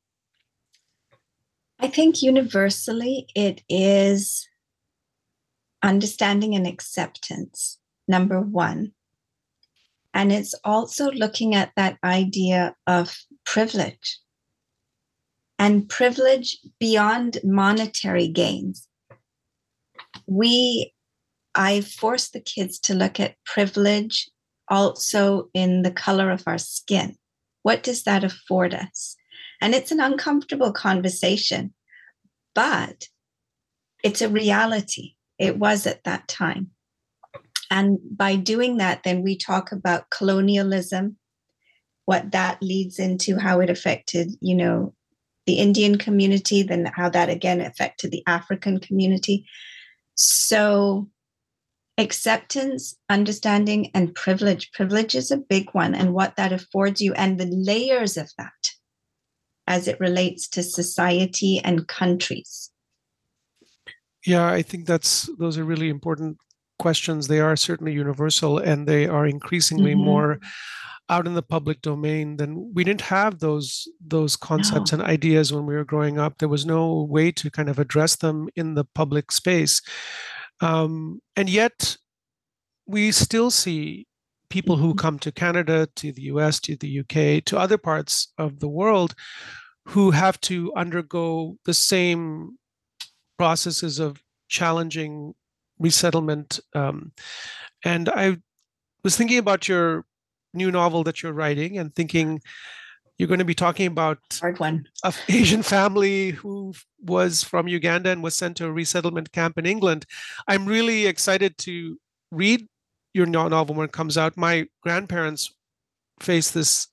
I 1.79 1.87
think 1.87 2.21
universally 2.21 3.27
it 3.33 3.63
is 3.69 4.49
understanding 5.83 6.55
and 6.55 6.67
acceptance, 6.67 7.79
number 8.07 8.41
one. 8.41 8.93
And 10.13 10.31
it's 10.31 10.55
also 10.63 11.11
looking 11.11 11.55
at 11.55 11.71
that 11.75 11.97
idea 12.03 12.75
of 12.87 13.15
privilege 13.45 14.19
and 15.59 15.87
privilege 15.87 16.57
beyond 16.79 17.37
monetary 17.43 18.27
gains. 18.27 18.87
We, 20.25 20.93
I 21.53 21.81
force 21.81 22.29
the 22.29 22.39
kids 22.39 22.79
to 22.79 22.93
look 22.93 23.19
at 23.19 23.35
privilege 23.45 24.29
also 24.67 25.49
in 25.53 25.81
the 25.81 25.91
color 25.91 26.31
of 26.31 26.43
our 26.47 26.57
skin. 26.57 27.15
What 27.63 27.83
does 27.83 28.03
that 28.03 28.23
afford 28.23 28.73
us? 28.73 29.15
And 29.61 29.75
it's 29.75 29.91
an 29.91 29.99
uncomfortable 29.99 30.71
conversation, 30.71 31.73
but 32.55 33.09
it's 34.03 34.21
a 34.21 34.29
reality. 34.29 35.15
It 35.39 35.57
was 35.57 35.87
at 35.87 36.03
that 36.03 36.27
time. 36.27 36.71
And 37.71 37.99
by 38.11 38.35
doing 38.35 38.77
that, 38.77 39.03
then 39.03 39.23
we 39.23 39.37
talk 39.37 39.71
about 39.71 40.09
colonialism, 40.09 41.17
what 42.05 42.31
that 42.31 42.61
leads 42.61 42.99
into, 42.99 43.37
how 43.37 43.59
it 43.61 43.69
affected, 43.69 44.31
you 44.41 44.55
know, 44.55 44.93
the 45.45 45.55
Indian 45.55 45.97
community, 45.97 46.61
then 46.63 46.91
how 46.95 47.09
that 47.09 47.29
again 47.29 47.61
affected 47.61 48.11
the 48.11 48.23
African 48.27 48.79
community. 48.79 49.45
So 50.15 51.09
acceptance, 51.97 52.95
understanding, 53.09 53.91
and 53.93 54.15
privilege. 54.15 54.71
Privilege 54.71 55.15
is 55.15 55.31
a 55.31 55.37
big 55.37 55.69
one, 55.73 55.93
and 55.93 56.13
what 56.13 56.35
that 56.37 56.53
affords 56.53 57.01
you, 57.01 57.13
and 57.13 57.39
the 57.39 57.45
layers 57.45 58.17
of 58.17 58.31
that 58.37 58.71
as 59.67 59.87
it 59.87 59.99
relates 59.99 60.47
to 60.49 60.63
society 60.63 61.61
and 61.63 61.87
countries. 61.87 62.71
Yeah, 64.25 64.47
I 64.47 64.61
think 64.61 64.85
that's 64.85 65.29
those 65.37 65.57
are 65.57 65.63
really 65.63 65.89
important 65.89 66.37
questions. 66.77 67.27
They 67.27 67.39
are 67.39 67.55
certainly 67.55 67.93
universal, 67.93 68.57
and 68.57 68.87
they 68.87 69.07
are 69.07 69.25
increasingly 69.25 69.93
mm-hmm. 69.93 70.05
more 70.05 70.39
out 71.11 71.25
in 71.25 71.33
the 71.33 71.41
public 71.41 71.81
domain 71.81 72.37
then 72.37 72.71
we 72.71 72.83
didn't 72.83 73.01
have 73.01 73.39
those 73.39 73.87
those 73.99 74.35
concepts 74.35 74.91
no. 74.91 74.99
and 74.99 75.07
ideas 75.07 75.51
when 75.51 75.65
we 75.65 75.73
were 75.73 75.83
growing 75.83 76.19
up 76.19 76.37
there 76.37 76.47
was 76.47 76.67
no 76.67 77.01
way 77.09 77.31
to 77.31 77.49
kind 77.49 77.67
of 77.67 77.79
address 77.79 78.15
them 78.17 78.47
in 78.55 78.75
the 78.75 78.85
public 78.93 79.31
space 79.31 79.81
um, 80.61 81.21
and 81.35 81.49
yet, 81.49 81.97
we 82.85 83.11
still 83.11 83.51
see 83.51 84.07
people 84.49 84.77
who 84.77 84.89
mm-hmm. 84.89 84.97
come 84.97 85.19
to 85.19 85.31
Canada, 85.31 85.87
to 85.95 86.11
the 86.11 86.23
US, 86.23 86.59
to 86.61 86.75
the 86.75 86.99
UK, 86.99 87.43
to 87.45 87.57
other 87.57 87.77
parts 87.77 88.33
of 88.37 88.59
the 88.59 88.69
world 88.69 89.13
who 89.85 90.11
have 90.11 90.39
to 90.41 90.73
undergo 90.75 91.57
the 91.65 91.73
same 91.73 92.57
processes 93.39 93.99
of 93.99 94.21
challenging 94.49 95.33
resettlement. 95.79 96.59
Um, 96.75 97.13
and 97.85 98.09
I 98.09 98.37
was 99.01 99.15
thinking 99.15 99.37
about 99.37 99.69
your 99.69 100.03
new 100.53 100.69
novel 100.71 101.05
that 101.05 101.23
you're 101.23 101.31
writing 101.31 101.77
and 101.77 101.95
thinking, 101.95 102.41
you're 103.17 103.29
going 103.29 103.39
to 103.39 103.45
be 103.45 103.55
talking 103.55 103.87
about 103.87 104.19
Hard 104.41 104.59
one. 104.59 104.87
a 105.05 105.13
Asian 105.29 105.63
family 105.63 106.31
who 106.31 106.73
was 107.01 107.41
from 107.41 107.69
Uganda 107.69 108.09
and 108.09 108.21
was 108.21 108.35
sent 108.35 108.57
to 108.57 108.65
a 108.65 108.71
resettlement 108.71 109.31
camp 109.31 109.57
in 109.57 109.65
England. 109.65 110.05
I'm 110.49 110.65
really 110.65 111.05
excited 111.05 111.57
to 111.59 111.97
read 112.31 112.67
your 113.13 113.25
novel 113.25 113.73
when 113.73 113.85
it 113.85 113.93
comes 113.93 114.17
out. 114.17 114.35
My 114.35 114.67
grandparents 114.83 115.55
faced 116.19 116.53
this, 116.53 116.87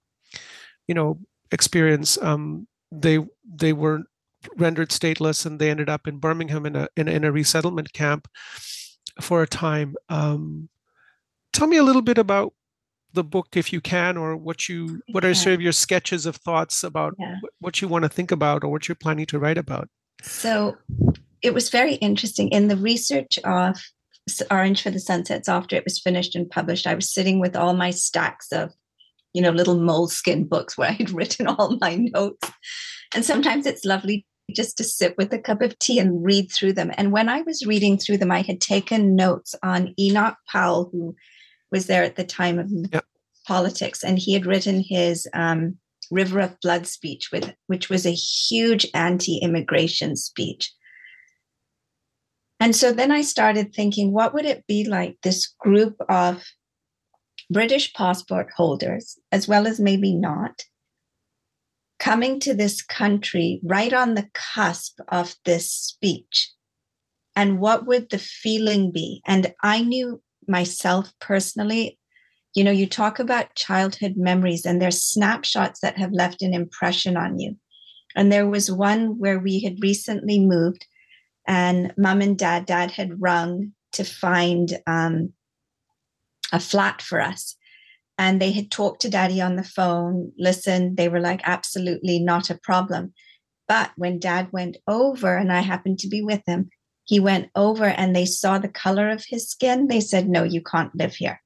you 0.87 0.95
know, 0.95 1.19
experience. 1.51 2.23
Um, 2.23 2.69
they 2.93 3.19
they 3.45 3.73
were 3.73 4.05
rendered 4.57 4.91
stateless 4.91 5.47
and 5.47 5.59
they 5.59 5.71
ended 5.71 5.89
up 5.89 6.07
in 6.07 6.19
Birmingham 6.19 6.67
in 6.67 6.77
a 6.77 6.89
in, 6.97 7.09
in 7.09 7.25
a 7.25 7.33
resettlement 7.33 7.93
camp 7.93 8.29
for 9.21 9.43
a 9.43 9.47
time. 9.47 9.95
Um, 10.09 10.69
tell 11.53 11.67
me 11.67 11.77
a 11.77 11.83
little 11.83 12.03
bit 12.03 12.19
about 12.19 12.53
the 13.17 13.25
book 13.25 13.57
if 13.57 13.73
you 13.73 13.81
can 13.81 14.17
or 14.17 14.37
what 14.37 14.69
you 14.69 15.01
what 15.11 15.25
are 15.25 15.35
sort 15.35 15.55
of 15.55 15.61
your 15.61 15.73
sketches 15.73 16.27
of 16.27 16.37
thoughts 16.37 16.85
about 16.85 17.15
yeah. 17.19 17.37
what 17.59 17.81
you 17.81 17.89
want 17.89 18.05
to 18.05 18.09
think 18.09 18.31
about 18.31 18.63
or 18.63 18.69
what 18.69 18.87
you're 18.87 18.95
planning 18.95 19.27
to 19.27 19.39
write 19.39 19.59
about 19.59 19.89
so 20.23 20.77
it 21.43 21.55
was 21.55 21.71
very 21.71 21.95
interesting 21.95 22.49
in 22.51 22.69
the 22.69 22.77
research 22.77 23.39
of 23.45 23.77
orange 24.51 24.83
for 24.83 24.91
the 24.91 25.01
sunsets 25.01 25.49
after 25.49 25.75
it 25.75 25.85
was 25.85 25.99
finished 25.99 26.37
and 26.37 26.51
published 26.51 26.87
i 26.87 26.95
was 26.95 27.11
sitting 27.11 27.41
with 27.41 27.57
all 27.57 27.75
my 27.75 27.91
stacks 27.91 28.53
of 28.53 28.73
you 29.33 29.41
know 29.41 29.51
little 29.51 29.81
moleskin 29.81 30.45
books 30.45 30.77
where 30.77 30.91
i'd 31.01 31.11
written 31.11 31.47
all 31.47 31.79
my 31.81 31.97
notes 31.97 32.51
and 33.15 33.25
sometimes 33.25 33.67
it's 33.67 33.85
lovely 33.85 34.27
just 34.55 34.77
to 34.77 34.85
sit 34.85 35.17
with 35.17 35.33
a 35.33 35.39
cup 35.39 35.61
of 35.61 35.79
tea 35.79 35.99
and 35.99 36.25
read 36.25 36.51
through 36.53 36.73
them 36.73 36.91
and 36.97 37.13
when 37.13 37.29
i 37.29 37.43
was 37.43 37.67
reading 37.67 37.99
through 37.99 38.17
them 38.17 38.31
i 38.31 38.43
had 38.43 38.61
taken 38.61 39.17
notes 39.17 39.55
on 39.63 39.95
enoch 39.99 40.37
powell 40.51 40.89
who 40.93 41.15
was 41.71 41.87
there 41.87 42.03
at 42.03 42.17
the 42.17 42.25
time 42.25 42.59
of 42.59 42.71
yep. 42.93 43.05
politics, 43.47 44.05
and 44.05 44.19
he 44.19 44.33
had 44.33 44.47
written 44.47 44.81
his 44.81 45.29
um, 45.33 45.77
River 46.11 46.41
of 46.41 46.61
Blood 46.61 46.87
speech, 46.87 47.31
with, 47.33 47.53
which 47.67 47.89
was 47.89 48.07
a 48.07 48.13
huge 48.13 48.87
anti 48.95 49.39
immigration 49.39 50.17
speech. 50.17 50.73
And 52.59 52.75
so 52.75 52.93
then 52.93 53.13
I 53.13 53.21
started 53.21 53.75
thinking, 53.75 54.13
what 54.13 54.33
would 54.33 54.47
it 54.47 54.67
be 54.67 54.85
like 54.85 55.19
this 55.23 55.55
group 55.61 55.97
of 56.09 56.43
British 57.51 57.93
passport 57.93 58.49
holders, 58.57 59.19
as 59.31 59.47
well 59.47 59.67
as 59.67 59.79
maybe 59.79 60.15
not, 60.15 60.63
coming 61.99 62.41
to 62.41 62.55
this 62.55 62.83
country 62.83 63.61
right 63.65 63.93
on 63.93 64.15
the 64.15 64.29
cusp 64.33 64.99
of 65.09 65.35
this 65.45 65.71
speech? 65.71 66.53
And 67.35 67.59
what 67.59 67.87
would 67.87 68.11
the 68.11 68.19
feeling 68.19 68.93
be? 68.93 69.23
And 69.27 69.53
I 69.63 69.83
knew 69.83 70.23
myself 70.49 71.13
personally, 71.21 71.99
you 72.55 72.65
know, 72.65 72.71
you 72.71 72.87
talk 72.87 73.19
about 73.19 73.55
childhood 73.55 74.15
memories 74.17 74.65
and 74.65 74.81
there's 74.81 75.03
snapshots 75.03 75.81
that 75.81 75.99
have 75.99 76.13
left 76.13 76.41
an 76.41 76.55
impression 76.55 77.17
on 77.17 77.39
you. 77.39 77.57
And 78.15 78.33
there 78.33 78.49
was 78.49 78.71
one 78.71 79.19
where 79.19 79.39
we 79.39 79.61
had 79.61 79.83
recently 79.83 80.41
moved 80.41 80.87
and 81.47 81.93
mom 81.97 82.23
and 82.23 82.39
dad, 82.39 82.67
dad 82.67 82.91
had 82.91 83.21
rung 83.21 83.73
to 83.93 84.05
find 84.05 84.79
um, 84.87 85.33
a 86.53 86.59
flat 86.59 87.03
for 87.03 87.21
us. 87.21 87.57
And 88.19 88.41
they 88.41 88.53
had 88.53 88.71
talked 88.71 89.03
to 89.03 89.11
daddy 89.11 89.41
on 89.41 89.57
the 89.57 89.65
phone, 89.65 90.33
listened. 90.39 90.97
They 90.97 91.09
were 91.09 91.21
like, 91.21 91.41
absolutely 91.45 92.19
not 92.19 92.49
a 92.49 92.59
problem. 92.59 93.13
But 93.69 93.91
when 93.97 94.19
dad 94.19 94.49
went 94.53 94.77
over 94.87 95.37
and 95.37 95.53
I 95.53 95.61
happened 95.61 95.99
to 96.01 96.09
be 96.09 96.23
with 96.23 96.43
him, 96.47 96.71
he 97.05 97.21
went 97.21 97.51
over 97.55 97.85
and 97.85 98.15
they 98.15 98.27
saw 98.27 98.59
the 98.59 98.69
color 98.69 99.11
of 99.11 99.25
his 99.27 99.49
skin. 99.49 99.87
They 99.87 100.01
said, 100.01 100.29
No, 100.29 100.43
you 100.43 100.61
can't 100.61 100.95
live 100.95 101.15
here. 101.15 101.41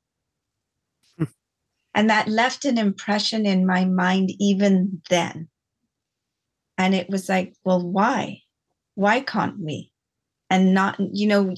And 1.95 2.09
that 2.09 2.29
left 2.29 2.65
an 2.65 2.79
impression 2.79 3.47
in 3.47 3.67
my 3.67 3.85
mind 3.85 4.31
even 4.39 5.03
then. 5.11 5.49
And 6.79 6.95
it 6.95 7.11
was 7.11 7.29
like, 7.29 7.55
Well, 7.65 7.87
why? 7.87 8.43
Why 8.95 9.21
can't 9.21 9.59
we? 9.59 9.93
And 10.49 10.75
not, 10.75 10.97
you 11.13 11.29
know, 11.29 11.55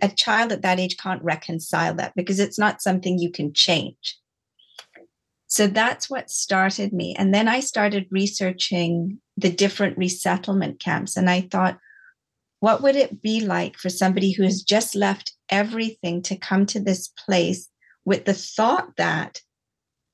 a 0.00 0.08
child 0.16 0.52
at 0.52 0.62
that 0.62 0.78
age 0.78 0.96
can't 0.96 1.22
reconcile 1.24 1.94
that 1.94 2.14
because 2.14 2.38
it's 2.38 2.58
not 2.58 2.82
something 2.82 3.18
you 3.18 3.32
can 3.32 3.52
change. 3.52 4.16
So 5.52 5.66
that's 5.66 6.08
what 6.08 6.30
started 6.30 6.94
me. 6.94 7.14
And 7.18 7.34
then 7.34 7.46
I 7.46 7.60
started 7.60 8.06
researching 8.10 9.18
the 9.36 9.52
different 9.52 9.98
resettlement 9.98 10.80
camps. 10.80 11.14
And 11.14 11.28
I 11.28 11.42
thought, 11.42 11.78
what 12.60 12.82
would 12.82 12.96
it 12.96 13.20
be 13.20 13.42
like 13.42 13.76
for 13.76 13.90
somebody 13.90 14.32
who 14.32 14.44
has 14.44 14.62
just 14.62 14.94
left 14.94 15.34
everything 15.50 16.22
to 16.22 16.38
come 16.38 16.64
to 16.64 16.80
this 16.80 17.08
place 17.08 17.68
with 18.06 18.24
the 18.24 18.32
thought 18.32 18.96
that 18.96 19.42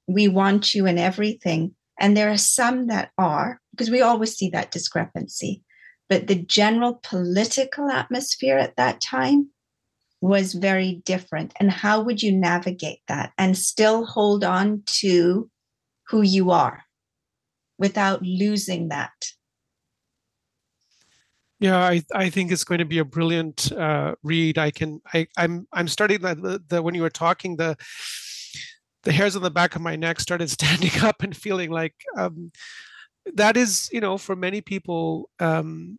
we 0.09 0.27
want 0.27 0.75
you 0.75 0.87
and 0.87 0.99
everything? 0.99 1.77
And 2.01 2.17
there 2.17 2.33
are 2.33 2.37
some 2.37 2.89
that 2.89 3.13
are, 3.17 3.61
because 3.71 3.91
we 3.91 4.03
always 4.03 4.35
see 4.35 4.51
that 4.51 4.73
discrepancy. 4.73 5.63
But 6.09 6.27
the 6.27 6.35
general 6.35 6.99
political 7.05 7.89
atmosphere 7.89 8.59
at 8.59 8.75
that 8.75 9.01
time 9.01 9.51
was 10.21 10.53
very 10.55 11.03
different. 11.05 11.53
And 11.61 11.71
how 11.71 12.01
would 12.03 12.23
you 12.23 12.33
navigate 12.33 13.01
that 13.09 13.33
and 13.39 13.57
still 13.57 14.05
hold 14.05 14.45
on 14.45 14.83
to 14.87 15.51
who 16.09 16.23
you 16.23 16.51
are 16.51 16.85
without 17.79 18.23
losing 18.23 18.89
that? 18.89 19.13
Yeah, 21.61 21.79
I, 21.79 22.03
I 22.15 22.31
think 22.31 22.53
it's 22.53 22.65
going 22.65 22.79
to 22.79 22.85
be 22.85 22.99
a 22.99 23.05
brilliant 23.05 23.73
uh, 23.73 24.15
read. 24.23 24.59
I 24.59 24.71
can 24.71 25.01
I 25.13 25.27
I'm 25.37 25.67
I'm 25.73 25.89
starting 25.89 26.21
the, 26.21 26.63
the, 26.69 26.83
when 26.83 26.95
you 26.95 27.03
were 27.03 27.11
talking 27.11 27.57
the 27.57 27.77
the 29.03 29.13
hairs 29.13 29.35
on 29.35 29.43
the 29.43 29.51
back 29.51 29.75
of 29.75 29.83
my 29.83 29.97
neck 29.97 30.21
started 30.21 30.51
standing 30.51 31.03
up 31.03 31.23
and 31.23 31.37
feeling 31.37 31.71
like 31.71 31.95
um, 32.17 32.53
that 33.35 33.57
is 33.57 33.89
you 33.93 34.01
know 34.01 34.19
for 34.19 34.37
many 34.37 34.61
people 34.61 35.31
um, 35.41 35.99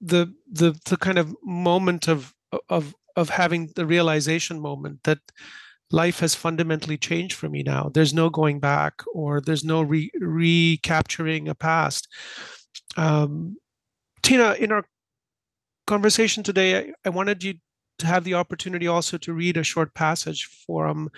the 0.00 0.32
the 0.50 0.78
the 0.84 0.96
kind 0.96 1.18
of 1.18 1.34
moment 1.42 2.08
of 2.08 2.32
of 2.68 2.94
of 3.16 3.30
having 3.30 3.70
the 3.76 3.86
realization 3.86 4.60
moment 4.60 5.00
that 5.04 5.18
life 5.90 6.20
has 6.20 6.34
fundamentally 6.34 6.96
changed 6.96 7.34
for 7.34 7.48
me 7.48 7.62
now. 7.62 7.90
There's 7.92 8.14
no 8.14 8.30
going 8.30 8.60
back 8.60 9.02
or 9.14 9.40
there's 9.40 9.64
no 9.64 9.82
re- 9.82 10.10
recapturing 10.18 11.48
a 11.48 11.54
past. 11.54 12.08
Um, 12.96 13.56
Tina, 14.22 14.54
in 14.54 14.72
our 14.72 14.84
conversation 15.86 16.42
today, 16.42 16.78
I, 16.78 16.92
I, 17.04 17.08
wanted 17.10 17.42
you 17.42 17.54
to 17.98 18.06
have 18.06 18.24
the 18.24 18.34
opportunity 18.34 18.86
also 18.86 19.18
to 19.18 19.32
read 19.32 19.56
a 19.56 19.62
short 19.62 19.94
passage 19.94 20.48
from 20.66 21.10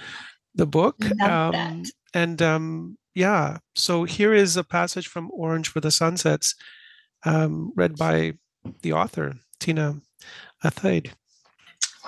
the 0.55 0.67
book. 0.67 0.97
Um, 1.21 1.85
and 2.15 2.41
um, 2.43 2.99
yeah, 3.15 3.59
so 3.75 4.05
here 4.05 4.33
is 4.33 4.57
a 4.57 4.65
passage 4.65 5.09
from 5.09 5.31
Orange 5.33 5.69
for 5.69 5.81
the 5.81 5.91
Sunsets, 5.91 6.55
um, 7.25 7.73
read 7.77 7.97
by 7.97 8.35
the 8.83 8.93
author, 8.93 9.35
Tina 9.61 10.01
Athaide. 10.63 11.13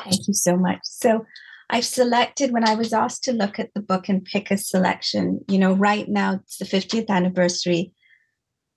Thank 0.04 0.28
you 0.28 0.34
so 0.34 0.56
much. 0.56 0.80
So, 0.82 1.26
I've 1.68 1.84
selected 1.84 2.52
when 2.52 2.66
I 2.66 2.74
was 2.74 2.92
asked 2.92 3.24
to 3.24 3.32
look 3.32 3.58
at 3.58 3.74
the 3.74 3.82
book 3.82 4.08
and 4.08 4.24
pick 4.24 4.50
a 4.50 4.56
selection. 4.56 5.40
You 5.48 5.58
know, 5.58 5.72
right 5.72 6.08
now 6.08 6.34
it's 6.34 6.58
the 6.58 6.64
50th 6.64 7.08
anniversary 7.08 7.92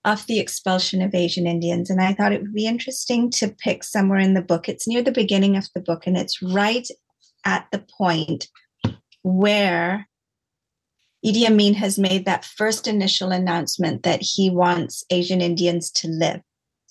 of 0.04 0.26
the 0.26 0.40
expulsion 0.40 1.02
of 1.02 1.14
Asian 1.14 1.46
Indians. 1.46 1.90
And 1.90 2.00
I 2.00 2.14
thought 2.14 2.32
it 2.32 2.42
would 2.42 2.54
be 2.54 2.66
interesting 2.66 3.30
to 3.32 3.48
pick 3.48 3.84
somewhere 3.84 4.18
in 4.18 4.34
the 4.34 4.42
book. 4.42 4.68
It's 4.68 4.88
near 4.88 5.02
the 5.02 5.12
beginning 5.12 5.56
of 5.56 5.68
the 5.74 5.80
book, 5.80 6.06
and 6.06 6.16
it's 6.16 6.42
right 6.42 6.86
at 7.44 7.66
the 7.70 7.84
point 7.96 8.48
where 9.22 10.08
Idi 11.24 11.46
Amin 11.46 11.74
has 11.74 11.98
made 11.98 12.24
that 12.24 12.44
first 12.44 12.86
initial 12.86 13.30
announcement 13.30 14.02
that 14.02 14.22
he 14.22 14.50
wants 14.50 15.04
Asian 15.10 15.40
Indians 15.40 15.90
to 15.92 16.08
live. 16.08 16.40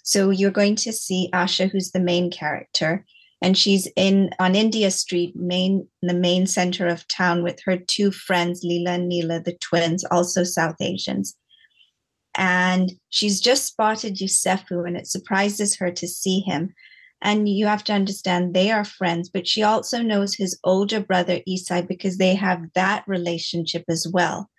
So 0.03 0.29
you're 0.29 0.51
going 0.51 0.75
to 0.77 0.93
see 0.93 1.29
Asha, 1.33 1.69
who's 1.69 1.91
the 1.91 1.99
main 1.99 2.31
character, 2.31 3.05
and 3.41 3.57
she's 3.57 3.87
in 3.95 4.31
on 4.39 4.55
India 4.55 4.91
Street, 4.91 5.35
main 5.35 5.87
the 6.01 6.13
main 6.13 6.45
center 6.45 6.87
of 6.87 7.07
town, 7.07 7.43
with 7.43 7.59
her 7.65 7.77
two 7.77 8.11
friends, 8.11 8.65
Leela 8.65 8.95
and 8.95 9.07
Neela, 9.07 9.39
the 9.39 9.57
twins, 9.61 10.03
also 10.05 10.43
South 10.43 10.75
Asians. 10.81 11.35
And 12.35 12.91
she's 13.09 13.41
just 13.41 13.65
spotted 13.65 14.17
Yusefu, 14.17 14.85
and 14.85 14.97
it 14.97 15.07
surprises 15.07 15.77
her 15.77 15.91
to 15.91 16.07
see 16.07 16.41
him. 16.41 16.73
And 17.21 17.49
you 17.49 17.65
have 17.65 17.83
to 17.85 17.93
understand 17.93 18.53
they 18.53 18.71
are 18.71 18.85
friends, 18.85 19.29
but 19.29 19.47
she 19.47 19.63
also 19.63 20.01
knows 20.01 20.35
his 20.35 20.57
older 20.63 21.01
brother 21.01 21.39
Isai 21.47 21.85
because 21.85 22.17
they 22.17 22.35
have 22.35 22.61
that 22.75 23.03
relationship 23.07 23.83
as 23.89 24.07
well. 24.11 24.49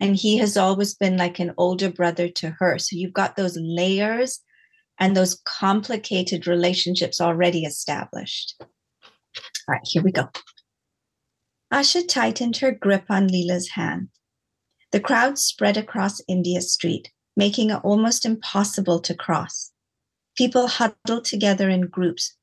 And 0.00 0.16
he 0.16 0.38
has 0.38 0.56
always 0.56 0.94
been 0.94 1.16
like 1.16 1.38
an 1.38 1.52
older 1.56 1.90
brother 1.90 2.28
to 2.28 2.50
her. 2.58 2.78
So 2.78 2.96
you've 2.96 3.12
got 3.12 3.36
those 3.36 3.58
layers 3.60 4.40
and 5.00 5.16
those 5.16 5.40
complicated 5.44 6.46
relationships 6.46 7.20
already 7.20 7.64
established. 7.64 8.54
All 8.60 9.74
right, 9.74 9.80
here 9.84 10.02
we 10.02 10.12
go. 10.12 10.28
Asha 11.72 12.06
tightened 12.06 12.58
her 12.58 12.70
grip 12.70 13.04
on 13.08 13.28
Leela's 13.28 13.70
hand. 13.70 14.08
The 14.92 15.00
crowd 15.00 15.38
spread 15.38 15.76
across 15.76 16.20
India 16.28 16.60
Street, 16.60 17.10
making 17.36 17.70
it 17.70 17.80
almost 17.82 18.26
impossible 18.26 19.00
to 19.00 19.14
cross. 19.14 19.72
People 20.36 20.66
huddled 20.66 21.24
together 21.24 21.70
in 21.70 21.82
groups, 21.82 22.36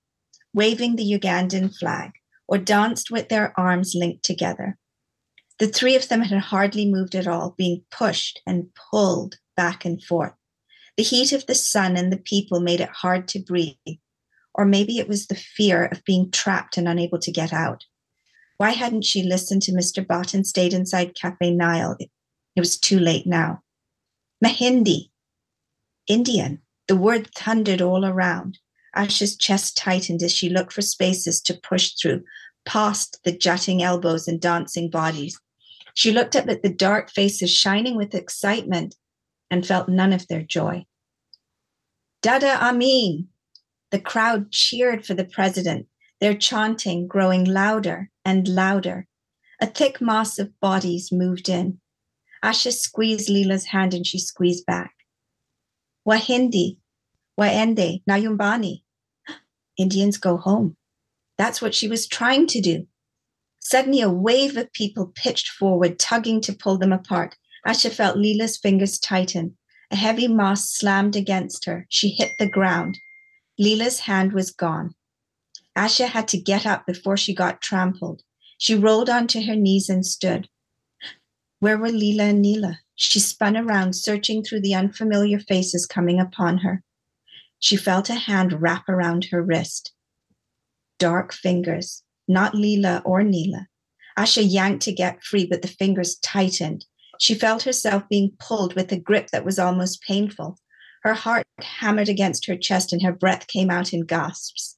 waving 0.54 0.96
the 0.96 1.12
Ugandan 1.12 1.76
flag, 1.78 2.12
or 2.48 2.58
danced 2.58 3.12
with 3.12 3.28
their 3.28 3.54
arms 3.60 3.94
linked 3.94 4.24
together. 4.24 4.78
The 5.60 5.68
three 5.68 5.96
of 5.96 6.08
them 6.08 6.22
had 6.22 6.40
hardly 6.40 6.86
moved 6.86 7.16
at 7.16 7.28
all, 7.28 7.54
being 7.58 7.84
pushed 7.92 8.40
and 8.48 8.70
pulled 8.76 9.38
back 9.58 9.84
and 9.84 10.02
forth. 10.02 10.34
The 10.98 11.04
heat 11.04 11.32
of 11.32 11.46
the 11.46 11.56
sun 11.56 11.96
and 11.96 12.12
the 12.12 12.18
people 12.18 12.60
made 12.60 12.82
it 12.82 12.90
hard 12.90 13.28
to 13.30 13.40
breathe. 13.40 13.76
Or 14.56 14.66
maybe 14.66 14.98
it 14.98 15.08
was 15.08 15.28
the 15.28 15.36
fear 15.36 15.86
of 15.86 16.04
being 16.04 16.32
trapped 16.32 16.76
and 16.76 16.88
unable 16.88 17.20
to 17.20 17.32
get 17.32 17.54
out. 17.54 17.86
Why 18.58 18.72
hadn't 18.72 19.06
she 19.06 19.22
listened 19.22 19.62
to 19.64 19.72
Mr. 19.72 20.06
Bott 20.06 20.34
and 20.34 20.46
stayed 20.46 20.74
inside 20.74 21.14
Cafe 21.14 21.52
Nile? 21.52 21.96
It, 22.00 22.10
was 22.56 22.80
too 22.80 23.00
late 23.00 23.28
now. 23.28 23.62
Mahindi, 24.44 25.12
Indian. 26.08 26.62
The 26.88 26.96
word 26.96 27.30
thundered 27.36 27.82
all 27.82 28.04
around. 28.04 28.58
Asha's 28.96 29.38
chest 29.38 29.78
tightened 29.78 30.24
as 30.24 30.34
she 30.34 30.50
looked 30.50 30.74
for 30.74 30.82
spaces 30.82 31.40
to 31.42 31.60
push 31.62 31.92
through, 31.92 32.24
past 32.66 33.20
the 33.24 33.32
jutting 33.32 33.84
elbows 33.84 34.28
and 34.28 34.42
dancing 34.42 34.90
bodies. 34.90 35.40
She 35.94 36.12
looked 36.12 36.36
up 36.36 36.48
at 36.48 36.64
the 36.64 36.74
dark 36.74 37.12
faces 37.12 37.52
shining 37.52 37.96
with 37.96 38.16
excitement 38.16 38.96
and 39.50 39.66
felt 39.66 39.90
none 39.90 40.14
of 40.14 40.28
their 40.28 40.44
joy. 40.44 40.86
Dada 42.22 42.62
Amin! 42.64 43.28
The 43.92 44.00
crowd 44.00 44.52
cheered 44.52 45.06
for 45.06 45.14
the 45.14 45.26
president, 45.26 45.88
their 46.20 46.36
chanting 46.36 47.08
growing 47.08 47.46
louder 47.46 48.10
and 48.26 48.48
louder. 48.48 49.08
A 49.62 49.68
thick 49.68 50.02
mass 50.02 50.38
of 50.38 50.60
bodies 50.60 51.12
moved 51.12 51.48
in. 51.50 51.80
Asha 52.44 52.72
squeezed 52.72 53.30
Leela's 53.30 53.66
hand 53.66 53.94
and 53.94 54.06
she 54.06 54.20
squeezed 54.20 54.66
back. 54.66 54.94
Wahindi, 56.08 56.78
Waende, 57.40 58.04
Nayumbani. 58.10 58.84
Indians 59.78 60.18
go 60.18 60.38
home. 60.38 60.76
That's 61.38 61.62
what 61.62 61.76
she 61.76 61.88
was 61.88 62.08
trying 62.08 62.48
to 62.48 62.62
do. 62.62 62.88
Suddenly, 63.60 64.02
a 64.02 64.10
wave 64.10 64.56
of 64.58 64.72
people 64.72 65.12
pitched 65.14 65.50
forward, 65.50 66.00
tugging 66.00 66.42
to 66.42 66.54
pull 66.54 66.78
them 66.78 66.94
apart. 66.94 67.36
Asha 67.68 67.92
felt 67.92 68.18
Leela's 68.18 68.58
fingers 68.58 68.98
tighten. 68.98 69.58
A 69.92 69.96
heavy 69.96 70.28
mass 70.28 70.70
slammed 70.70 71.16
against 71.16 71.66
her. 71.66 71.86
She 71.90 72.10
hit 72.10 72.32
the 72.40 72.50
ground. 72.50 72.98
Leela's 73.60 74.02
hand 74.02 74.32
was 74.32 74.52
gone. 74.52 74.96
Asha 75.76 76.08
had 76.08 76.28
to 76.30 76.38
get 76.38 76.66
up 76.66 76.86
before 76.86 77.18
she 77.18 77.36
got 77.36 77.62
trampled. 77.62 78.24
She 78.58 78.74
rolled 78.74 79.10
onto 79.10 79.46
her 79.46 79.56
knees 79.56 79.90
and 79.90 80.06
stood. 80.06 80.48
Where 81.60 81.78
were 81.78 81.90
Leela 81.90 82.30
and 82.30 82.42
Neela? 82.42 82.80
She 82.96 83.20
spun 83.20 83.58
around, 83.58 83.94
searching 83.94 84.44
through 84.44 84.62
the 84.62 84.74
unfamiliar 84.74 85.40
faces 85.40 85.86
coming 85.86 86.20
upon 86.20 86.60
her. 86.60 86.84
She 87.60 87.76
felt 87.76 88.10
a 88.10 88.16
hand 88.16 88.62
wrap 88.62 88.88
around 88.88 89.26
her 89.26 89.42
wrist. 89.42 89.94
Dark 91.00 91.34
fingers, 91.34 92.04
not 92.28 92.54
Leela 92.54 93.02
or 93.06 93.24
Neela. 93.24 93.68
Asha 94.18 94.44
yanked 94.44 94.84
to 94.84 94.92
get 94.92 95.24
free, 95.24 95.46
but 95.46 95.62
the 95.62 95.68
fingers 95.68 96.16
tightened. 96.16 96.86
She 97.20 97.34
felt 97.34 97.64
herself 97.64 98.08
being 98.10 98.34
pulled 98.40 98.76
with 98.76 98.92
a 98.92 99.00
grip 99.00 99.32
that 99.32 99.46
was 99.46 99.60
almost 99.60 100.02
painful. 100.02 100.60
Her 101.04 101.14
heart 101.14 101.48
hammered 101.60 102.10
against 102.10 102.46
her 102.48 102.58
chest 102.58 102.94
and 102.94 103.02
her 103.02 103.12
breath 103.12 103.48
came 103.48 103.70
out 103.70 103.94
in 103.94 104.02
gasps. 104.02 104.78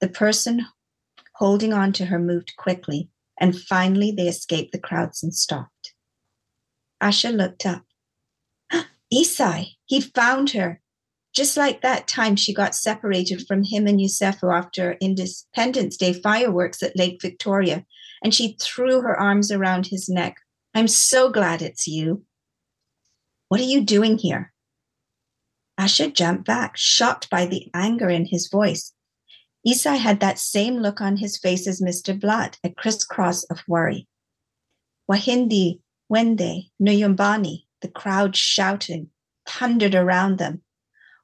The 0.00 0.08
person 0.08 0.66
holding 1.34 1.72
on 1.72 1.92
to 1.94 2.06
her 2.06 2.18
moved 2.18 2.54
quickly, 2.56 3.08
and 3.38 3.58
finally 3.58 4.10
they 4.10 4.28
escaped 4.28 4.72
the 4.72 4.78
crowds 4.78 5.22
and 5.22 5.34
stopped. 5.34 5.94
Asha 7.00 7.34
looked 7.34 7.66
up. 7.66 7.84
Isai, 9.12 9.76
he 9.84 10.00
found 10.00 10.50
her. 10.50 10.80
Just 11.34 11.56
like 11.56 11.82
that 11.82 12.08
time 12.08 12.34
she 12.36 12.54
got 12.54 12.74
separated 12.74 13.46
from 13.46 13.62
him 13.62 13.86
and 13.86 14.00
Yusefu 14.00 14.50
after 14.50 14.96
Independence 15.02 15.98
Day 15.98 16.14
fireworks 16.14 16.82
at 16.82 16.96
Lake 16.96 17.18
Victoria, 17.20 17.84
and 18.24 18.34
she 18.34 18.56
threw 18.60 19.02
her 19.02 19.14
arms 19.14 19.52
around 19.52 19.88
his 19.88 20.08
neck. 20.08 20.38
I'm 20.76 20.88
so 20.88 21.30
glad 21.30 21.62
it's 21.62 21.88
you. 21.88 22.26
What 23.48 23.60
are 23.60 23.64
you 23.64 23.80
doing 23.80 24.18
here? 24.18 24.52
Asha 25.80 26.12
jumped 26.12 26.44
back, 26.44 26.76
shocked 26.76 27.30
by 27.30 27.46
the 27.46 27.70
anger 27.72 28.10
in 28.10 28.26
his 28.26 28.48
voice. 28.48 28.92
Isai 29.66 29.96
had 29.96 30.20
that 30.20 30.38
same 30.38 30.76
look 30.76 31.00
on 31.00 31.16
his 31.16 31.38
face 31.38 31.66
as 31.66 31.80
Mr. 31.80 32.20
Blatt, 32.20 32.58
a 32.62 32.68
crisscross 32.68 33.44
of 33.44 33.62
worry. 33.66 34.06
Wahindi 35.10 35.80
Wende, 36.12 36.68
Nuyumbani, 36.78 37.64
the 37.80 37.88
crowd 37.88 38.36
shouting, 38.36 39.08
thundered 39.48 39.94
around 39.94 40.36
them. 40.36 40.60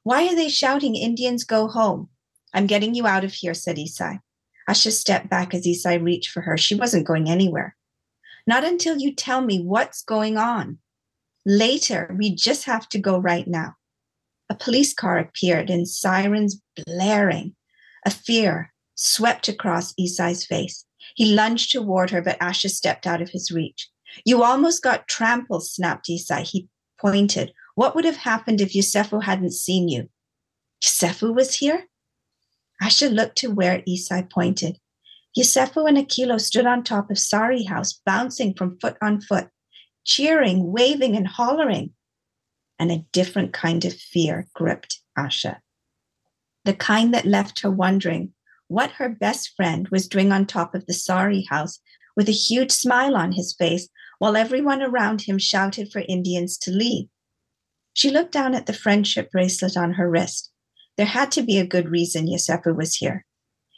Why 0.01 0.29
are 0.29 0.35
they 0.35 0.49
shouting, 0.49 0.95
Indians 0.95 1.43
go 1.43 1.67
home? 1.67 2.09
I'm 2.55 2.65
getting 2.65 2.95
you 2.95 3.05
out 3.05 3.23
of 3.23 3.33
here, 3.33 3.53
said 3.53 3.77
Isai. 3.77 4.17
Asha 4.67 4.91
stepped 4.91 5.29
back 5.29 5.53
as 5.53 5.67
Isai 5.67 6.03
reached 6.03 6.31
for 6.31 6.41
her. 6.41 6.57
She 6.57 6.73
wasn't 6.73 7.05
going 7.05 7.29
anywhere. 7.29 7.75
Not 8.45 8.63
until 8.63 8.97
you 8.97 9.13
tell 9.13 9.41
me 9.41 9.61
what's 9.61 10.03
going 10.03 10.37
on. 10.37 10.79
Later, 11.45 12.13
we 12.17 12.35
just 12.35 12.65
have 12.65 12.87
to 12.89 12.99
go 12.99 13.17
right 13.17 13.47
now. 13.47 13.75
A 14.49 14.55
police 14.55 14.93
car 14.93 15.17
appeared 15.17 15.69
and 15.69 15.87
sirens 15.87 16.61
blaring. 16.85 17.55
A 18.05 18.11
fear 18.11 18.73
swept 18.95 19.47
across 19.47 19.93
Isai's 19.99 20.45
face. 20.45 20.85
He 21.15 21.33
lunged 21.33 21.71
toward 21.71 22.09
her, 22.11 22.21
but 22.21 22.39
Asha 22.39 22.69
stepped 22.69 23.07
out 23.07 23.21
of 23.21 23.29
his 23.29 23.51
reach. 23.51 23.89
You 24.25 24.43
almost 24.43 24.83
got 24.83 25.07
trampled, 25.07 25.65
snapped 25.65 26.07
Isai. 26.07 26.41
He 26.41 26.67
pointed. 26.99 27.53
What 27.75 27.95
would 27.95 28.05
have 28.05 28.17
happened 28.17 28.61
if 28.61 28.73
Yusefu 28.73 29.23
hadn't 29.23 29.53
seen 29.53 29.89
you? 29.89 30.09
Yusefu 30.83 31.33
was 31.33 31.55
here? 31.55 31.87
Asha 32.81 33.11
looked 33.11 33.37
to 33.39 33.47
where 33.47 33.81
Isai 33.87 34.29
pointed. 34.29 34.79
Yusefu 35.37 35.87
and 35.87 35.97
Okello 35.97 36.39
stood 36.39 36.65
on 36.65 36.83
top 36.83 37.09
of 37.09 37.17
Sari 37.17 37.63
House, 37.63 37.99
bouncing 38.05 38.53
from 38.53 38.77
foot 38.79 38.97
on 39.01 39.19
foot, 39.19 39.49
cheering, 40.05 40.71
waving, 40.71 41.15
and 41.15 41.27
hollering. 41.27 41.93
And 42.77 42.91
a 42.91 43.05
different 43.11 43.53
kind 43.53 43.85
of 43.85 43.93
fear 43.93 44.47
gripped 44.53 44.99
Asha. 45.17 45.57
The 46.65 46.73
kind 46.73 47.13
that 47.13 47.25
left 47.25 47.61
her 47.61 47.71
wondering 47.71 48.33
what 48.67 48.91
her 48.91 49.09
best 49.09 49.53
friend 49.55 49.87
was 49.89 50.07
doing 50.07 50.31
on 50.31 50.45
top 50.45 50.73
of 50.75 50.85
the 50.85 50.93
Sari 50.93 51.45
house 51.49 51.79
with 52.15 52.29
a 52.29 52.33
huge 52.33 52.71
smile 52.71 53.15
on 53.15 53.31
his 53.31 53.53
face 53.53 53.89
while 54.19 54.35
everyone 54.35 54.81
around 54.81 55.21
him 55.21 55.37
shouted 55.37 55.91
for 55.91 56.03
Indians 56.07 56.57
to 56.59 56.71
leave. 56.71 57.07
She 57.93 58.09
looked 58.09 58.31
down 58.31 58.55
at 58.55 58.65
the 58.65 58.73
friendship 58.73 59.31
bracelet 59.31 59.77
on 59.77 59.93
her 59.93 60.09
wrist. 60.09 60.51
There 60.97 61.05
had 61.05 61.31
to 61.33 61.43
be 61.43 61.59
a 61.59 61.65
good 61.65 61.89
reason 61.89 62.27
Yosefu 62.27 62.75
was 62.75 62.95
here. 62.95 63.25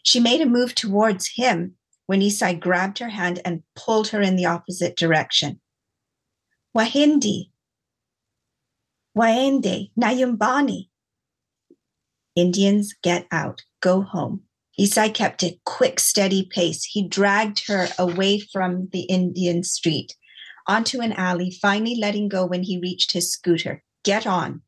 She 0.05 0.19
made 0.19 0.39
a 0.39 0.45
move 0.45 0.75
towards 0.75 1.27
him 1.35 1.75
when 2.05 2.21
Isai 2.21 2.59
grabbed 2.59 2.99
her 2.99 3.09
hand 3.09 3.41
and 3.43 3.63
pulled 3.75 4.09
her 4.09 4.21
in 4.21 4.35
the 4.35 4.45
opposite 4.45 4.95
direction. 4.95 5.59
Wahindi, 6.77 7.49
Waende, 9.17 9.91
Nayumbani. 9.99 10.89
Indians, 12.35 12.93
get 13.01 13.25
out, 13.31 13.63
go 13.81 14.01
home. 14.01 14.43
Isai 14.79 15.11
kept 15.11 15.41
a 15.41 15.59
quick, 15.65 15.99
steady 15.99 16.47
pace. 16.51 16.83
He 16.83 17.07
dragged 17.07 17.67
her 17.67 17.87
away 17.97 18.39
from 18.39 18.89
the 18.91 19.03
Indian 19.03 19.63
street 19.63 20.15
onto 20.67 21.01
an 21.01 21.13
alley, 21.13 21.49
finally 21.49 21.95
letting 21.95 22.27
go 22.27 22.45
when 22.45 22.63
he 22.63 22.79
reached 22.79 23.13
his 23.13 23.31
scooter. 23.31 23.83
Get 24.03 24.27
on. 24.27 24.61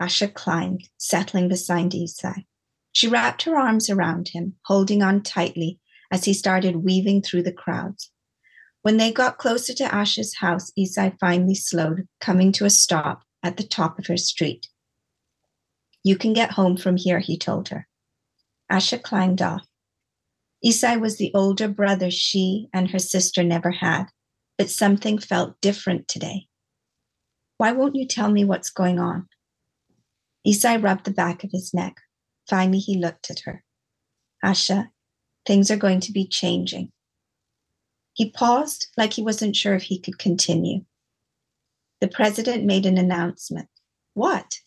Asha 0.00 0.32
climbed, 0.32 0.88
settling 0.96 1.48
beside 1.48 1.90
Isai. 1.92 2.46
She 2.96 3.08
wrapped 3.08 3.42
her 3.42 3.58
arms 3.58 3.90
around 3.90 4.28
him, 4.28 4.54
holding 4.64 5.02
on 5.02 5.22
tightly 5.22 5.78
as 6.10 6.24
he 6.24 6.32
started 6.32 6.76
weaving 6.76 7.20
through 7.20 7.42
the 7.42 7.52
crowds. 7.52 8.10
When 8.80 8.96
they 8.96 9.12
got 9.12 9.36
closer 9.36 9.74
to 9.74 9.84
Asha's 9.84 10.36
house, 10.36 10.72
Isai 10.78 11.14
finally 11.20 11.56
slowed, 11.56 12.08
coming 12.22 12.52
to 12.52 12.64
a 12.64 12.70
stop 12.70 13.22
at 13.42 13.58
the 13.58 13.64
top 13.64 13.98
of 13.98 14.06
her 14.06 14.16
street. 14.16 14.68
You 16.04 16.16
can 16.16 16.32
get 16.32 16.52
home 16.52 16.78
from 16.78 16.96
here, 16.96 17.18
he 17.18 17.36
told 17.36 17.68
her. 17.68 17.86
Asha 18.72 19.02
climbed 19.02 19.42
off. 19.42 19.66
Isai 20.64 20.98
was 20.98 21.18
the 21.18 21.32
older 21.34 21.68
brother 21.68 22.10
she 22.10 22.70
and 22.72 22.90
her 22.92 22.98
sister 22.98 23.42
never 23.44 23.72
had, 23.72 24.06
but 24.56 24.70
something 24.70 25.18
felt 25.18 25.60
different 25.60 26.08
today. 26.08 26.46
Why 27.58 27.72
won't 27.72 27.94
you 27.94 28.06
tell 28.06 28.30
me 28.30 28.46
what's 28.46 28.70
going 28.70 28.98
on? 28.98 29.28
Isai 30.48 30.82
rubbed 30.82 31.04
the 31.04 31.10
back 31.10 31.44
of 31.44 31.50
his 31.52 31.74
neck. 31.74 32.00
Finally, 32.48 32.78
he 32.78 32.96
looked 32.96 33.30
at 33.30 33.40
her. 33.40 33.64
Asha, 34.44 34.88
things 35.46 35.70
are 35.70 35.76
going 35.76 36.00
to 36.00 36.12
be 36.12 36.26
changing. 36.26 36.92
He 38.12 38.30
paused 38.30 38.88
like 38.96 39.12
he 39.12 39.22
wasn't 39.22 39.56
sure 39.56 39.74
if 39.74 39.84
he 39.84 39.98
could 39.98 40.18
continue. 40.18 40.84
The 42.00 42.08
president 42.08 42.64
made 42.64 42.86
an 42.86 42.98
announcement. 42.98 43.68
What? 44.14 44.60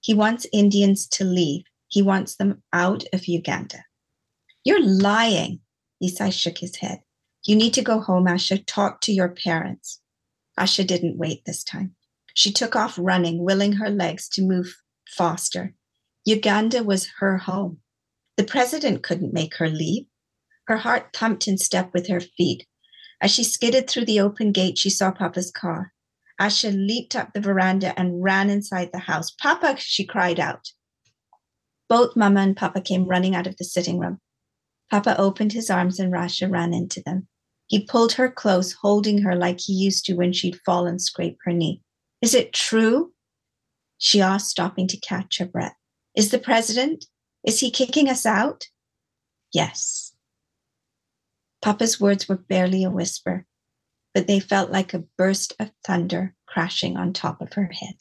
He 0.00 0.14
wants 0.14 0.46
Indians 0.52 1.06
to 1.08 1.24
leave. 1.24 1.64
He 1.88 2.02
wants 2.02 2.36
them 2.36 2.62
out 2.72 3.04
of 3.12 3.26
Uganda. 3.26 3.84
You're 4.64 4.84
lying. 4.84 5.60
Isai 6.02 6.32
shook 6.32 6.58
his 6.58 6.76
head. 6.76 7.00
You 7.44 7.54
need 7.54 7.74
to 7.74 7.82
go 7.82 8.00
home, 8.00 8.26
Asha. 8.26 8.62
Talk 8.66 9.00
to 9.02 9.12
your 9.12 9.28
parents. 9.28 10.00
Asha 10.58 10.86
didn't 10.86 11.18
wait 11.18 11.44
this 11.44 11.62
time. 11.62 11.94
She 12.34 12.52
took 12.52 12.74
off 12.74 12.98
running, 13.00 13.42
willing 13.44 13.74
her 13.74 13.88
legs 13.88 14.28
to 14.30 14.42
move 14.42 14.76
faster. 15.08 15.74
Uganda 16.26 16.82
was 16.82 17.08
her 17.20 17.38
home. 17.38 17.78
The 18.36 18.42
president 18.42 19.04
couldn't 19.04 19.32
make 19.32 19.54
her 19.56 19.68
leave. 19.68 20.06
Her 20.66 20.76
heart 20.76 21.14
thumped 21.14 21.46
in 21.46 21.56
step 21.56 21.94
with 21.94 22.08
her 22.08 22.18
feet. 22.18 22.66
As 23.20 23.30
she 23.30 23.44
skidded 23.44 23.88
through 23.88 24.06
the 24.06 24.18
open 24.20 24.50
gate, 24.50 24.76
she 24.76 24.90
saw 24.90 25.12
Papa's 25.12 25.52
car. 25.52 25.92
Asha 26.40 26.74
leaped 26.74 27.14
up 27.14 27.32
the 27.32 27.40
veranda 27.40 27.98
and 27.98 28.24
ran 28.24 28.50
inside 28.50 28.90
the 28.92 28.98
house. 28.98 29.30
Papa, 29.30 29.76
she 29.78 30.04
cried 30.04 30.40
out. 30.40 30.72
Both 31.88 32.16
Mama 32.16 32.40
and 32.40 32.56
Papa 32.56 32.80
came 32.80 33.06
running 33.06 33.36
out 33.36 33.46
of 33.46 33.56
the 33.56 33.64
sitting 33.64 34.00
room. 34.00 34.20
Papa 34.90 35.16
opened 35.18 35.52
his 35.52 35.70
arms 35.70 36.00
and 36.00 36.12
Asha 36.12 36.50
ran 36.50 36.74
into 36.74 37.00
them. 37.06 37.28
He 37.68 37.86
pulled 37.86 38.14
her 38.14 38.28
close, 38.28 38.72
holding 38.72 39.22
her 39.22 39.36
like 39.36 39.60
he 39.60 39.72
used 39.72 40.04
to 40.06 40.14
when 40.14 40.32
she'd 40.32 40.60
fall 40.66 40.88
and 40.88 41.00
scrape 41.00 41.38
her 41.44 41.52
knee. 41.52 41.82
Is 42.20 42.34
it 42.34 42.52
true? 42.52 43.12
She 43.98 44.20
asked, 44.20 44.50
stopping 44.50 44.88
to 44.88 44.96
catch 44.98 45.38
her 45.38 45.46
breath. 45.46 45.76
Is 46.16 46.30
the 46.30 46.38
president? 46.38 47.04
Is 47.44 47.60
he 47.60 47.70
kicking 47.70 48.08
us 48.08 48.24
out? 48.24 48.64
Yes. 49.52 50.14
Papa's 51.60 52.00
words 52.00 52.26
were 52.26 52.38
barely 52.38 52.84
a 52.84 52.90
whisper, 52.90 53.44
but 54.14 54.26
they 54.26 54.40
felt 54.40 54.70
like 54.70 54.94
a 54.94 55.04
burst 55.18 55.52
of 55.60 55.70
thunder 55.86 56.34
crashing 56.46 56.96
on 56.96 57.12
top 57.12 57.42
of 57.42 57.52
her 57.52 57.70
head. 57.70 57.96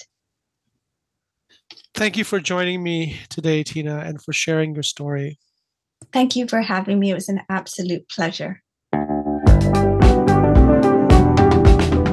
Thank 1.93 2.16
you 2.16 2.24
for 2.24 2.39
joining 2.39 2.82
me 2.82 3.20
today, 3.30 3.63
Tina, 3.63 3.97
and 3.97 4.22
for 4.22 4.32
sharing 4.32 4.74
your 4.74 4.84
story. 4.84 5.38
Thank 6.13 6.38
you 6.38 6.47
for 6.47 6.61
having 6.61 6.99
me. 6.99 7.11
It 7.11 7.16
was 7.16 7.28
an 7.28 7.41
absolute 7.49 8.07
pleasure. 8.07 8.61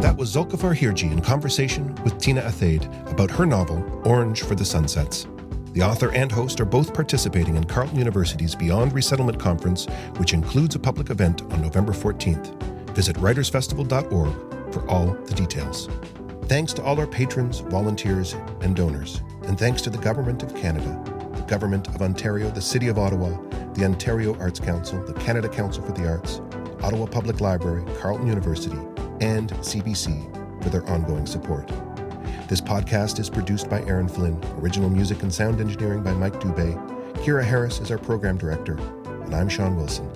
That 0.01 0.17
was 0.17 0.35
Zulfikar 0.35 0.77
Hirji 0.77 1.13
in 1.13 1.21
conversation 1.21 1.95
with 2.03 2.19
Tina 2.19 2.41
Athaide 2.43 2.87
about 3.09 3.31
her 3.31 3.47
novel, 3.47 4.03
Orange 4.05 4.43
for 4.43 4.57
the 4.57 4.65
Sunsets. 4.65 5.27
The 5.73 5.81
author 5.83 6.13
and 6.13 6.31
host 6.31 6.61
are 6.61 6.67
both 6.67 6.93
participating 6.93 7.57
in 7.57 7.65
Carleton 7.65 7.97
University's 7.97 8.55
Beyond 8.55 8.93
Resettlement 8.93 9.41
Conference, 9.41 9.87
which 10.19 10.35
includes 10.35 10.75
a 10.75 10.79
public 10.79 11.09
event 11.09 11.41
on 11.51 11.63
November 11.63 11.93
14th. 11.93 12.55
Visit 12.91 13.17
writersfestival.org 13.17 14.75
for 14.75 14.87
all 14.91 15.15
the 15.25 15.35
details. 15.35 15.89
Thanks 16.43 16.75
to 16.75 16.83
all 16.83 17.01
our 17.01 17.07
patrons, 17.07 17.61
volunteers, 17.61 18.35
and 18.61 18.77
donors. 18.77 19.23
And 19.45 19.59
thanks 19.59 19.81
to 19.83 19.91
the 19.91 19.97
Government 19.97 20.43
of 20.43 20.55
Canada, 20.55 21.03
the 21.35 21.43
Government 21.43 21.89
of 21.89 22.03
Ontario, 22.03 22.51
the 22.51 22.61
City 22.61 22.89
of 22.89 22.99
Ottawa, 22.99 23.31
the 23.73 23.87
Ontario 23.87 24.39
Arts 24.39 24.61
Council, 24.61 25.03
the 25.03 25.15
Canada 25.15 25.49
Council 25.49 25.83
for 25.83 25.93
the 25.93 26.07
Arts, 26.07 26.43
Ottawa 26.83 27.07
Public 27.07 27.41
Library, 27.41 27.83
Carleton 27.99 28.27
University, 28.27 28.77
and 29.23 29.51
CBC 29.61 30.63
for 30.63 30.69
their 30.69 30.87
ongoing 30.91 31.25
support. 31.25 31.73
This 32.53 32.61
podcast 32.61 33.19
is 33.19 33.31
produced 33.31 33.71
by 33.71 33.81
Aaron 33.85 34.07
Flynn, 34.09 34.39
original 34.59 34.91
music 34.91 35.23
and 35.23 35.33
sound 35.33 35.59
engineering 35.59 36.03
by 36.03 36.13
Mike 36.13 36.35
Dubé. 36.35 36.77
Kira 37.25 37.43
Harris 37.43 37.81
is 37.81 37.91
our 37.91 37.97
program 37.97 38.37
director, 38.37 38.75
and 39.25 39.35
I'm 39.35 39.49
Sean 39.49 39.75
Wilson. 39.75 40.07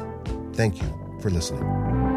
Thank 0.53 0.83
you 0.83 1.19
for 1.23 1.31
listening. 1.31 2.16